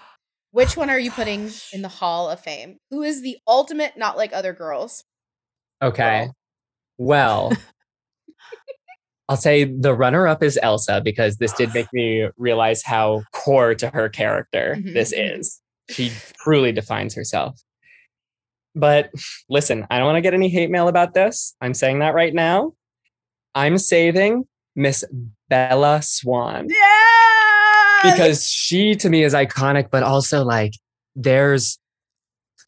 Which 0.51 0.77
one 0.77 0.89
are 0.91 0.99
you 0.99 1.11
putting 1.11 1.51
in 1.73 1.83
the 1.83 1.89
Hall 1.89 2.31
of 2.31 2.41
Fame? 2.41 2.79
Who 2.91 3.03
is 3.03 3.23
the 3.23 3.37
ultimate 3.47 3.97
not 3.97 4.17
like 4.17 4.33
other 4.33 4.53
girls? 4.53 5.05
Okay. 5.83 6.29
Well, 6.97 7.57
I'll 9.29 9.37
say 9.37 9.65
the 9.65 9.95
runner 9.95 10.27
up 10.27 10.43
is 10.43 10.59
Elsa 10.63 11.03
because 11.05 11.37
this 11.37 11.53
did 11.53 11.75
make 11.75 11.93
me 11.93 12.29
realize 12.39 12.83
how 12.83 13.25
core 13.33 13.75
to 13.75 13.91
her 13.91 14.09
character 14.09 14.77
Mhm, 14.79 14.95
this 14.95 15.13
mhm. 15.13 15.39
is. 15.39 15.61
She 15.91 16.11
truly 16.39 16.73
defines 16.73 17.15
herself. 17.15 17.61
But 18.75 19.11
listen, 19.51 19.87
I 19.91 19.99
don't 19.99 20.07
want 20.07 20.17
to 20.17 20.23
get 20.23 20.35
any 20.35 20.49
hate 20.49 20.71
mail 20.71 20.89
about 20.89 21.13
this. 21.13 21.55
I'm 21.61 21.75
saying 21.75 21.99
that 21.99 22.15
right 22.15 22.33
now. 22.33 22.73
I'm 23.55 23.77
saving 23.77 24.47
Miss 24.79 25.05
Bella 25.51 26.01
Swan 26.03 26.69
Yeah! 26.71 28.13
because 28.15 28.49
she 28.49 28.95
to 28.95 29.11
me 29.11 29.25
is 29.25 29.35
iconic, 29.35 29.91
but 29.91 30.03
also 30.05 30.45
like 30.45 30.73
there's 31.17 31.79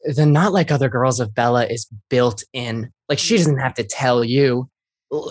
the 0.03 0.25
not 0.25 0.51
like 0.51 0.71
other 0.71 0.89
girls 0.89 1.19
of 1.19 1.33
Bella 1.33 1.65
is 1.67 1.87
built 2.09 2.43
in. 2.53 2.91
Like 3.07 3.17
she 3.19 3.37
doesn't 3.37 3.59
have 3.59 3.73
to 3.75 3.83
tell 3.83 4.23
you. 4.23 4.69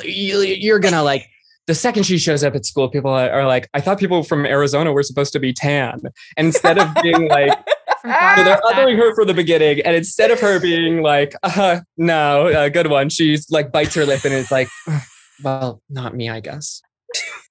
You- 0.04 0.40
You're 0.42 0.78
gonna 0.78 1.02
like 1.02 1.26
the 1.66 1.74
second 1.74 2.04
she 2.04 2.18
shows 2.18 2.42
up 2.42 2.54
at 2.56 2.64
school, 2.64 2.88
people 2.88 3.12
are 3.12 3.46
like, 3.46 3.68
I 3.74 3.80
thought 3.80 3.98
people 4.00 4.22
from 4.24 4.44
Arizona 4.46 4.92
were 4.92 5.02
supposed 5.04 5.32
to 5.34 5.38
be 5.38 5.52
tan. 5.52 6.00
And 6.36 6.46
instead 6.46 6.78
of 6.78 6.88
being 7.02 7.28
like, 7.28 7.50
so 8.02 8.08
they're 8.42 8.60
othering 8.64 8.96
her 8.96 9.14
for 9.14 9.24
the 9.24 9.34
beginning, 9.34 9.80
and 9.84 9.94
instead 9.94 10.30
of 10.32 10.40
her 10.40 10.58
being 10.58 11.02
like, 11.02 11.34
"Uh-huh, 11.44 11.80
no, 11.96 12.48
uh, 12.48 12.68
good 12.70 12.88
one, 12.88 13.08
she's 13.10 13.50
like 13.50 13.70
bites 13.70 13.94
her 13.94 14.04
lip 14.06 14.24
and 14.24 14.32
is 14.34 14.50
like, 14.50 14.68
"Ugh, 14.88 15.00
well, 15.44 15.82
not 15.88 16.14
me, 16.14 16.28
I 16.28 16.40
guess. 16.40 16.82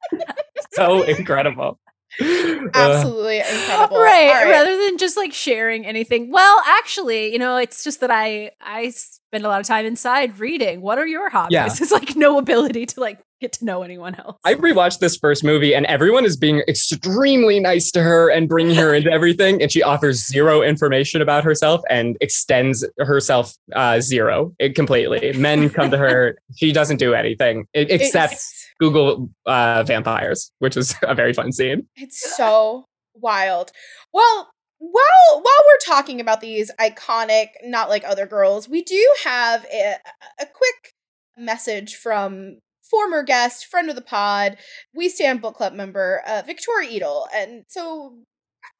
so 0.73 1.03
incredible. 1.03 1.79
Uh, 2.19 2.69
Absolutely 2.73 3.39
incredible. 3.39 3.97
right, 3.99 4.29
All 4.29 4.33
right. 4.45 4.49
rather 4.49 4.75
than 4.77 4.97
just 4.97 5.15
like 5.15 5.31
sharing 5.31 5.85
anything. 5.85 6.31
Well, 6.31 6.61
actually, 6.65 7.31
you 7.31 7.39
know, 7.39 7.57
it's 7.57 7.83
just 7.83 7.99
that 8.01 8.11
I 8.11 8.51
I 8.59 8.89
spend 8.89 9.45
a 9.45 9.47
lot 9.47 9.61
of 9.61 9.67
time 9.67 9.85
inside 9.85 10.39
reading. 10.39 10.81
What 10.81 10.97
are 10.97 11.07
your 11.07 11.29
hobbies? 11.29 11.53
Yeah. 11.53 11.65
It's 11.81 11.91
like 11.91 12.15
no 12.15 12.37
ability 12.37 12.87
to 12.87 12.99
like 12.99 13.19
get 13.39 13.53
to 13.53 13.65
know 13.65 13.83
anyone 13.83 14.15
else. 14.15 14.37
I 14.45 14.55
rewatched 14.55 14.99
this 14.99 15.15
first 15.17 15.43
movie 15.43 15.73
and 15.73 15.85
everyone 15.85 16.25
is 16.25 16.35
being 16.37 16.61
extremely 16.67 17.59
nice 17.59 17.91
to 17.91 18.01
her 18.03 18.29
and 18.29 18.47
bringing 18.49 18.75
her 18.75 18.93
into 18.93 19.11
everything. 19.11 19.61
And 19.61 19.71
she 19.71 19.81
offers 19.81 20.25
zero 20.25 20.61
information 20.61 21.21
about 21.21 21.43
herself 21.43 21.81
and 21.89 22.17
extends 22.21 22.85
herself 22.97 23.53
uh, 23.75 24.01
zero 24.01 24.53
it, 24.59 24.75
completely. 24.75 25.33
Men 25.33 25.69
come 25.69 25.91
to 25.91 25.97
her. 25.97 26.37
She 26.55 26.71
doesn't 26.73 26.97
do 26.97 27.13
anything 27.13 27.67
except 27.73 28.33
It's- 28.33 28.65
Google 28.79 29.29
uh, 29.45 29.83
vampires, 29.83 30.51
which 30.59 30.75
is 30.75 30.95
a 31.03 31.13
very 31.15 31.33
fun 31.33 31.51
scene. 31.51 31.87
It's 31.95 32.35
so 32.35 32.85
wild. 33.13 33.71
Well, 34.13 34.49
while 34.79 35.33
while 35.33 35.43
we're 35.43 35.85
talking 35.85 36.19
about 36.21 36.41
these 36.41 36.71
iconic, 36.79 37.49
not 37.63 37.89
like 37.89 38.03
other 38.05 38.25
girls, 38.25 38.67
we 38.69 38.81
do 38.81 39.13
have 39.25 39.65
a, 39.65 39.95
a 40.39 40.45
quick 40.45 40.93
message 41.37 41.95
from 41.95 42.57
former 42.89 43.23
guest, 43.23 43.65
friend 43.65 43.89
of 43.89 43.95
the 43.95 44.01
pod, 44.01 44.57
We 44.93 45.09
Stan 45.09 45.37
Book 45.37 45.55
Club 45.55 45.73
member, 45.73 46.21
uh, 46.27 46.43
Victoria 46.45 46.89
Edel, 46.89 47.27
and 47.33 47.65
so. 47.67 48.17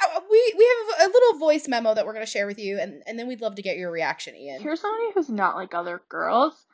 uh, 0.04 0.20
We 0.30 0.54
we 0.58 0.68
have 0.98 1.10
a 1.10 1.12
little 1.12 1.40
voice 1.40 1.68
memo 1.68 1.94
that 1.94 2.06
we're 2.06 2.14
going 2.14 2.26
to 2.26 2.32
share 2.32 2.48
with 2.48 2.60
you, 2.60 2.80
and, 2.80 3.02
and 3.06 3.18
then 3.20 3.28
we'd 3.28 3.42
love 3.42 3.56
to 3.56 3.62
get 3.62 3.78
your 3.78 3.92
reaction, 3.92 4.36
Ian. 4.36 4.62
Here's 4.62 4.82
somebody 4.82 5.12
who's 5.14 5.30
not 5.30 5.56
like 5.56 5.74
other 5.74 6.02
girls. 6.10 6.66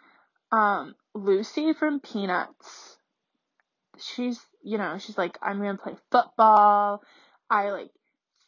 Um, 0.52 0.96
Lucy 1.14 1.74
from 1.74 2.00
Peanuts. 2.00 2.98
She's, 4.00 4.40
you 4.64 4.78
know, 4.78 4.98
she's 5.00 5.18
like, 5.18 5.38
I'm 5.42 5.58
gonna 5.60 5.78
play 5.78 5.96
football. 6.12 7.02
I 7.50 7.70
like 7.72 7.90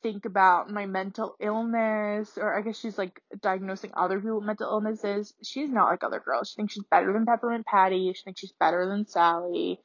think 0.07 0.25
about 0.25 0.69
my 0.69 0.85
mental 0.85 1.35
illness, 1.41 2.37
or 2.37 2.57
I 2.57 2.61
guess 2.61 2.79
she's 2.79 2.97
like 2.97 3.21
diagnosing 3.41 3.91
other 3.95 4.19
people 4.19 4.37
with 4.37 4.45
mental 4.45 4.69
illnesses. 4.69 5.33
She's 5.43 5.69
not 5.69 5.89
like 5.89 6.03
other 6.03 6.21
girls. 6.23 6.49
She 6.49 6.55
thinks 6.55 6.73
she's 6.73 6.85
better 6.89 7.11
than 7.11 7.25
Peppermint 7.25 7.65
Patty. 7.65 8.13
She 8.13 8.23
thinks 8.23 8.39
she's 8.39 8.53
better 8.57 8.87
than 8.87 9.05
Sally. 9.05 9.79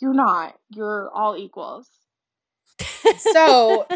You're 0.00 0.14
not. 0.14 0.54
You're 0.70 1.10
all 1.14 1.36
equals. 1.36 1.90
So, 3.18 3.86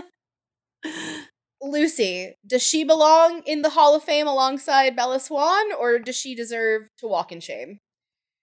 Lucy, 1.63 2.37
does 2.47 2.63
she 2.63 2.85
belong 2.85 3.43
in 3.47 3.63
the 3.63 3.71
Hall 3.71 3.97
of 3.97 4.03
Fame 4.03 4.27
alongside 4.27 4.97
Bella 4.97 5.19
Swan, 5.19 5.73
or 5.73 5.99
does 5.99 6.17
she 6.17 6.35
deserve 6.35 6.91
to 6.99 7.09
walk 7.09 7.33
in 7.33 7.41
shame? 7.41 7.81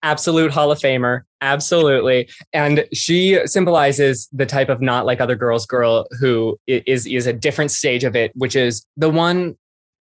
Absolute 0.04 0.52
Hall 0.52 0.72
of 0.72 0.80
Famer. 0.80 1.22
Absolutely. 1.41 2.30
And 2.54 2.86
she 2.93 3.39
symbolizes 3.45 4.28
the 4.32 4.45
type 4.45 4.70
of 4.70 4.82
not 4.82 5.06
like 5.06 5.22
other 5.22 5.36
girls 5.36 5.66
girl 5.66 6.08
who 6.20 6.58
is 6.68 7.06
is 7.06 7.28
a 7.28 7.34
different 7.34 7.72
stage 7.72 8.04
of 8.04 8.16
it, 8.16 8.32
which 8.36 8.56
is 8.56 8.86
the 8.97 9.10
one 9.10 9.58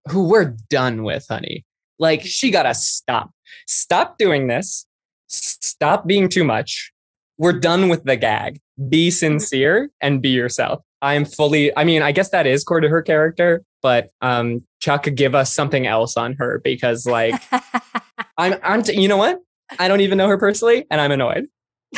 who 0.09 0.29
we're 0.29 0.57
done 0.69 1.03
with, 1.03 1.27
honey. 1.29 1.65
Like 1.99 2.23
she 2.23 2.51
gotta 2.51 2.75
stop. 2.75 3.31
Stop 3.67 4.19
doing 4.19 4.47
this. 4.47 4.87
Stop 5.29 6.07
being 6.07 6.29
too 6.29 6.45
much. 6.45 6.93
We're 7.39 7.59
done 7.59 7.89
with 7.89 8.05
the 8.05 8.17
gag. 8.17 8.61
Be 8.89 9.11
sincere 9.11 9.91
and 10.01 10.21
be 10.21 10.31
yourself. 10.31 10.83
I 11.03 11.15
am 11.15 11.25
fully, 11.25 11.75
I 11.77 11.85
mean, 11.85 12.03
I 12.03 12.13
guess 12.13 12.31
that 12.31 12.47
is 12.47 12.65
core 12.65 12.81
to 12.81 12.89
her 12.89 13.03
character, 13.03 13.63
but 13.83 14.11
um 14.21 14.65
Chuck, 14.81 15.07
give 15.15 15.35
us 15.35 15.53
something 15.53 15.87
else 15.87 16.17
on 16.17 16.35
her 16.35 16.61
because 16.65 17.07
like 17.07 17.41
I'm 18.39 18.55
I'm 18.63 18.83
t- 18.83 19.01
you 19.01 19.09
know 19.09 19.19
what? 19.19 19.41
I 19.79 19.89
don't 19.89 20.01
even 20.01 20.19
know 20.19 20.29
her 20.29 20.39
personally, 20.39 20.87
and 20.91 21.01
I'm 21.01 21.13
annoyed. 21.13 21.47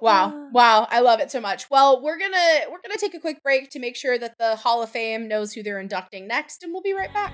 wow. 0.00 0.48
Wow. 0.52 0.86
I 0.90 1.00
love 1.00 1.20
it 1.20 1.30
so 1.30 1.40
much. 1.40 1.70
Well 1.70 2.02
we're 2.02 2.18
gonna 2.18 2.70
we're 2.70 2.80
gonna 2.80 2.98
take 2.98 3.14
a 3.14 3.20
quick 3.20 3.42
break 3.42 3.70
to 3.70 3.78
make 3.78 3.96
sure 3.96 4.18
that 4.18 4.38
the 4.38 4.56
hall 4.56 4.82
of 4.82 4.90
fame 4.90 5.28
knows 5.28 5.52
who 5.52 5.62
they're 5.62 5.80
inducting 5.80 6.28
next 6.28 6.62
and 6.62 6.72
we'll 6.72 6.82
be 6.82 6.92
right 6.92 7.12
back 7.14 7.32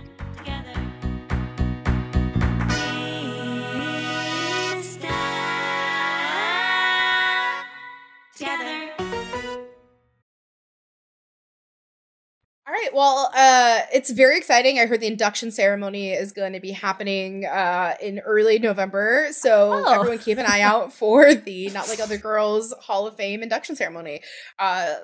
all 12.70 12.76
right 12.76 12.90
well 12.94 13.28
uh 13.34 13.80
it's 13.92 14.10
very 14.10 14.36
exciting 14.38 14.78
i 14.78 14.86
heard 14.86 15.00
the 15.00 15.06
induction 15.08 15.50
ceremony 15.50 16.12
is 16.12 16.30
going 16.30 16.52
to 16.52 16.60
be 16.60 16.70
happening 16.70 17.44
uh 17.44 17.94
in 18.00 18.20
early 18.20 18.60
november 18.60 19.26
so 19.32 19.72
Oh. 19.84 19.92
everyone 19.94 20.18
keep 20.18 20.38
an 20.38 20.46
eye 20.46 20.60
out 20.60 20.92
for 20.92 21.34
the 21.34 21.68
not 21.70 21.88
like 21.88 21.98
other 21.98 22.16
girls 22.16 22.72
hall 22.80 23.08
of 23.08 23.16
fame 23.16 23.42
induction 23.42 23.74
ceremony 23.74 24.20
uh 24.60 24.94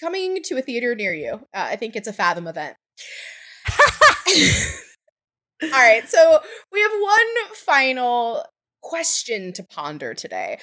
coming 0.00 0.40
to 0.44 0.56
a 0.56 0.62
theater 0.62 0.94
near 0.94 1.12
you 1.12 1.34
uh, 1.34 1.68
i 1.72 1.76
think 1.76 1.94
it's 1.94 2.08
a 2.08 2.12
fathom 2.12 2.46
event 2.46 2.74
All 5.62 5.70
right, 5.70 6.06
so 6.08 6.40
we 6.72 6.80
have 6.82 6.90
one 7.00 7.54
final 7.54 8.44
question 8.82 9.52
to 9.54 9.62
ponder 9.62 10.12
today. 10.12 10.58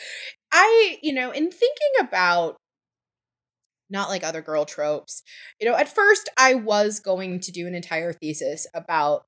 I, 0.51 0.97
you 1.01 1.11
know, 1.13 1.31
in 1.31 1.49
thinking 1.49 1.91
about 2.01 2.57
not 3.91 4.09
like 4.09 4.23
other 4.23 4.41
girl 4.41 4.65
tropes, 4.65 5.23
you 5.59 5.69
know, 5.69 5.75
at 5.75 5.93
first 5.93 6.29
I 6.37 6.55
was 6.55 6.99
going 6.99 7.39
to 7.41 7.51
do 7.51 7.67
an 7.67 7.75
entire 7.75 8.13
thesis 8.13 8.67
about 8.73 9.23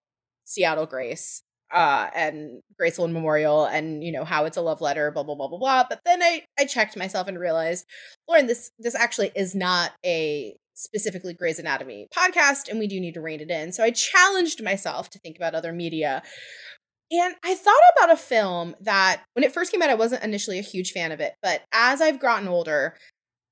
Seattle 0.46 0.86
Grace 0.86 1.44
uh 1.74 2.08
and 2.16 2.62
Grey 2.78 2.92
Sloan 2.92 3.14
Memorial 3.14 3.66
and 3.66 4.04
you 4.04 4.12
know 4.12 4.24
how 4.24 4.46
it's 4.46 4.58
a 4.58 4.62
love 4.62 4.80
letter 4.80 5.10
blah 5.12 5.24
blah 5.24 5.36
blah 5.36 5.48
blah 5.48 5.58
blah. 5.58 5.84
But 5.90 6.02
then 6.06 6.22
I 6.22 6.44
I 6.60 6.66
checked 6.66 6.96
myself 6.96 7.28
and 7.28 7.40
realized 7.40 7.86
Lauren 8.28 8.48
this 8.48 8.72
this 8.80 8.96
actually 8.96 9.32
is 9.36 9.56
not 9.56 9.92
a 10.06 10.56
specifically 10.76 11.34
Grey's 11.34 11.60
Anatomy 11.60 12.08
podcast 12.16 12.70
and 12.70 12.80
we 12.80 12.88
do 12.88 13.00
need 13.00 13.14
to 13.16 13.22
rein 13.22 13.42
it 13.42 13.50
in. 13.50 13.72
So 13.72 13.84
I 13.84 13.92
challenged 13.92 14.64
myself 14.64 15.10
to 15.12 15.20
think 15.20 15.38
about 15.38 15.56
other 15.56 15.74
media. 15.74 16.24
And 17.12 17.36
I 17.44 17.54
thought 17.54 17.76
about 17.96 18.14
a 18.14 18.18
film 18.18 18.76
that 18.82 19.22
when 19.34 19.44
it 19.44 19.54
first 19.54 19.72
came 19.72 19.82
out 19.82 19.90
I 19.90 19.96
wasn't 19.96 20.24
initially 20.24 20.58
a 20.58 20.64
huge 20.64 20.92
fan 20.92 21.12
of 21.12 21.20
it 21.20 21.34
but 21.42 21.62
as 21.72 22.02
I've 22.02 22.20
gotten 22.20 22.48
older 22.48 22.96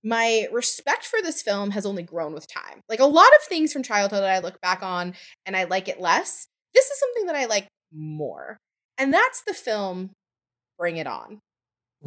my 0.04 0.48
respect 0.52 1.06
for 1.06 1.22
this 1.22 1.42
film 1.42 1.72
has 1.72 1.86
only 1.86 2.04
grown 2.04 2.34
with 2.34 2.52
time. 2.52 2.82
Like 2.90 3.00
a 3.00 3.06
lot 3.06 3.28
of 3.40 3.48
things 3.48 3.72
from 3.72 3.84
childhood 3.84 4.24
that 4.24 4.32
I 4.32 4.40
look 4.40 4.60
back 4.62 4.82
on 4.82 5.14
and 5.46 5.56
I 5.56 5.66
like 5.66 5.88
it 5.88 6.00
less. 6.00 6.48
This 6.74 6.86
is 6.86 7.00
something 7.00 7.26
that 7.28 7.36
I 7.36 7.46
like 7.46 7.68
more. 7.94 8.58
And 8.98 9.14
that's 9.14 9.44
the 9.46 9.54
film 9.54 10.12
Bring 10.78 10.98
It 10.98 11.08
On. 11.08 11.40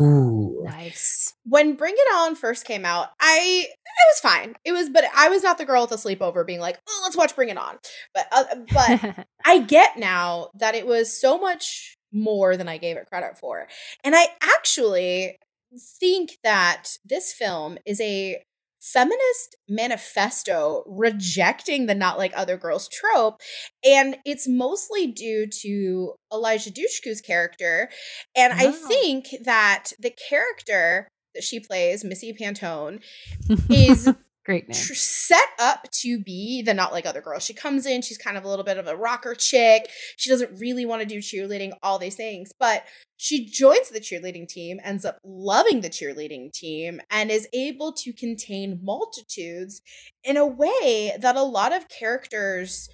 Ooh. 0.00 0.62
Nice. 0.64 1.34
When 1.44 1.74
Bring 1.74 1.94
It 1.96 2.14
On 2.16 2.34
first 2.34 2.64
came 2.64 2.84
out, 2.84 3.10
I 3.20 3.66
it 3.68 4.08
was 4.12 4.20
fine. 4.20 4.56
It 4.64 4.72
was 4.72 4.90
but 4.90 5.04
I 5.16 5.28
was 5.28 5.42
not 5.42 5.58
the 5.58 5.64
girl 5.64 5.82
with 5.82 5.90
the 5.90 5.96
sleepover 5.96 6.44
being 6.44 6.58
like, 6.58 6.78
"Oh, 6.88 7.00
let's 7.04 7.16
watch 7.16 7.36
Bring 7.36 7.48
It 7.48 7.58
On." 7.58 7.78
But 8.12 8.26
uh, 8.32 8.44
but 8.72 9.26
I 9.44 9.60
get 9.60 9.96
now 9.96 10.50
that 10.58 10.74
it 10.74 10.86
was 10.86 11.12
so 11.12 11.38
much 11.38 11.96
more 12.12 12.56
than 12.56 12.68
I 12.68 12.78
gave 12.78 12.96
it 12.96 13.06
credit 13.06 13.38
for. 13.38 13.68
And 14.02 14.14
I 14.16 14.26
actually 14.42 15.36
think 15.78 16.38
that 16.42 16.98
this 17.04 17.32
film 17.32 17.78
is 17.86 18.00
a 18.00 18.42
feminist 18.80 19.56
manifesto 19.66 20.84
rejecting 20.86 21.86
the 21.86 21.94
not 21.94 22.18
like 22.18 22.32
other 22.36 22.58
girls 22.58 22.86
trope 22.86 23.40
and 23.82 24.18
it's 24.26 24.46
mostly 24.46 25.06
due 25.06 25.46
to 25.46 26.12
Eliza 26.30 26.70
Dushku's 26.70 27.22
character. 27.22 27.88
And 28.36 28.52
I 28.52 28.70
think 28.72 29.28
that 29.42 29.92
the 29.98 30.10
character 30.28 31.08
that 31.34 31.42
she 31.42 31.60
plays 31.60 32.04
Missy 32.04 32.34
Pantone 32.34 33.00
is 33.70 34.12
Great 34.44 34.68
name. 34.68 34.74
set 34.74 35.48
up 35.58 35.90
to 35.90 36.18
be 36.18 36.60
the 36.60 36.74
not 36.74 36.92
like 36.92 37.06
other 37.06 37.22
girls. 37.22 37.42
She 37.42 37.54
comes 37.54 37.86
in, 37.86 38.02
she's 38.02 38.18
kind 38.18 38.36
of 38.36 38.44
a 38.44 38.48
little 38.48 38.64
bit 38.64 38.76
of 38.76 38.86
a 38.86 38.96
rocker 38.96 39.34
chick. 39.34 39.88
She 40.16 40.28
doesn't 40.28 40.58
really 40.60 40.84
want 40.84 41.00
to 41.00 41.08
do 41.08 41.18
cheerleading, 41.18 41.72
all 41.82 41.98
these 41.98 42.16
things, 42.16 42.52
but 42.58 42.84
she 43.16 43.46
joins 43.46 43.88
the 43.88 44.00
cheerleading 44.00 44.46
team, 44.46 44.80
ends 44.84 45.06
up 45.06 45.18
loving 45.24 45.80
the 45.80 45.88
cheerleading 45.88 46.52
team, 46.52 47.00
and 47.10 47.30
is 47.30 47.48
able 47.54 47.92
to 47.94 48.12
contain 48.12 48.80
multitudes 48.82 49.80
in 50.22 50.36
a 50.36 50.46
way 50.46 51.16
that 51.18 51.36
a 51.36 51.42
lot 51.42 51.72
of 51.72 51.88
characters 51.88 52.90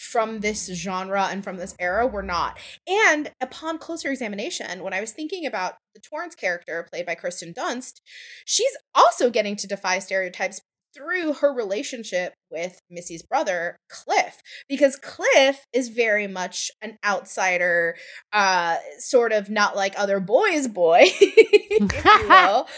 from 0.00 0.40
this 0.40 0.66
genre 0.74 1.28
and 1.30 1.44
from 1.44 1.58
this 1.58 1.76
era 1.78 2.06
were 2.06 2.22
not. 2.22 2.58
And 2.88 3.30
upon 3.40 3.78
closer 3.78 4.10
examination, 4.10 4.82
when 4.82 4.94
I 4.94 5.00
was 5.00 5.12
thinking 5.12 5.44
about 5.44 5.74
the 5.94 6.00
Torrance 6.00 6.34
character 6.34 6.86
played 6.90 7.04
by 7.04 7.14
Kirsten 7.14 7.52
Dunst, 7.52 8.00
she's 8.46 8.76
also 8.94 9.28
getting 9.28 9.56
to 9.56 9.66
defy 9.68 9.98
stereotypes 9.98 10.62
through 10.94 11.34
her 11.34 11.52
relationship 11.52 12.34
with 12.50 12.80
Missy's 12.90 13.22
brother, 13.22 13.76
Cliff, 13.88 14.42
because 14.68 14.96
Cliff 14.96 15.66
is 15.72 15.88
very 15.88 16.26
much 16.26 16.70
an 16.82 16.98
outsider, 17.04 17.96
uh, 18.32 18.76
sort 18.98 19.32
of 19.32 19.50
not 19.50 19.76
like 19.76 19.94
other 19.96 20.20
boys' 20.20 20.68
boy, 20.68 21.02
if 21.04 22.04
you 22.04 22.28
will. 22.28 22.68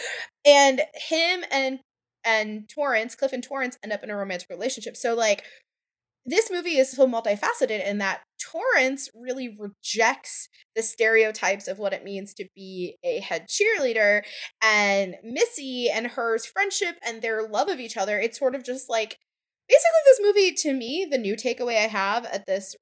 And 0.45 0.83
him 0.95 1.45
and 1.51 1.81
and 2.25 2.69
Torrance, 2.69 3.17
Cliff 3.17 3.33
and 3.33 3.43
Torrance 3.43 3.77
end 3.83 3.93
up 3.93 4.05
in 4.05 4.11
a 4.11 4.17
romantic 4.17 4.49
relationship. 4.49 4.97
So 4.97 5.15
like 5.15 5.45
this 6.25 6.51
movie 6.51 6.77
is 6.77 6.91
so 6.91 7.07
multifaceted 7.07 7.85
in 7.85 7.99
that 7.99 8.23
Torrance 8.41 9.09
really 9.15 9.57
rejects 9.59 10.49
the 10.77 10.83
stereotypes 10.83 11.69
of 11.69 11.79
what 11.79 11.93
it 11.93 12.05
means 12.05 12.35
to 12.35 12.47
be 12.55 12.97
a 13.05 13.21
head 13.21 13.47
cheerleader, 13.49 14.23
and 14.63 15.17
Missy 15.25 15.89
and 15.91 16.07
her's 16.09 16.45
friendship 16.47 16.97
and 17.07 17.23
their 17.23 17.47
love 17.49 17.69
of 17.69 17.81
each 17.81 17.97
other. 17.97 18.19
It's 18.19 18.39
sort 18.39 18.55
of 18.55 18.65
just 18.65 18.91
like 18.91 19.19
basically 19.69 20.01
this 20.07 20.21
movie 20.23 20.53
to 20.55 20.73
me, 20.75 21.07
the 21.11 21.19
new 21.19 21.37
takeaway 21.37 21.77
I 21.77 21.89
have 21.89 22.25
at 22.27 22.47
this, 22.47 22.77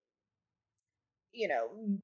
you 1.32 1.48
know, 1.48 1.98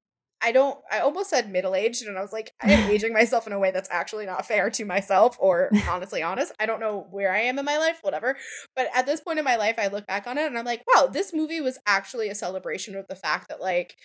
I 0.46 0.52
don't, 0.52 0.78
I 0.92 1.00
almost 1.00 1.30
said 1.30 1.50
middle 1.50 1.74
aged, 1.74 2.06
and 2.06 2.16
I 2.16 2.22
was 2.22 2.32
like, 2.32 2.52
I 2.62 2.70
am 2.70 2.88
aging 2.92 3.12
myself 3.12 3.48
in 3.48 3.52
a 3.52 3.58
way 3.58 3.72
that's 3.72 3.88
actually 3.90 4.26
not 4.26 4.46
fair 4.46 4.70
to 4.70 4.84
myself 4.84 5.36
or 5.40 5.70
honestly 5.90 6.22
honest. 6.22 6.52
I 6.60 6.66
don't 6.66 6.78
know 6.78 7.08
where 7.10 7.32
I 7.32 7.40
am 7.40 7.58
in 7.58 7.64
my 7.64 7.78
life, 7.78 7.98
whatever. 8.02 8.36
But 8.76 8.86
at 8.94 9.06
this 9.06 9.20
point 9.20 9.40
in 9.40 9.44
my 9.44 9.56
life, 9.56 9.74
I 9.76 9.88
look 9.88 10.06
back 10.06 10.28
on 10.28 10.38
it 10.38 10.46
and 10.46 10.56
I'm 10.56 10.64
like, 10.64 10.84
wow, 10.94 11.08
this 11.08 11.34
movie 11.34 11.60
was 11.60 11.80
actually 11.84 12.28
a 12.28 12.34
celebration 12.36 12.94
of 12.94 13.08
the 13.08 13.16
fact 13.16 13.48
that, 13.48 13.60
like, 13.60 13.96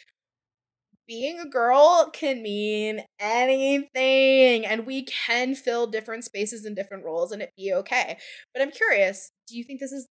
being 1.08 1.40
a 1.40 1.48
girl 1.48 2.10
can 2.12 2.42
mean 2.42 3.04
anything 3.20 4.66
and 4.66 4.88
we 4.88 5.04
can 5.04 5.54
fill 5.54 5.86
different 5.86 6.24
spaces 6.24 6.66
and 6.66 6.76
different 6.76 7.06
roles 7.06 7.32
and 7.32 7.44
it 7.44 7.54
be 7.56 7.72
okay. 7.72 8.18
But 8.52 8.64
I'm 8.64 8.72
curious, 8.72 9.32
do 9.48 9.56
you 9.56 9.64
think 9.64 9.80
this 9.80 9.92
is 9.92 10.08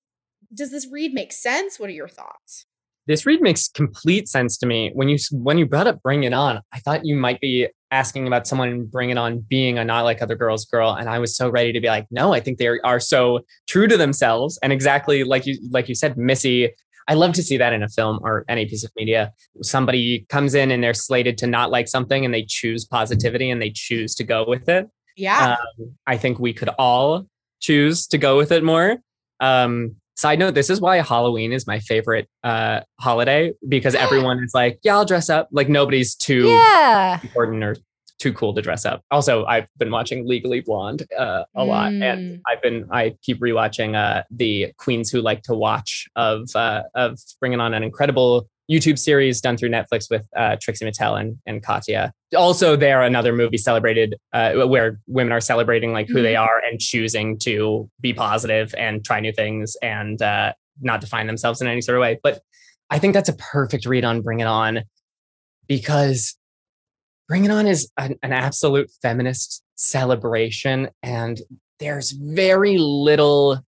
does 0.55 0.71
this 0.71 0.89
read 0.91 1.13
make 1.13 1.33
sense? 1.33 1.79
What 1.81 1.91
are 1.91 1.95
your 1.95 2.09
thoughts? 2.09 2.67
This 3.07 3.27
read 3.27 3.41
makes 3.41 3.69
complete 3.69 4.29
sense 4.29 4.57
to 4.59 4.67
me. 4.67 4.91
When 4.95 5.09
you 5.09 5.19
when 5.33 5.59
you 5.59 5.67
brought 5.67 5.87
up 5.87 6.03
Bring 6.03 6.25
It 6.25 6.33
On, 6.33 6.61
I 6.73 6.79
thought 6.81 7.05
you 7.05 7.17
might 7.17 7.41
be 7.41 7.69
asking 7.91 8.27
about 8.27 8.47
someone 8.47 8.85
Bring 8.87 9.11
It 9.11 9.19
On 9.19 9.41
being 9.41 9.79
a 9.79 9.85
not 9.85 10.05
like 10.05 10.23
other 10.23 10.37
girls 10.37 10.65
girl, 10.67 10.93
and 10.93 11.09
I 11.09 11.19
was 11.19 11.37
so 11.37 11.49
ready 11.49 11.73
to 11.73 11.81
be 11.81 11.89
like, 11.89 12.07
no, 12.11 12.33
I 12.33 12.41
think 12.41 12.59
they 12.59 12.69
are 12.69 13.01
so 13.01 13.41
true 13.67 13.89
to 13.89 13.97
themselves 13.97 14.59
and 14.63 14.73
exactly 14.73 15.25
like 15.25 15.47
you 15.47 15.59
like 15.71 15.89
you 15.89 15.95
said, 15.95 16.17
Missy. 16.17 16.71
I 17.09 17.15
love 17.15 17.33
to 17.33 17.43
see 17.43 17.57
that 17.57 17.73
in 17.73 17.83
a 17.83 17.89
film 17.89 18.21
or 18.23 18.45
any 18.49 18.67
piece 18.67 18.85
of 18.85 18.93
media. 18.97 19.33
Somebody 19.63 20.27
comes 20.29 20.55
in 20.55 20.71
and 20.71 20.85
they're 20.85 20.95
slated 20.95 21.37
to 21.39 21.49
not 21.49 21.71
like 21.71 21.89
something, 21.89 22.25
and 22.25 22.33
they 22.33 22.45
choose 22.47 22.85
positivity 22.85 23.51
and 23.51 23.61
they 23.61 23.71
choose 23.71 24.15
to 24.17 24.25
go 24.25 24.45
with 24.47 24.69
it. 24.69 24.89
Yeah, 25.17 25.57
Um, 25.61 25.97
I 26.07 26.17
think 26.17 26.39
we 26.39 26.53
could 26.53 26.69
all 26.79 27.27
choose 27.61 28.07
to 28.09 28.19
go 28.19 28.37
with 28.37 28.53
it 28.53 28.63
more. 28.63 28.99
Um, 29.41 29.97
side 30.21 30.39
note: 30.39 30.55
This 30.55 30.71
is 30.71 30.81
why 30.81 30.97
Halloween 30.99 31.53
is 31.53 31.67
my 31.67 31.81
favorite 31.81 32.29
uh, 32.45 32.81
holiday 33.01 33.53
because 33.69 33.95
everyone 33.95 34.43
is 34.45 34.53
like, 34.55 34.79
"Yeah, 34.83 34.97
I'll 34.97 35.05
dress 35.05 35.29
up." 35.31 35.49
Like 35.51 35.69
nobody's 35.69 36.15
too 36.15 36.47
Yeah. 36.49 37.21
important 37.23 37.65
or 37.65 37.77
too 38.19 38.33
cool 38.35 38.53
to 38.53 38.61
dress 38.61 38.85
up. 38.85 39.03
Also, 39.11 39.47
I've 39.47 39.67
been 39.79 39.91
watching 39.91 40.29
Legally 40.29 40.61
Blonde 40.61 41.07
uh, 41.19 41.45
a 41.55 41.65
lot, 41.65 41.91
Mm. 41.91 42.03
and 42.03 42.41
I've 42.47 42.61
been 42.61 42.87
I 42.93 43.17
keep 43.23 43.41
rewatching 43.41 43.97
uh, 43.97 44.25
the 44.31 44.73
Queens 44.77 45.11
Who 45.11 45.23
Like 45.23 45.43
to 45.45 45.55
Watch 45.55 46.07
of 46.17 46.49
uh, 46.55 46.83
of 46.95 47.19
Bring 47.41 47.55
It 47.55 47.61
On 47.61 47.73
an 47.73 47.83
incredible 47.83 48.47
YouTube 48.71 48.99
series 48.99 49.41
done 49.41 49.57
through 49.57 49.71
Netflix 49.71 50.09
with 50.11 50.23
uh, 50.37 50.57
Trixie 50.61 50.85
Mattel 50.85 51.21
and, 51.21 51.37
and 51.47 51.63
Katya. 51.63 52.13
Also, 52.37 52.77
there 52.77 53.03
another 53.03 53.33
movie 53.33 53.57
celebrated 53.59 54.15
uh, 54.33 54.53
where 54.67 55.01
women 55.09 55.33
are 55.33 55.41
celebrating 55.41 55.93
like 55.93 56.07
who 56.09 56.23
they 56.23 56.35
Mhm. 56.35 56.47
are 56.47 56.63
and 56.71 56.81
choosing 56.81 57.39
to 57.41 57.91
be 58.01 58.13
positive 58.15 58.73
and 58.79 59.05
try 59.05 59.19
new 59.19 59.33
things 59.33 59.77
and 59.83 60.23
uh, 60.23 60.53
not 60.81 61.01
define 61.01 61.27
themselves 61.27 61.61
in 61.61 61.67
any 61.67 61.81
sort 61.81 61.97
of 61.99 62.03
way. 62.03 62.21
But 62.23 62.41
I 62.91 62.99
think 62.99 63.15
that's 63.15 63.29
a 63.29 63.35
perfect 63.37 63.87
read 63.87 64.05
on 64.05 64.21
Bring 64.23 64.41
It 64.41 64.47
On 64.47 64.83
because 65.67 66.37
Bring 67.29 67.45
It 67.45 67.51
On 67.51 67.67
is 67.67 67.91
an, 67.97 68.17
an 68.23 68.33
absolute 68.33 68.91
feminist 69.03 69.63
celebration, 69.77 70.91
and 71.03 71.41
there's 71.79 72.11
very 72.13 72.77
little. 72.79 73.65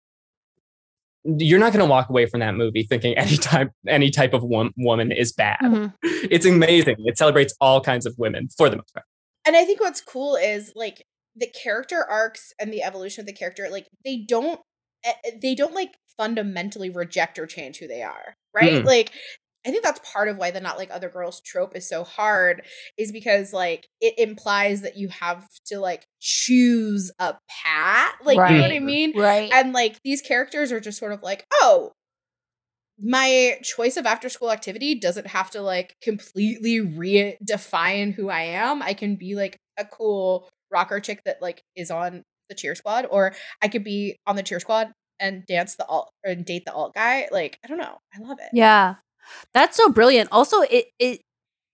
You're 1.24 1.58
not 1.58 1.72
going 1.72 1.84
to 1.84 1.90
walk 1.90 2.08
away 2.08 2.26
from 2.26 2.40
that 2.40 2.54
movie 2.54 2.82
thinking 2.82 3.16
any 3.18 3.36
type 3.36 3.70
any 3.86 4.10
type 4.10 4.32
of 4.32 4.42
wom- 4.42 4.72
woman 4.76 5.12
is 5.12 5.32
bad. 5.32 5.58
Mhm. 5.62 5.92
It's 6.02 6.46
amazing. 6.46 6.96
It 7.00 7.18
celebrates 7.18 7.54
all 7.60 7.80
kinds 7.80 8.06
of 8.06 8.14
women 8.18 8.48
for 8.56 8.68
the 8.70 8.76
most 8.76 8.92
part. 8.94 9.04
and 9.46 9.56
I 9.56 9.64
think 9.64 9.80
what's 9.80 10.00
cool 10.00 10.36
is 10.36 10.72
like 10.76 11.02
the 11.36 11.46
character 11.62 12.04
arcs 12.08 12.52
and 12.60 12.72
the 12.72 12.82
evolution 12.82 13.22
of 13.22 13.26
the 13.26 13.32
character. 13.32 13.68
Like 13.70 13.86
they 14.04 14.16
don't, 14.18 14.60
eh, 15.04 15.12
eh, 15.24 15.30
they 15.40 15.54
don't 15.54 15.74
like 15.74 15.94
fundamentally 16.16 16.90
reject 16.90 17.38
or 17.38 17.46
change 17.46 17.78
who 17.78 17.86
they 17.88 18.02
are, 18.02 18.34
right? 18.54 18.72
Mm-mm. 18.72 18.84
Like. 18.84 19.12
I 19.66 19.70
think 19.70 19.84
that's 19.84 20.00
part 20.10 20.28
of 20.28 20.38
why 20.38 20.50
the 20.50 20.60
not 20.60 20.78
like 20.78 20.90
other 20.90 21.10
girls 21.10 21.40
trope 21.40 21.76
is 21.76 21.88
so 21.88 22.02
hard 22.02 22.62
is 22.96 23.12
because 23.12 23.52
like 23.52 23.88
it 24.00 24.18
implies 24.18 24.80
that 24.82 24.96
you 24.96 25.08
have 25.08 25.46
to 25.66 25.78
like 25.78 26.06
choose 26.20 27.10
a 27.18 27.34
path. 27.48 28.14
Like 28.24 28.36
you 28.50 28.56
know 28.56 28.62
what 28.62 28.72
I 28.72 28.78
mean? 28.78 29.18
Right. 29.18 29.50
And 29.52 29.72
like 29.72 30.00
these 30.02 30.22
characters 30.22 30.72
are 30.72 30.80
just 30.80 30.98
sort 30.98 31.12
of 31.12 31.22
like, 31.22 31.44
oh, 31.60 31.92
my 33.02 33.58
choice 33.62 33.96
of 33.96 34.06
after 34.06 34.28
school 34.28 34.50
activity 34.50 34.94
doesn't 34.94 35.26
have 35.26 35.50
to 35.50 35.62
like 35.62 35.94
completely 36.02 36.80
redefine 36.80 38.14
who 38.14 38.28
I 38.28 38.42
am. 38.42 38.82
I 38.82 38.94
can 38.94 39.16
be 39.16 39.34
like 39.34 39.58
a 39.78 39.84
cool 39.84 40.48
rocker 40.70 41.00
chick 41.00 41.22
that 41.24 41.42
like 41.42 41.62
is 41.76 41.90
on 41.90 42.22
the 42.48 42.54
cheer 42.54 42.74
squad, 42.74 43.06
or 43.10 43.34
I 43.62 43.68
could 43.68 43.84
be 43.84 44.16
on 44.26 44.36
the 44.36 44.42
cheer 44.42 44.60
squad 44.60 44.92
and 45.18 45.44
dance 45.46 45.76
the 45.76 45.86
alt 45.86 46.10
or 46.26 46.34
date 46.34 46.64
the 46.64 46.72
alt 46.72 46.94
guy. 46.94 47.28
Like, 47.30 47.58
I 47.64 47.68
don't 47.68 47.78
know. 47.78 47.98
I 48.14 48.20
love 48.20 48.38
it. 48.40 48.50
Yeah. 48.52 48.96
That's 49.52 49.76
so 49.76 49.88
brilliant. 49.90 50.28
Also, 50.32 50.60
it 50.62 50.86
it 50.98 51.22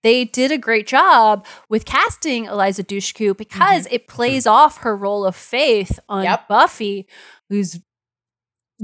they 0.03 0.25
did 0.25 0.53
a 0.53 0.59
great 0.59 0.87
job 0.87 1.47
with 1.69 1.85
casting 1.85 2.45
Eliza 2.45 2.85
Dushku 2.85 3.37
because 3.37 3.87
mm-hmm. 3.87 3.95
it 3.95 4.09
plays 4.09 4.45
mm-hmm. 4.45 4.55
off 4.55 4.79
her 4.79 4.97
role 4.97 5.25
of 5.25 5.35
Faith 5.35 5.99
on 6.09 6.27
Buffy, 6.49 7.07
who's 7.49 7.81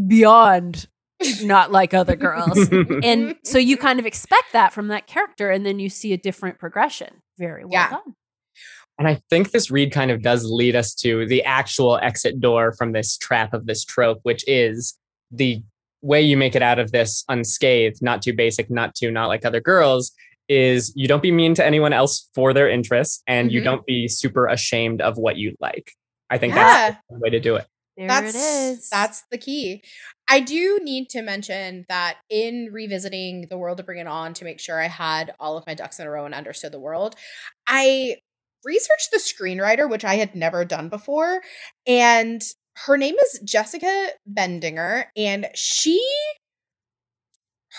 beyond 0.06 0.88
not 1.42 1.70
like 1.70 1.94
other 1.94 2.16
girls. 2.16 2.68
and 3.04 3.36
so 3.44 3.58
you 3.58 3.76
kind 3.76 4.00
of 4.00 4.06
expect 4.06 4.52
that 4.52 4.72
from 4.72 4.88
that 4.88 5.06
character, 5.06 5.50
and 5.50 5.64
then 5.64 5.78
you 5.78 5.88
see 5.88 6.12
a 6.12 6.18
different 6.18 6.58
progression. 6.58 7.22
Very 7.38 7.64
well 7.64 7.90
done. 7.90 8.14
And 8.98 9.08
I 9.08 9.20
think 9.30 9.50
this 9.50 9.70
read 9.70 9.92
kind 9.92 10.10
of 10.10 10.22
does 10.22 10.44
lead 10.44 10.76
us 10.76 10.94
to 10.96 11.26
the 11.26 11.42
actual 11.44 11.98
exit 12.02 12.40
door 12.40 12.72
from 12.72 12.92
this 12.92 13.16
trap 13.16 13.54
of 13.54 13.66
this 13.66 13.84
trope, 13.84 14.20
which 14.22 14.44
is 14.46 14.98
the 15.30 15.62
way 16.02 16.20
you 16.20 16.36
make 16.36 16.54
it 16.54 16.62
out 16.62 16.78
of 16.78 16.92
this 16.92 17.24
unscathed, 17.28 18.02
not 18.02 18.22
too 18.22 18.32
basic, 18.32 18.70
not 18.70 18.94
too 18.94 19.10
not 19.10 19.28
like 19.28 19.44
other 19.44 19.60
girls, 19.60 20.12
is 20.48 20.92
you 20.96 21.06
don't 21.08 21.22
be 21.22 21.30
mean 21.32 21.54
to 21.54 21.64
anyone 21.64 21.92
else 21.92 22.28
for 22.34 22.52
their 22.52 22.68
interests 22.68 23.22
and 23.26 23.52
you 23.52 23.60
Mhm. 23.60 23.64
don't 23.64 23.86
be 23.86 24.08
super 24.08 24.46
ashamed 24.46 25.00
of 25.00 25.16
what 25.16 25.36
you 25.36 25.54
like. 25.60 25.92
I 26.28 26.38
think 26.38 26.54
Yeah. 26.54 26.90
that's 26.90 26.98
the 27.08 27.18
way 27.20 27.30
to 27.30 27.40
do 27.40 27.56
it. 27.56 27.66
There 27.96 28.08
that's, 28.08 28.34
it 28.34 28.38
is. 28.38 28.88
That's 28.90 29.22
the 29.30 29.38
key. 29.38 29.82
I 30.28 30.40
do 30.40 30.78
need 30.82 31.10
to 31.10 31.22
mention 31.22 31.84
that 31.88 32.16
in 32.30 32.70
revisiting 32.72 33.46
the 33.50 33.58
world 33.58 33.76
to 33.78 33.82
bring 33.84 33.98
it 33.98 34.06
on 34.06 34.32
to 34.34 34.44
make 34.44 34.58
sure 34.60 34.80
I 34.80 34.88
had 34.88 35.34
all 35.38 35.56
of 35.58 35.66
my 35.66 35.74
ducks 35.74 36.00
in 36.00 36.06
a 36.06 36.10
row 36.10 36.24
and 36.24 36.34
understood 36.34 36.72
the 36.72 36.80
world, 36.80 37.14
I 37.66 38.16
researched 38.64 39.10
the 39.10 39.18
screenwriter, 39.18 39.88
which 39.90 40.04
I 40.04 40.14
had 40.16 40.34
never 40.34 40.64
done 40.64 40.88
before. 40.88 41.42
And 41.86 42.40
her 42.86 42.96
name 42.96 43.16
is 43.16 43.40
Jessica 43.44 44.08
Bendinger. 44.30 45.06
And 45.16 45.48
she, 45.54 46.02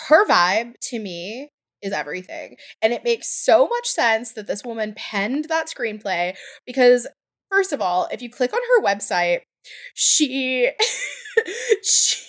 her 0.08 0.26
vibe 0.28 0.74
to 0.90 1.00
me 1.00 1.50
is 1.82 1.94
everything. 1.94 2.56
And 2.82 2.94
it 2.94 3.04
makes 3.04 3.28
so 3.28 3.68
much 3.68 3.88
sense 3.88 4.32
that 4.34 4.48
this 4.48 4.64
woman 4.64 4.94
penned 4.96 5.46
that 5.46 5.68
screenplay 5.68 6.36
because, 6.66 7.08
first 7.52 7.74
of 7.74 7.82
all, 7.82 8.08
if 8.12 8.22
you 8.22 8.30
click 8.30 8.54
on 8.54 8.60
her 8.76 8.84
website, 8.84 9.42
she 9.94 10.72
she 11.84 12.24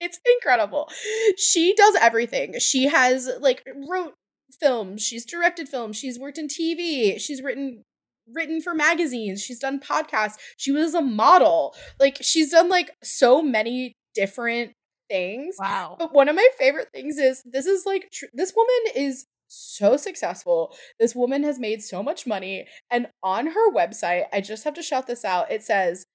it's 0.00 0.20
incredible. 0.36 0.90
She 1.38 1.74
does 1.74 1.96
everything. 2.00 2.58
She 2.58 2.84
has 2.88 3.30
like 3.40 3.66
wrote 3.88 4.14
films, 4.60 5.02
she's 5.02 5.24
directed 5.24 5.68
films, 5.68 5.96
she's 5.96 6.18
worked 6.18 6.38
in 6.38 6.46
TV, 6.46 7.18
she's 7.18 7.42
written 7.42 7.84
written 8.32 8.60
for 8.60 8.74
magazines, 8.74 9.42
she's 9.42 9.58
done 9.58 9.80
podcasts, 9.80 10.36
she 10.56 10.72
was 10.72 10.94
a 10.94 11.02
model. 11.02 11.74
Like 12.00 12.18
she's 12.20 12.50
done 12.50 12.68
like 12.68 12.90
so 13.02 13.42
many 13.42 13.94
different 14.14 14.72
things. 15.08 15.56
Wow. 15.58 15.96
But 15.98 16.14
one 16.14 16.28
of 16.28 16.36
my 16.36 16.48
favorite 16.58 16.88
things 16.92 17.18
is 17.18 17.42
this 17.44 17.66
is 17.66 17.84
like 17.86 18.10
tr- 18.12 18.26
this 18.32 18.54
woman 18.56 18.92
is 18.94 19.26
so 19.48 19.96
successful. 19.96 20.74
This 20.98 21.14
woman 21.14 21.42
has 21.44 21.58
made 21.58 21.82
so 21.82 22.02
much 22.02 22.26
money 22.26 22.66
and 22.90 23.08
on 23.22 23.48
her 23.48 23.72
website, 23.72 24.24
I 24.32 24.40
just 24.40 24.64
have 24.64 24.74
to 24.74 24.82
shout 24.82 25.06
this 25.06 25.24
out. 25.24 25.50
It 25.50 25.62
says 25.62 26.06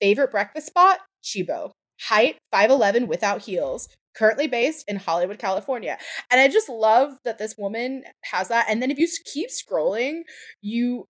Favorite 0.00 0.30
breakfast 0.30 0.66
spot? 0.66 1.00
Chibo. 1.22 1.70
Height 2.02 2.36
5'11 2.54 3.06
without 3.06 3.42
heels. 3.42 3.88
Currently 4.16 4.46
based 4.46 4.84
in 4.86 4.96
Hollywood, 4.96 5.38
California. 5.38 5.98
And 6.30 6.40
I 6.40 6.48
just 6.48 6.68
love 6.68 7.18
that 7.24 7.38
this 7.38 7.56
woman 7.56 8.04
has 8.24 8.48
that. 8.48 8.66
And 8.68 8.82
then 8.82 8.90
if 8.90 8.98
you 8.98 9.08
keep 9.24 9.48
scrolling, 9.50 10.20
you. 10.60 11.06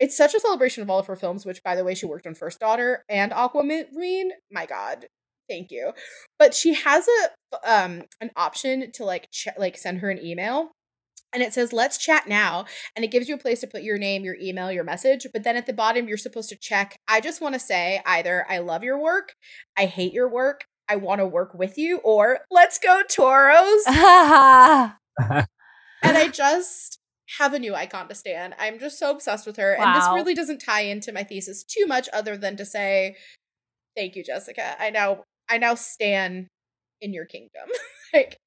It's 0.00 0.16
such 0.16 0.34
a 0.34 0.40
celebration 0.40 0.82
of 0.82 0.90
all 0.90 0.98
of 0.98 1.06
her 1.06 1.16
films, 1.16 1.46
which, 1.46 1.62
by 1.62 1.76
the 1.76 1.84
way, 1.84 1.94
she 1.94 2.06
worked 2.06 2.26
on 2.26 2.34
First 2.34 2.58
Daughter 2.58 3.04
and 3.08 3.32
Aquamarine. 3.32 4.32
My 4.50 4.66
God, 4.66 5.06
thank 5.48 5.70
you. 5.70 5.92
But 6.38 6.54
she 6.54 6.74
has 6.74 7.06
a 7.06 7.70
um 7.70 8.02
an 8.20 8.30
option 8.36 8.90
to 8.92 9.04
like 9.04 9.30
ch- 9.30 9.48
like 9.58 9.76
send 9.76 9.98
her 9.98 10.10
an 10.10 10.24
email 10.24 10.72
and 11.32 11.42
it 11.42 11.52
says 11.52 11.72
let's 11.72 11.98
chat 11.98 12.28
now 12.28 12.64
and 12.94 13.04
it 13.04 13.10
gives 13.10 13.28
you 13.28 13.34
a 13.34 13.38
place 13.38 13.60
to 13.60 13.66
put 13.66 13.82
your 13.82 13.98
name 13.98 14.24
your 14.24 14.36
email 14.40 14.70
your 14.70 14.84
message 14.84 15.26
but 15.32 15.42
then 15.42 15.56
at 15.56 15.66
the 15.66 15.72
bottom 15.72 16.08
you're 16.08 16.16
supposed 16.16 16.48
to 16.48 16.56
check 16.56 16.96
i 17.08 17.20
just 17.20 17.40
want 17.40 17.54
to 17.54 17.60
say 17.60 18.00
either 18.06 18.46
i 18.48 18.58
love 18.58 18.82
your 18.82 19.00
work 19.00 19.34
i 19.76 19.86
hate 19.86 20.12
your 20.12 20.28
work 20.28 20.64
i 20.88 20.96
want 20.96 21.20
to 21.20 21.26
work 21.26 21.54
with 21.54 21.76
you 21.76 21.98
or 21.98 22.40
let's 22.50 22.78
go 22.78 23.02
toros 23.08 23.84
and 23.86 24.96
i 26.02 26.28
just 26.32 26.99
have 27.38 27.54
a 27.54 27.58
new 27.58 27.74
icon 27.74 28.08
to 28.08 28.14
stan 28.14 28.54
i'm 28.58 28.78
just 28.78 28.98
so 28.98 29.10
obsessed 29.10 29.46
with 29.46 29.56
her 29.56 29.74
and 29.74 29.94
this 29.94 30.08
really 30.14 30.34
doesn't 30.34 30.58
tie 30.58 30.82
into 30.82 31.12
my 31.12 31.22
thesis 31.22 31.64
too 31.64 31.86
much 31.86 32.08
other 32.12 32.36
than 32.36 32.56
to 32.56 32.64
say 32.64 33.16
thank 33.96 34.16
you 34.16 34.24
jessica 34.24 34.74
i 34.80 34.90
now 34.90 35.22
i 35.48 35.58
now 35.58 35.74
stand 35.74 36.48
in 37.00 37.12
your 37.12 37.24
kingdom 37.24 37.68
like 38.14 38.38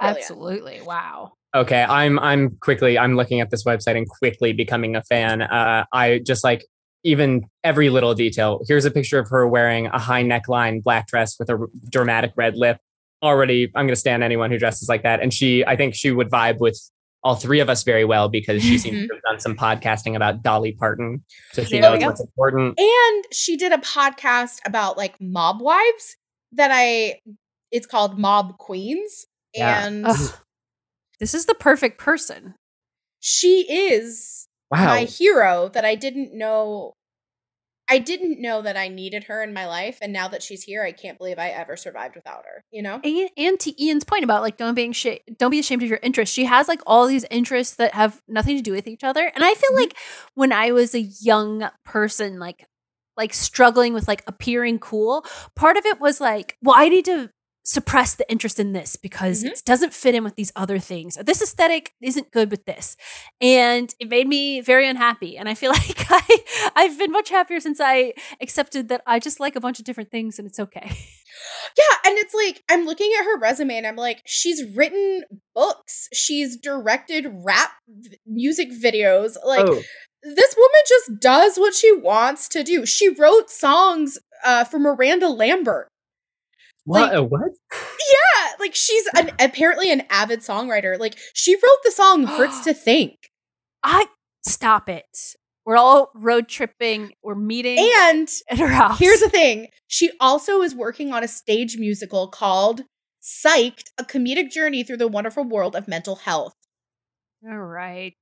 brilliant. 0.00 0.18
Absolutely. 0.18 0.80
Wow. 0.82 1.32
Okay, 1.54 1.82
I'm 1.82 2.18
I'm 2.18 2.56
quickly 2.60 2.98
I'm 2.98 3.16
looking 3.16 3.40
at 3.40 3.50
this 3.50 3.64
website 3.64 3.96
and 3.96 4.08
quickly 4.08 4.52
becoming 4.52 4.94
a 4.96 5.02
fan. 5.02 5.42
Uh, 5.42 5.84
I 5.92 6.20
just 6.24 6.44
like 6.44 6.64
even 7.02 7.42
every 7.64 7.90
little 7.90 8.14
detail. 8.14 8.60
Here's 8.68 8.84
a 8.84 8.90
picture 8.90 9.18
of 9.18 9.28
her 9.30 9.48
wearing 9.48 9.86
a 9.86 9.98
high 9.98 10.22
neckline 10.22 10.82
black 10.82 11.06
dress 11.08 11.36
with 11.38 11.48
a 11.48 11.54
r- 11.54 11.66
dramatic 11.90 12.32
red 12.36 12.56
lip. 12.56 12.78
Already, 13.22 13.70
I'm 13.74 13.86
going 13.86 13.88
to 13.88 13.96
stan 13.96 14.22
anyone 14.22 14.50
who 14.50 14.58
dresses 14.58 14.88
like 14.88 15.02
that. 15.02 15.20
And 15.20 15.32
she, 15.32 15.64
I 15.64 15.76
think 15.76 15.94
she 15.94 16.10
would 16.10 16.30
vibe 16.30 16.58
with 16.58 16.78
all 17.22 17.34
three 17.34 17.60
of 17.60 17.68
us 17.68 17.82
very 17.82 18.04
well 18.04 18.28
because 18.28 18.62
she 18.62 18.78
seems 18.78 18.96
mm-hmm. 18.96 19.06
to 19.08 19.14
have 19.14 19.22
done 19.22 19.40
some 19.40 19.56
podcasting 19.56 20.16
about 20.16 20.42
Dolly 20.42 20.72
Parton, 20.72 21.22
so 21.52 21.64
she 21.64 21.78
There 21.80 21.90
knows 21.90 22.02
what's 22.02 22.20
important. 22.20 22.78
And 22.78 23.24
she 23.32 23.56
did 23.56 23.72
a 23.72 23.78
podcast 23.78 24.58
about 24.64 24.96
like 24.96 25.20
mob 25.20 25.60
wives 25.60 26.16
that 26.52 26.70
I 26.72 27.20
it's 27.70 27.86
called 27.86 28.18
Mob 28.18 28.58
Queens. 28.58 29.26
Yeah. 29.54 29.86
And 29.86 30.06
Ugh. 30.06 30.34
This 31.18 31.34
is 31.34 31.46
the 31.46 31.54
perfect 31.54 31.98
person. 31.98 32.54
she 33.20 33.66
is 33.70 34.46
Wow. 34.70 34.86
my 34.86 35.04
hero 35.04 35.68
that 35.74 35.84
I 35.84 35.96
didn't 35.96 36.32
know 36.32 36.94
I 37.90 37.98
didn't 37.98 38.40
know 38.40 38.62
that 38.62 38.76
I 38.76 38.86
needed 38.86 39.24
her 39.24 39.42
in 39.42 39.52
my 39.52 39.66
life 39.66 39.98
and 40.00 40.12
now 40.12 40.28
that 40.28 40.42
she's 40.42 40.62
here 40.62 40.84
I 40.84 40.92
can't 40.92 41.18
believe 41.18 41.38
I 41.38 41.48
ever 41.48 41.76
survived 41.76 42.14
without 42.14 42.44
her, 42.46 42.64
you 42.70 42.82
know? 42.82 43.00
And, 43.02 43.30
and 43.36 43.60
to 43.60 43.82
Ian's 43.82 44.04
point 44.04 44.22
about 44.22 44.42
like 44.42 44.56
don't 44.56 44.74
being 44.74 44.92
sh- 44.92 45.18
don't 45.36 45.50
be 45.50 45.58
ashamed 45.58 45.82
of 45.82 45.88
your 45.88 45.98
interests. 46.02 46.32
She 46.32 46.44
has 46.44 46.68
like 46.68 46.80
all 46.86 47.08
these 47.08 47.24
interests 47.30 47.74
that 47.76 47.94
have 47.94 48.22
nothing 48.28 48.56
to 48.56 48.62
do 48.62 48.72
with 48.72 48.86
each 48.86 49.02
other. 49.02 49.30
And 49.34 49.42
I 49.42 49.54
feel 49.54 49.70
mm-hmm. 49.70 49.76
like 49.76 49.96
when 50.34 50.52
I 50.52 50.70
was 50.70 50.94
a 50.94 51.00
young 51.00 51.68
person, 51.84 52.38
like 52.38 52.64
like 53.16 53.34
struggling 53.34 53.92
with 53.92 54.06
like 54.06 54.22
appearing 54.26 54.78
cool, 54.78 55.24
part 55.56 55.76
of 55.76 55.84
it 55.84 56.00
was 56.00 56.20
like, 56.20 56.56
well, 56.62 56.76
I 56.78 56.88
need 56.88 57.04
to 57.06 57.30
suppress 57.70 58.16
the 58.16 58.28
interest 58.28 58.58
in 58.58 58.72
this 58.72 58.96
because 58.96 59.44
it 59.44 59.62
doesn't 59.64 59.94
fit 59.94 60.12
in 60.14 60.24
with 60.24 60.34
these 60.34 60.50
other 60.56 60.80
things. 60.80 61.16
This 61.24 61.40
aesthetic 61.40 61.92
isn't 62.02 62.32
good 62.32 62.50
with 62.50 62.64
this. 62.64 62.96
And 63.40 63.94
it 64.00 64.08
made 64.08 64.26
me 64.26 64.60
very 64.60 64.88
unhappy. 64.88 65.36
And 65.38 65.48
I 65.48 65.54
feel 65.54 65.70
like 65.80 66.04
I 66.10 66.72
I've 66.74 66.98
been 66.98 67.12
much 67.12 67.30
happier 67.30 67.60
since 67.60 67.80
I 67.80 68.14
accepted 68.40 68.88
that 68.88 69.02
I 69.06 69.20
just 69.20 69.38
like 69.38 69.54
a 69.54 69.60
bunch 69.60 69.78
of 69.78 69.84
different 69.84 70.10
things 70.10 70.38
and 70.38 70.48
it's 70.48 70.58
okay. 70.58 70.90
Yeah, 71.78 72.10
and 72.10 72.18
it's 72.18 72.34
like 72.34 72.62
I'm 72.68 72.86
looking 72.86 73.12
at 73.18 73.24
her 73.24 73.38
resume 73.38 73.76
and 73.76 73.86
I'm 73.86 73.96
like, 73.96 74.20
she's 74.26 74.64
written 74.74 75.22
books, 75.54 76.08
she's 76.12 76.56
directed 76.56 77.26
rap 77.44 77.70
v- 77.88 78.18
music 78.26 78.70
videos. 78.72 79.36
Like 79.44 79.64
Oh. 79.66 79.80
this 80.24 80.54
woman 80.56 80.80
just 80.88 81.20
does 81.20 81.56
what 81.56 81.74
she 81.74 81.92
wants 81.96 82.48
to 82.48 82.64
do. 82.64 82.84
She 82.84 83.08
wrote 83.10 83.48
songs 83.48 84.18
uh, 84.44 84.64
for 84.64 84.78
Miranda 84.80 85.28
Lambert. 85.28 85.89
What? 86.84 87.14
a 87.14 87.22
what? 87.22 87.50
Yeah, 87.72 88.52
like 88.58 88.74
she's 88.74 89.04
an 89.16 89.30
apparently 89.38 89.92
an 89.92 90.02
avid 90.10 90.40
songwriter. 90.40 90.98
Like 90.98 91.16
she 91.34 91.54
wrote 91.54 91.82
the 91.84 91.90
song 91.90 92.24
"Hurts 92.24 92.60
to 92.64 92.74
Think." 92.74 93.30
I 93.82 94.06
stop 94.46 94.88
it. 94.88 95.04
We're 95.66 95.76
all 95.76 96.10
road 96.14 96.48
tripping. 96.48 97.12
We're 97.22 97.34
meeting 97.34 97.78
And 97.78 98.28
at 98.50 98.58
her 98.58 98.68
house. 98.68 98.98
here's 98.98 99.20
the 99.20 99.28
thing: 99.28 99.68
she 99.86 100.10
also 100.20 100.62
is 100.62 100.74
working 100.74 101.12
on 101.12 101.22
a 101.22 101.28
stage 101.28 101.76
musical 101.78 102.28
called 102.28 102.82
"Psyched: 103.22 103.88
A 103.98 104.04
Comedic 104.04 104.50
Journey 104.50 104.82
Through 104.82 104.96
the 104.98 105.08
Wonderful 105.08 105.44
World 105.44 105.76
of 105.76 105.86
Mental 105.86 106.16
Health." 106.16 106.54
all 107.48 107.56
right. 107.58 108.14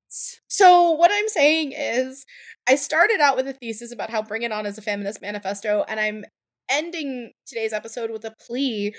So 0.48 0.92
what 0.92 1.10
I'm 1.12 1.28
saying 1.28 1.72
is, 1.76 2.24
I 2.68 2.76
started 2.76 3.20
out 3.20 3.36
with 3.36 3.48
a 3.48 3.52
thesis 3.52 3.92
about 3.92 4.10
how 4.10 4.22
Bring 4.22 4.42
It 4.42 4.52
On 4.52 4.64
is 4.64 4.78
a 4.78 4.82
feminist 4.82 5.20
manifesto, 5.20 5.84
and 5.88 5.98
I'm 5.98 6.24
ending 6.70 7.32
today's 7.46 7.72
episode 7.72 8.10
with 8.10 8.24
a 8.24 8.34
plea. 8.46 8.94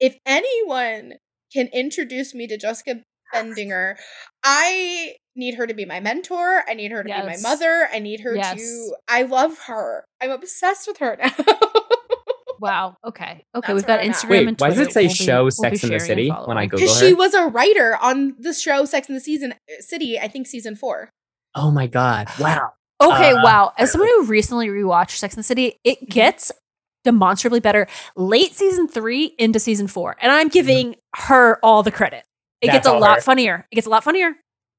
If 0.00 0.16
anyone 0.26 1.14
can 1.52 1.68
introduce 1.72 2.34
me 2.34 2.46
to 2.48 2.56
Jessica 2.56 3.02
Bendinger, 3.34 3.94
I 4.44 5.14
need 5.36 5.54
her 5.54 5.66
to 5.66 5.74
be 5.74 5.84
my 5.84 6.00
mentor. 6.00 6.62
I 6.68 6.74
need 6.74 6.90
her 6.92 7.02
to 7.02 7.08
be 7.08 7.10
my 7.12 7.36
mother. 7.42 7.88
I 7.92 7.98
need 7.98 8.20
her 8.20 8.34
Yes. 8.36 8.56
to. 8.58 8.94
I 9.08 9.22
love 9.22 9.58
her. 9.66 10.04
I'm 10.20 10.30
obsessed 10.30 10.86
with 10.88 10.98
her 10.98 11.16
now. 11.20 11.30
Wow. 12.60 12.94
Okay. 13.04 13.42
Okay. 13.56 13.72
That's 13.72 13.74
We've 13.74 13.86
got 13.86 13.88
where 13.88 14.00
I'm 14.04 14.10
at. 14.10 14.16
Instagram 14.16 14.28
Wait, 14.30 14.48
and 14.48 14.60
why 14.60 14.68
does 14.68 14.78
it 14.78 14.92
say 14.92 15.00
We'll 15.02 15.08
be- 15.08 15.14
show 15.14 15.42
we'll 15.42 15.50
Sex 15.50 15.82
in 15.82 15.88
the 15.90 15.98
sharing 15.98 16.00
and 16.00 16.02
City 16.06 16.28
when 16.28 16.36
following. 16.36 16.58
I 16.58 16.66
Google 16.66 16.78
Because 16.86 17.00
her? 17.00 17.08
she 17.08 17.14
was 17.14 17.34
a 17.34 17.46
writer 17.48 17.96
on 18.00 18.36
the 18.38 18.52
show 18.54 18.84
Sex 18.84 19.08
in 19.08 19.16
the 19.16 19.20
Season 19.20 19.54
City. 19.80 20.16
I 20.16 20.28
think 20.28 20.46
season 20.46 20.76
four. 20.76 21.10
oh 21.56 21.72
my 21.72 21.88
god! 21.88 22.28
Wow. 22.38 22.72
Okay, 23.02 23.32
Uh, 23.32 23.42
wow. 23.42 23.72
As 23.78 23.90
someone 23.90 24.08
who 24.10 24.26
recently 24.26 24.68
rewatched 24.68 25.16
Sex 25.16 25.34
and 25.34 25.40
the 25.40 25.46
City, 25.46 25.74
it 25.82 26.08
gets 26.08 26.52
demonstrably 27.04 27.60
better 27.60 27.86
late 28.16 28.52
season 28.54 28.88
three 28.88 29.34
into 29.38 29.58
season 29.58 29.86
four. 29.88 30.16
And 30.20 30.30
I'm 30.32 30.48
giving 30.48 30.96
her 31.16 31.58
all 31.62 31.82
the 31.82 31.90
credit. 31.90 32.24
It 32.60 32.66
That's 32.68 32.76
gets 32.78 32.86
a 32.88 32.92
lot 32.98 33.16
her. 33.16 33.20
funnier. 33.22 33.66
It 33.70 33.74
gets 33.76 33.86
a 33.86 33.90
lot 33.90 34.04
funnier. 34.04 34.34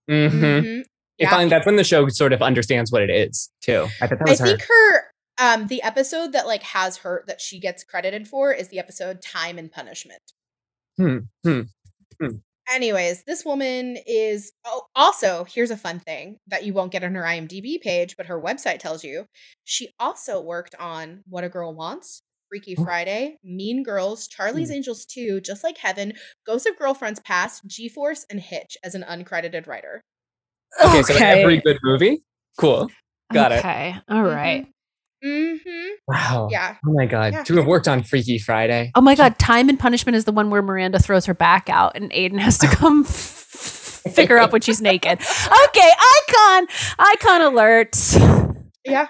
Mm-hmm. 0.10 0.44
Mhm. 0.44 0.84
Yeah. 1.20 1.30
finally, 1.30 1.50
that's 1.50 1.66
when 1.66 1.76
the 1.76 1.84
show 1.84 2.08
sort 2.10 2.34
of 2.34 2.42
understands 2.42 2.92
what 2.92 3.02
it 3.04 3.10
is 3.10 3.50
too. 3.62 3.88
I 4.02 4.08
think 4.08 4.20
that 4.26 4.30
I 4.30 4.32
her. 4.32 4.46
think 4.46 4.62
her 4.68 5.04
um 5.40 5.68
the 5.68 5.82
episode 5.84 6.32
that 6.34 6.48
like 6.48 6.64
has 6.64 6.98
her 6.98 7.24
that 7.28 7.40
she 7.42 7.60
gets 7.60 7.84
credited 7.84 8.28
for 8.28 8.52
is 8.52 8.70
the 8.70 8.80
episode 8.80 9.22
Time 9.22 9.58
and 9.58 9.72
Punishment. 9.72 10.22
Hmm. 10.98 11.18
Hmm. 11.44 11.62
Anyways, 12.72 13.24
this 13.24 13.43
woman 13.43 13.97
is 14.07 14.51
oh, 14.66 14.84
also 14.95 15.45
here's 15.45 15.72
a 15.72 15.78
fun 15.78 15.99
thing 15.99 16.38
that 16.47 16.64
you 16.64 16.74
won't 16.74 16.91
get 16.91 17.03
on 17.03 17.16
her 17.16 17.24
IMDb 17.24 17.80
page, 17.82 18.16
but 18.16 18.28
her 18.28 18.41
website 18.41 18.80
tells 18.80 19.03
you. 19.03 19.26
She 19.64 19.89
also 19.99 20.41
worked 20.41 20.76
on 20.80 21.24
What 21.28 21.43
a 21.43 21.49
Girl 21.49 21.74
Wants, 21.74 22.22
Freaky 22.49 22.76
Friday, 22.76 23.38
Mean 23.43 23.84
Girls, 23.84 24.28
Charlie's 24.28 24.70
mm. 24.70 24.76
Angels 24.76 25.05
2, 25.05 25.41
Just 25.41 25.64
Like 25.64 25.78
Heaven, 25.78 26.14
Ghosts 26.45 26.68
of 26.68 26.78
Girlfriends 26.78 27.20
Past, 27.20 27.64
G-Force, 27.66 28.26
and 28.30 28.39
Hitch 28.39 28.78
as 28.84 28.95
an 28.95 29.03
uncredited 29.03 29.68
writer. 29.68 30.03
Okay, 30.84 31.03
so 31.03 31.16
every 31.16 31.59
good 31.61 31.80
movie. 31.84 32.24
Cool. 32.57 32.89
Got 33.32 33.51
it. 33.51 33.59
Okay. 33.59 33.95
All 34.07 34.18
mm-hmm. 34.18 34.36
right. 34.36 34.68
Mm-hmm. 35.24 35.90
Wow. 36.08 36.50
Yeah. 36.52 36.76
Oh 36.86 36.94
my 36.94 37.06
god. 37.06 37.34
Yeah. 37.34 37.44
To 37.44 37.56
have 37.58 37.66
worked 37.66 37.88
on 37.88 38.04
Freaky 38.04 38.38
Friday. 38.38 38.92
Oh 38.96 39.02
my 39.02 39.16
god, 39.16 39.40
Time 39.40 39.70
and 39.70 39.80
Punishment 39.80 40.16
is 40.16 40.26
the 40.26 40.32
one 40.32 40.50
where 40.50 40.62
Miranda 40.62 41.00
throws 41.00 41.26
her 41.26 41.34
back 41.34 41.70
out 41.70 41.94
and 41.96 42.12
Aidan 42.14 42.40
has 42.40 42.58
to 42.60 42.68
come 42.68 43.06
f- 43.08 44.02
pick 44.16 44.30
her 44.30 44.38
up 44.38 44.52
when 44.52 44.62
she's 44.62 44.82
naked. 44.82 45.20
Okay, 45.20 45.92
icon, 46.28 46.68
icon 47.00 47.42
alert. 47.42 47.98
Yeah. 48.86 49.08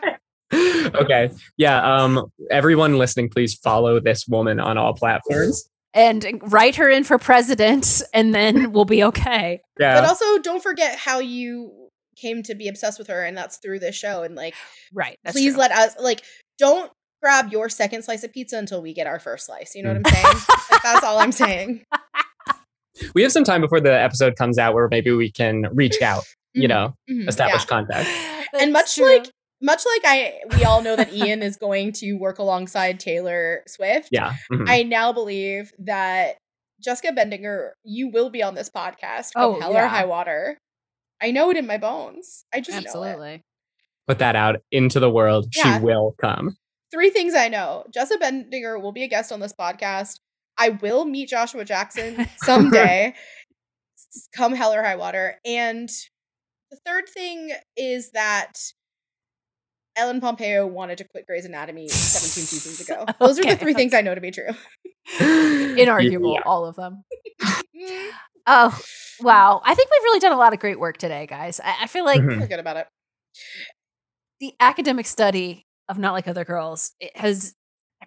okay. 0.53 1.31
Yeah. 1.57 1.81
Um. 1.83 2.31
Everyone 2.51 2.97
listening, 2.97 3.29
please 3.29 3.55
follow 3.55 3.99
this 3.99 4.27
woman 4.27 4.59
on 4.59 4.77
all 4.77 4.93
platforms. 4.93 5.67
And 5.95 6.41
write 6.51 6.75
her 6.77 6.89
in 6.89 7.03
for 7.03 7.19
president, 7.19 8.01
and 8.13 8.33
then 8.33 8.71
we'll 8.71 8.85
be 8.85 9.03
okay. 9.03 9.61
Yeah. 9.79 9.99
But 9.99 10.09
also 10.09 10.39
don't 10.39 10.61
forget 10.61 10.97
how 10.97 11.19
you 11.19 11.82
came 12.15 12.43
to 12.43 12.55
be 12.55 12.67
obsessed 12.67 12.97
with 12.99 13.07
her 13.07 13.23
and 13.23 13.37
that's 13.37 13.57
through 13.57 13.79
this 13.79 13.95
show 13.95 14.23
and 14.23 14.35
like 14.35 14.53
right 14.93 15.17
please 15.27 15.53
true. 15.53 15.59
let 15.61 15.71
us 15.71 15.95
like 15.99 16.21
don't 16.57 16.91
grab 17.21 17.51
your 17.51 17.69
second 17.69 18.03
slice 18.03 18.23
of 18.23 18.31
pizza 18.33 18.57
until 18.57 18.81
we 18.81 18.93
get 18.93 19.07
our 19.07 19.19
first 19.19 19.45
slice 19.45 19.73
you 19.75 19.81
know 19.83 19.89
what 19.89 19.97
i'm 19.97 20.03
Mm. 20.03 20.11
saying 20.13 20.57
like, 20.71 20.83
that's 20.83 21.03
all 21.05 21.19
i'm 21.19 21.31
saying 21.31 21.85
we 23.15 23.21
have 23.23 23.31
some 23.31 23.43
time 23.43 23.61
before 23.61 23.79
the 23.81 23.93
episode 23.93 24.35
comes 24.35 24.57
out 24.57 24.73
where 24.73 24.87
maybe 24.89 25.11
we 25.11 25.31
can 25.31 25.65
reach 25.73 26.01
out. 26.01 26.23
You 26.55 26.67
Mhm. 26.67 26.69
know, 26.69 26.93
Mhm. 27.09 27.27
establish 27.27 27.63
Yeah. 27.63 27.67
contact. 27.67 28.09
and 28.59 28.71
much 28.71 28.99
like 28.99 29.25
much 29.61 29.83
like 29.85 30.01
i 30.05 30.39
we 30.57 30.63
all 30.65 30.81
know 30.83 30.95
that 30.95 31.11
ian 31.13 31.41
is 31.41 31.55
going 31.57 31.93
to 31.93 32.13
work 32.13 32.37
alongside 32.37 32.99
taylor 32.99 33.63
swift 33.67 34.09
Yeah. 34.11 34.33
Mhm. 34.51 34.69
i 34.69 34.83
now 34.83 35.11
believe 35.13 35.71
that 35.79 36.35
jessica 36.83 37.11
bendinger 37.13 37.71
you 37.83 38.09
will 38.09 38.29
be 38.29 38.43
on 38.43 38.53
this 38.55 38.69
podcast 38.69 39.33
come 39.33 39.55
Oh, 39.55 39.59
hell 39.59 39.71
yeah. 39.73 39.85
or 39.85 39.87
high 39.87 40.05
water 40.05 40.57
i 41.23 41.31
know 41.31 41.49
it 41.49 41.57
in 41.57 41.65
my 41.65 41.77
bones 41.77 42.45
i 42.53 42.59
just 42.59 42.71
know 42.71 42.77
it. 42.77 42.85
Absolutely. 42.85 43.43
Put 44.07 44.19
that 44.19 44.35
out 44.35 44.57
into 44.69 44.99
the 44.99 45.09
world. 45.09 45.47
Yeah. 45.55 45.77
She 45.79 45.83
will 45.85 46.13
come. 46.19 46.57
three 46.91 47.09
things 47.09 47.33
I 47.33 47.47
know. 47.47 47.85
Jessica 47.93 48.21
Bendinger 48.21 48.79
will 48.81 48.91
be 48.91 49.03
a 49.03 49.07
guest 49.07 49.31
on 49.31 49.39
this 49.39 49.53
podcast. 49.57 50.19
I 50.57 50.69
will 50.69 51.05
meet 51.05 51.29
Joshua 51.29 51.63
Jackson 51.63 52.27
someday, 52.43 53.13
come 54.35 54.53
hell 54.53 54.73
or 54.73 54.83
high 54.83 54.97
water. 54.97 55.39
And 55.45 55.87
the 56.69 56.77
third 56.85 57.05
thing 57.07 57.51
is 57.77 58.11
that 58.11 58.51
Ellen 59.95 60.19
Pompeo 60.19 60.67
wanted 60.67 60.97
to 60.97 61.05
quit 61.05 61.25
Grey's 61.25 61.45
Anatomy 61.45 61.87
17 61.87 62.43
seasons 62.43 62.81
ago. 62.87 63.05
Those 63.25 63.39
are 63.39 63.43
the 63.43 63.55
three 63.55 63.73
things 63.73 63.93
I 63.93 64.01
know 64.01 64.15
to 64.15 64.21
be 64.21 64.31
true. 64.31 64.49
Inarguable, 65.19 66.33
Yeah. 66.35 66.41
all 66.45 66.65
of 66.65 66.75
them. 66.75 67.05
Mm-hmm. 67.41 68.09
Oh, 68.45 68.77
wow. 69.21 69.61
I 69.63 69.73
think 69.75 69.89
we've 69.89 70.03
really 70.03 70.19
done 70.19 70.31
a 70.33 70.37
lot 70.37 70.53
of 70.53 70.59
great 70.59 70.79
work 70.79 70.97
today, 70.97 71.25
guys. 71.27 71.59
I, 71.63 71.75
I 71.83 71.87
feel 71.87 72.05
like 72.05 72.21
Mhm. 72.21 72.47
Feel 72.47 72.59
about 72.59 72.77
it. 72.77 72.87
the 74.39 74.53
academic 74.59 75.05
study 75.07 75.65
of 75.87 75.97
Not 75.97 76.11
Like 76.13 76.27
Other 76.27 76.43
Girls 76.43 76.91
it 76.99 77.15
has 77.15 77.53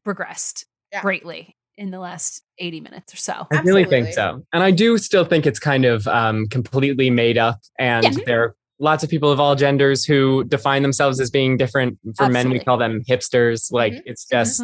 progressed 0.05 0.67
Yeah. 0.93 1.01
greatly 1.01 1.57
in 1.79 1.91
the 1.91 1.99
last 1.99 2.43
80 2.59 2.81
minutes 2.81 3.13
or 3.15 3.17
so. 3.17 3.47
I 3.53 3.61
really 3.63 3.85
think 3.85 4.13
so. 4.13 4.43
And 4.53 4.63
I 4.63 4.71
do 4.71 4.99
still 4.99 5.25
think 5.25 5.47
it's 5.47 5.59
kind 5.59 5.85
of 5.85 6.07
um, 6.09 6.47
completely 6.49 7.11
made 7.11 7.39
up. 7.39 7.59
And 7.79 8.05
Yeah. 8.05 8.25
there 8.27 8.43
are 8.45 8.55
lots 8.79 9.03
of 9.05 9.09
people 9.11 9.31
of 9.31 9.41
all 9.41 9.55
genders 9.55 10.05
who 10.05 10.45
define 10.45 10.83
themselves 10.83 11.19
as 11.21 11.31
being 11.31 11.57
different. 11.57 11.99
For 12.17 12.29
men, 12.29 12.51
we 12.51 12.59
call 12.61 12.77
them 12.77 13.03
hipsters. 13.09 13.73
Like 13.73 13.95
Mhm. 13.95 14.03
it's 14.07 14.25
just, 14.27 14.63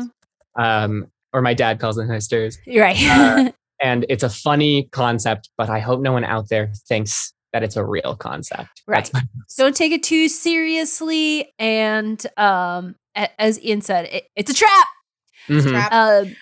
um, 0.58 1.10
or 1.32 1.40
my 1.42 1.54
dad 1.54 1.80
calls 1.80 1.96
them 1.96 2.08
hipsters. 2.08 2.56
You're 2.66 2.84
right. 2.84 2.96
Uh, 3.02 3.52
and 3.82 4.06
it's 4.08 4.22
a 4.22 4.28
funny 4.30 4.88
concept, 4.92 5.50
but 5.58 5.68
I 5.70 5.80
hope 5.80 6.00
no 6.00 6.12
one 6.12 6.24
out 6.24 6.48
there 6.48 6.72
thinks 6.88 7.32
that 7.52 7.62
it's 7.62 7.76
a 7.76 7.84
real 7.84 8.16
concept. 8.16 8.82
That's 8.88 9.12
Right. 9.12 9.22
my- 9.24 9.28
Don't 9.58 9.76
take 9.76 9.92
it 9.92 10.02
too 10.02 10.28
seriously. 10.28 11.52
And 11.58 12.24
um, 12.36 12.94
as 13.38 13.62
Ian 13.62 13.82
said, 13.82 14.06
it, 14.06 14.24
it's 14.36 14.50
a 14.50 14.54
trap. 14.54 14.86
It's 15.48 15.66
a 15.66 15.70
trap. 15.70 15.92
Um, 15.92 16.34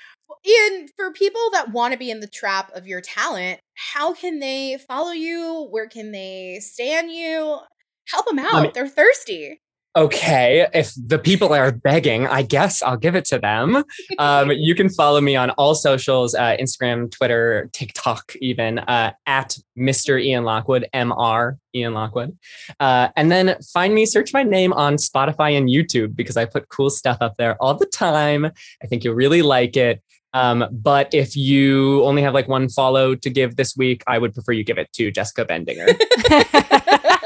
Ian, 0.46 0.88
for 0.96 1.12
people 1.12 1.40
that 1.52 1.70
want 1.72 1.92
to 1.92 1.98
be 1.98 2.10
in 2.10 2.20
the 2.20 2.28
trap 2.28 2.70
of 2.74 2.86
your 2.86 3.00
talent, 3.00 3.60
how 3.74 4.14
can 4.14 4.38
they 4.38 4.78
follow 4.88 5.10
you? 5.12 5.66
Where 5.70 5.88
can 5.88 6.12
they 6.12 6.58
stan 6.62 7.10
you? 7.10 7.58
Help 8.08 8.26
them 8.26 8.38
out. 8.38 8.62
mean- 8.62 8.72
They're 8.74 8.88
thirsty. 8.88 9.60
Okay, 9.96 10.68
if 10.72 10.92
the 10.94 11.18
people 11.18 11.52
are 11.52 11.72
begging, 11.72 12.28
I 12.28 12.42
guess 12.42 12.80
I'll 12.80 12.96
give 12.96 13.16
it 13.16 13.24
to 13.26 13.38
them. 13.38 13.84
Um, 14.18 14.50
you 14.50 14.74
can 14.74 14.90
follow 14.90 15.20
me 15.20 15.34
on 15.34 15.50
all 15.50 15.74
socials 15.74 16.34
uh, 16.34 16.56
Instagram, 16.60 17.10
Twitter, 17.10 17.70
TikTok, 17.72 18.34
even 18.40 18.78
uh, 18.80 19.12
at 19.24 19.56
Mr. 19.78 20.22
Ian 20.22 20.44
Lockwood, 20.44 20.86
MR 20.94 21.56
Ian 21.74 21.94
Lockwood. 21.94 22.36
Uh, 22.78 23.08
and 23.16 23.32
then 23.32 23.56
find 23.72 23.94
me, 23.94 24.04
search 24.04 24.34
my 24.34 24.42
name 24.42 24.74
on 24.74 24.96
Spotify 24.96 25.56
and 25.56 25.70
YouTube 25.70 26.14
because 26.16 26.36
I 26.36 26.44
put 26.44 26.68
cool 26.68 26.90
stuff 26.90 27.18
up 27.20 27.36
there 27.38 27.56
all 27.62 27.74
the 27.74 27.86
time. 27.86 28.44
I 28.44 28.86
think 28.86 29.04
you'll 29.04 29.14
really 29.14 29.42
like 29.42 29.76
it. 29.76 30.02
Um, 30.34 30.66
but 30.70 31.14
if 31.14 31.34
you 31.34 32.04
only 32.04 32.22
have 32.22 32.34
like 32.34 32.48
one 32.48 32.68
follow 32.68 33.14
to 33.14 33.30
give 33.30 33.56
this 33.56 33.76
week, 33.76 34.02
I 34.06 34.18
would 34.18 34.34
prefer 34.34 34.52
you 34.52 34.64
give 34.64 34.78
it 34.78 34.92
to 34.94 35.10
Jessica 35.10 35.46
Bendinger. 35.46 35.88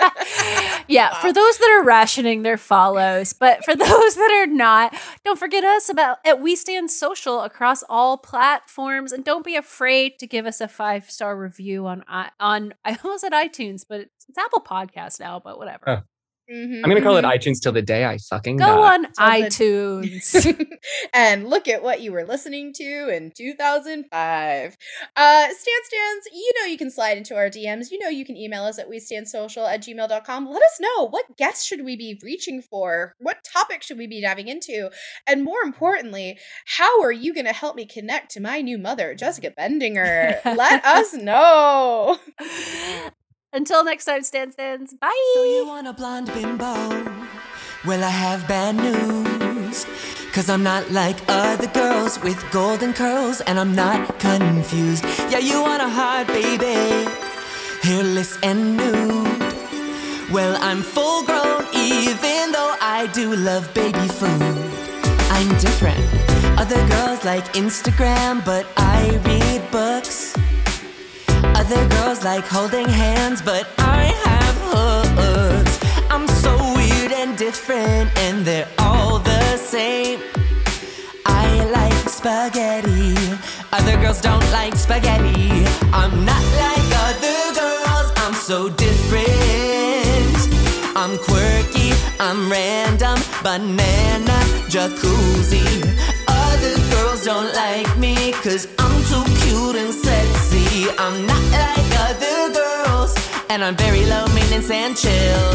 yeah, 0.89 1.13
Wow. 1.13 1.21
for 1.21 1.33
those 1.33 1.59
that 1.59 1.71
are 1.71 1.83
rationing 1.85 2.43
their 2.43 2.57
follows, 2.57 3.33
but 3.33 3.65
for 3.65 3.75
those 3.77 4.15
that 4.15 4.31
are 4.33 4.47
not, 4.47 4.95
don't 5.25 5.39
forget 5.39 5.65
us 5.65 5.89
about 5.89 6.19
at 6.25 6.41
We 6.41 6.57
Stan 6.57 6.89
Social 6.89 7.41
across 7.43 7.83
all 7.89 8.17
platforms, 8.19 9.13
and 9.13 9.25
don't 9.25 9.45
be 9.45 9.57
afraid 9.57 10.19
to 10.19 10.27
give 10.27 10.47
us 10.47 10.61
a 10.61 10.69
five 10.69 11.11
star 11.11 11.37
review 11.37 11.87
on 11.87 12.05
i- 12.09 12.31
on 12.41 12.75
I 12.85 12.97
almost 13.05 13.23
said 13.23 13.33
iTunes, 13.33 13.85
but 13.89 14.01
it's, 14.03 14.27
it's 14.29 14.39
Apple 14.39 14.61
Podcast 14.61 15.21
now, 15.21 15.41
but 15.43 15.59
whatever. 15.59 15.85
Oh. 15.89 16.03
Mhm, 16.51 16.77
I'm 16.85 16.91
going 16.91 16.97
to 16.97 17.03
call 17.03 17.17
it 17.17 17.25
mhm. 17.25 17.33
iTunes 17.35 17.61
till 17.63 17.73
the 17.73 17.83
day 17.83 18.05
I 18.05 18.19
fucking 18.19 18.59
Go 18.59 18.67
die. 18.67 18.95
on 18.95 19.05
It's 19.07 19.19
all 19.19 19.31
good. 19.31 19.53
iTunes. 19.53 20.69
and 21.15 21.49
look 21.49 21.69
at 21.69 21.83
what 21.83 22.01
you 22.03 22.13
were 22.13 22.25
listening 22.25 22.73
to 22.75 23.09
in 23.09 23.33
2005. 23.35 24.77
Uh, 25.17 25.47
Stan 25.47 25.55
Stans, 25.55 26.25
you 26.33 26.53
know 26.61 26.67
you 26.67 26.77
can 26.77 26.91
slide 26.91 27.17
into 27.17 27.35
our 27.35 27.49
DMs. 27.49 27.91
You 27.91 27.99
know 27.99 28.09
you 28.09 28.25
can 28.25 28.37
email 28.37 28.65
us 28.65 28.79
at 28.79 28.89
we 28.89 28.99
stan 28.99 29.25
social 29.27 29.67
at 29.67 29.83
gmail.com. 29.83 30.49
Let 30.51 30.63
us 30.63 30.79
know 30.81 31.09
what 31.09 31.37
guests 31.37 31.65
should 31.65 31.85
we 31.85 31.97
be 31.97 32.19
reaching 32.23 32.61
for? 32.61 33.15
What 33.19 33.39
topic 33.45 33.83
should 33.83 33.99
we 33.99 34.07
be 34.07 34.21
diving 34.21 34.49
into? 34.49 34.91
And 35.27 35.45
more 35.45 35.61
importantly, 35.65 36.39
how 36.67 37.01
are 37.03 37.13
you 37.13 37.33
going 37.33 37.47
to 37.47 37.53
help 37.53 37.75
me 37.77 37.87
connect 37.87 38.31
to 38.33 38.41
my 38.41 38.61
new 38.61 38.77
mother, 38.79 39.15
Jessica 39.15 39.51
Bendinger? 39.59 40.45
Let 40.57 40.85
us 40.85 41.15
know. 41.15 42.19
Until 43.55 43.85
next 43.85 44.07
time, 44.07 44.25
Stan 44.25 44.51
Stans. 44.51 44.95
Bye. 44.95 45.33
So 45.35 45.45
you 45.45 45.65
want 45.65 45.87
a 45.87 45.93
blonde 45.93 46.27
bimbo? 46.35 46.75
Well, 47.87 48.03
I 48.03 48.11
have 48.11 48.49
bad 48.49 48.75
news. 48.75 49.87
Cause 50.33 50.51
I'm 50.51 50.65
not 50.65 50.91
like 50.91 51.17
other 51.29 51.69
girls 51.69 52.21
with 52.21 52.37
golden 52.51 52.93
curls, 52.93 53.41
and 53.43 53.61
I'm 53.61 53.73
not 53.73 54.19
confused. 54.19 55.05
Yeah, 55.31 55.39
you 55.39 55.63
want 55.63 55.81
a 55.81 55.89
hot 55.89 56.27
baby, 56.27 57.09
hairless 57.83 58.37
and 58.43 58.77
nude. 58.77 59.55
Well, 60.33 60.59
I'm 60.61 60.83
full 60.83 61.23
grown, 61.23 61.63
even 61.73 62.51
though 62.51 62.75
I 62.81 63.09
do 63.15 63.37
love 63.37 63.73
baby 63.73 64.09
food. 64.09 64.43
I'm 65.31 65.49
different. 65.61 66.05
Other 66.59 66.85
girls 66.89 67.25
like 67.25 67.45
Instagram, 67.53 68.45
but 68.45 68.67
I 68.77 69.17
read 69.25 69.71
books. 69.71 70.35
Other 71.67 71.89
girls 71.89 72.23
like 72.23 72.45
holding 72.45 72.87
hands, 72.87 73.41
but 73.41 73.67
I 73.79 74.13
have 74.27 74.57
hooks. 74.69 75.81
I'm 76.11 76.29
so 76.29 76.53
weird 76.77 77.11
and 77.11 77.39
different, 77.39 78.11
and 78.19 78.45
they're 78.45 78.69
all 78.79 79.19
the 79.19 79.57
same. 79.57 80.21
I 81.25 81.65
like 81.79 82.07
spaghetti. 82.11 83.17
Other 83.73 83.97
girls 83.97 84.21
don't 84.21 84.45
like 84.53 84.77
spaghetti. 84.77 85.65
I'm 85.91 86.27
not 86.27 86.45
like 86.65 86.89
other 87.09 87.41
girls, 87.59 88.13
I'm 88.17 88.35
so 88.35 88.69
different. 88.69 90.37
I'm 90.95 91.17
quirky, 91.17 91.93
I'm 92.21 92.53
random, 92.53 93.19
banana, 93.43 94.39
jacuzzi. 94.69 95.65
Other 96.29 96.77
girls 96.93 97.25
don't 97.25 97.55
like 97.55 97.97
me, 97.97 98.33
cause 98.33 98.69
I'm 98.79 98.97
too 99.09 99.25
cute 99.41 99.77
and 99.77 99.95
sexy. 99.95 100.44
I'm 100.77 101.25
not 101.25 101.41
like 101.53 102.01
other 102.01 102.53
girls, 102.53 103.15
and 103.49 103.63
I'm 103.63 103.77
very 103.77 104.05
low 104.07 104.27
maintenance 104.35 104.73
and 104.73 104.97
chill. 104.97 105.49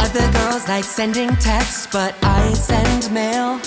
Other 0.00 0.26
girls 0.32 0.66
like 0.66 0.82
sending 0.82 1.28
texts, 1.36 1.86
but 1.92 2.16
I 2.24 2.52
send 2.54 3.12
mail. 3.12 3.60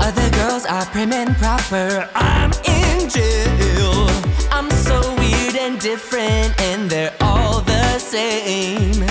Other 0.00 0.28
girls 0.32 0.66
are 0.66 0.84
prim 0.86 1.14
and 1.14 1.34
proper. 1.38 2.10
I'm 2.14 2.52
in 2.66 3.08
jail. 3.08 4.06
I'm 4.52 4.70
so 4.70 5.00
weird 5.16 5.56
and 5.56 5.80
different, 5.80 6.60
and 6.60 6.90
they're 6.90 7.16
all 7.22 7.62
the 7.62 7.98
same. 7.98 9.02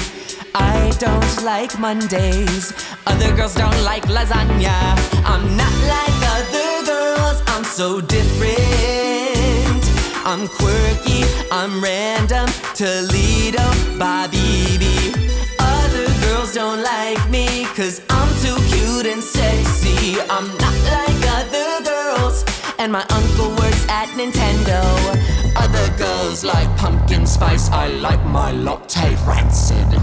I 0.54 0.94
don't 1.00 1.44
like 1.44 1.80
Mondays. 1.80 2.74
Other 3.08 3.36
girls 3.36 3.56
don't 3.56 3.82
like 3.82 4.04
lasagna. 4.04 4.78
I'm 5.26 5.58
not 5.58 5.76
like 5.90 6.18
other 6.38 6.86
girls. 6.86 7.42
I'm 7.48 7.64
so 7.64 8.02
different. 8.02 9.15
I'm 10.26 10.48
quirky. 10.48 11.24
I'm 11.52 11.84
random. 11.84 12.48
Toledo, 12.74 13.64
Bobby. 14.00 15.14
Other 15.60 16.08
girls 16.26 16.56
don't 16.56 16.82
like 16.82 17.30
me, 17.30 17.66
cause 17.76 18.02
I'm 18.10 18.28
too 18.42 18.58
cute 18.74 19.06
and 19.06 19.24
sexy. 19.24 20.20
I'm 20.22 20.48
not 20.58 20.76
like 20.90 21.22
other 21.30 21.84
girls. 21.86 22.44
And 22.80 22.92
my 22.92 23.06
uncle 23.12 23.50
works 23.50 23.86
at 23.88 24.10
Nintendo. 24.18 24.82
Other 25.56 25.96
girls 25.96 26.44
like 26.44 26.76
pumpkin 26.76 27.28
spice. 27.28 27.70
I 27.70 27.90
like 27.90 28.24
my 28.26 28.52
latte 28.52 29.16
rancid. 29.28 30.02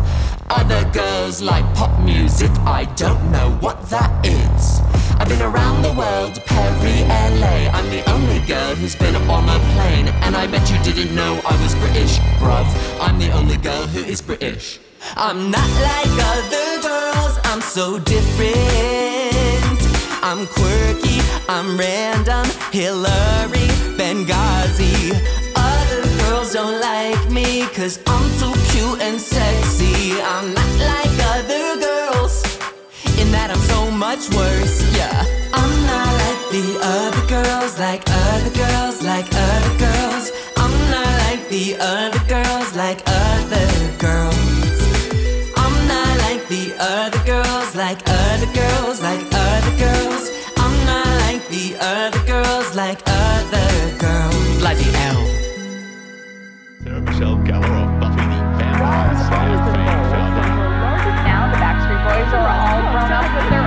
Other 0.51 0.89
girls 0.93 1.43
like 1.43 1.65
pop 1.75 2.01
music. 2.01 2.53
I 2.65 2.85
don't 2.95 3.33
know 3.33 3.51
what 3.61 3.91
that 3.91 4.25
is. 4.25 5.02
I've 5.23 5.29
been 5.29 5.43
around 5.43 5.83
the 5.83 5.93
world, 5.93 6.43
Perry, 6.47 7.05
LA. 7.39 7.71
I'm 7.71 7.89
the 7.91 8.03
only 8.11 8.41
girl 8.45 8.75
who's 8.75 8.97
been 8.97 9.15
on 9.31 9.49
a 9.49 9.59
plane. 9.75 10.09
And 10.25 10.35
I 10.35 10.49
bet 10.49 10.69
you 10.69 10.77
didn't 10.83 11.15
know 11.15 11.41
I 11.47 11.63
was 11.63 11.77
British, 11.77 12.19
bruv. 12.41 12.67
I'm 13.01 13.21
the 13.21 13.31
only 13.31 13.57
girl 13.57 13.87
who 13.87 14.01
is 14.01 14.21
British. 14.21 14.81
I'm 15.17 15.49
not 15.49 15.71
like 15.81 16.13
other 16.35 16.83
girls, 16.83 17.39
I'm 17.45 17.61
so 17.61 18.01
different. 18.01 18.57
I'm 20.25 20.45
quirky, 20.49 21.21
I'm 21.49 21.79
random, 21.79 22.45
Hillary, 22.73 23.69
Benghazi. 23.95 25.15
Other 25.55 26.03
girls 26.19 26.53
don't 26.53 26.81
like 26.81 27.31
me, 27.31 27.69
cause 27.77 28.01
I'm 28.09 28.27
too 28.41 28.55
cute 28.73 29.01
and 29.01 29.21
sexy. 29.21 30.21
I'm 30.21 30.53
not 30.53 30.73
like 30.81 31.02
that 33.33 33.51
I'm 33.51 33.65
so 33.75 33.91
much 33.91 34.29
worse. 34.35 34.77
Yeah. 34.97 35.25
I'm 35.53 35.75
not 35.91 36.11
like 36.23 36.43
the 36.57 36.67
other 36.83 37.25
girls, 37.27 37.79
like 37.79 38.03
other 38.09 38.53
girls, 38.63 39.03
like 39.03 39.29
other 39.33 39.75
girls. 39.79 40.25
I'm 40.57 40.75
not 40.91 41.13
like 41.27 41.49
the 41.49 41.77
other 41.81 42.23
girls, 42.29 42.77
like 42.77 43.01
other 43.07 43.69
girls. 43.99 44.39
I'm 45.57 45.77
not 45.89 46.13
like 46.25 46.47
the 46.49 46.75
other 46.79 47.23
girls, 47.25 47.75
like 47.75 48.01
other 48.07 48.51
girls, 48.53 49.03
like 49.03 49.23
other 49.33 49.75
girls. 49.85 50.31
I'm 50.57 50.75
not 50.87 51.09
like 51.25 51.43
the 51.49 51.77
other 51.81 52.23
girls, 52.27 52.75
like 52.77 53.01
other 53.07 53.99
girls. 53.99 54.59
Bloody 54.61 54.89
hell. 55.01 55.25
Sarah 56.85 57.01
Michelle 57.01 57.39
Gellar 57.49 58.01
Buffy 58.01 58.25
the 58.33 58.41
Vampire 58.59 59.17
Slayer 59.27 59.59
fans 59.73 60.12
boys 62.03 62.35
are 62.35 62.49
all 62.51 62.83
grown 62.91 63.13
up 63.15 63.31
with 63.31 63.49
their 63.51 63.62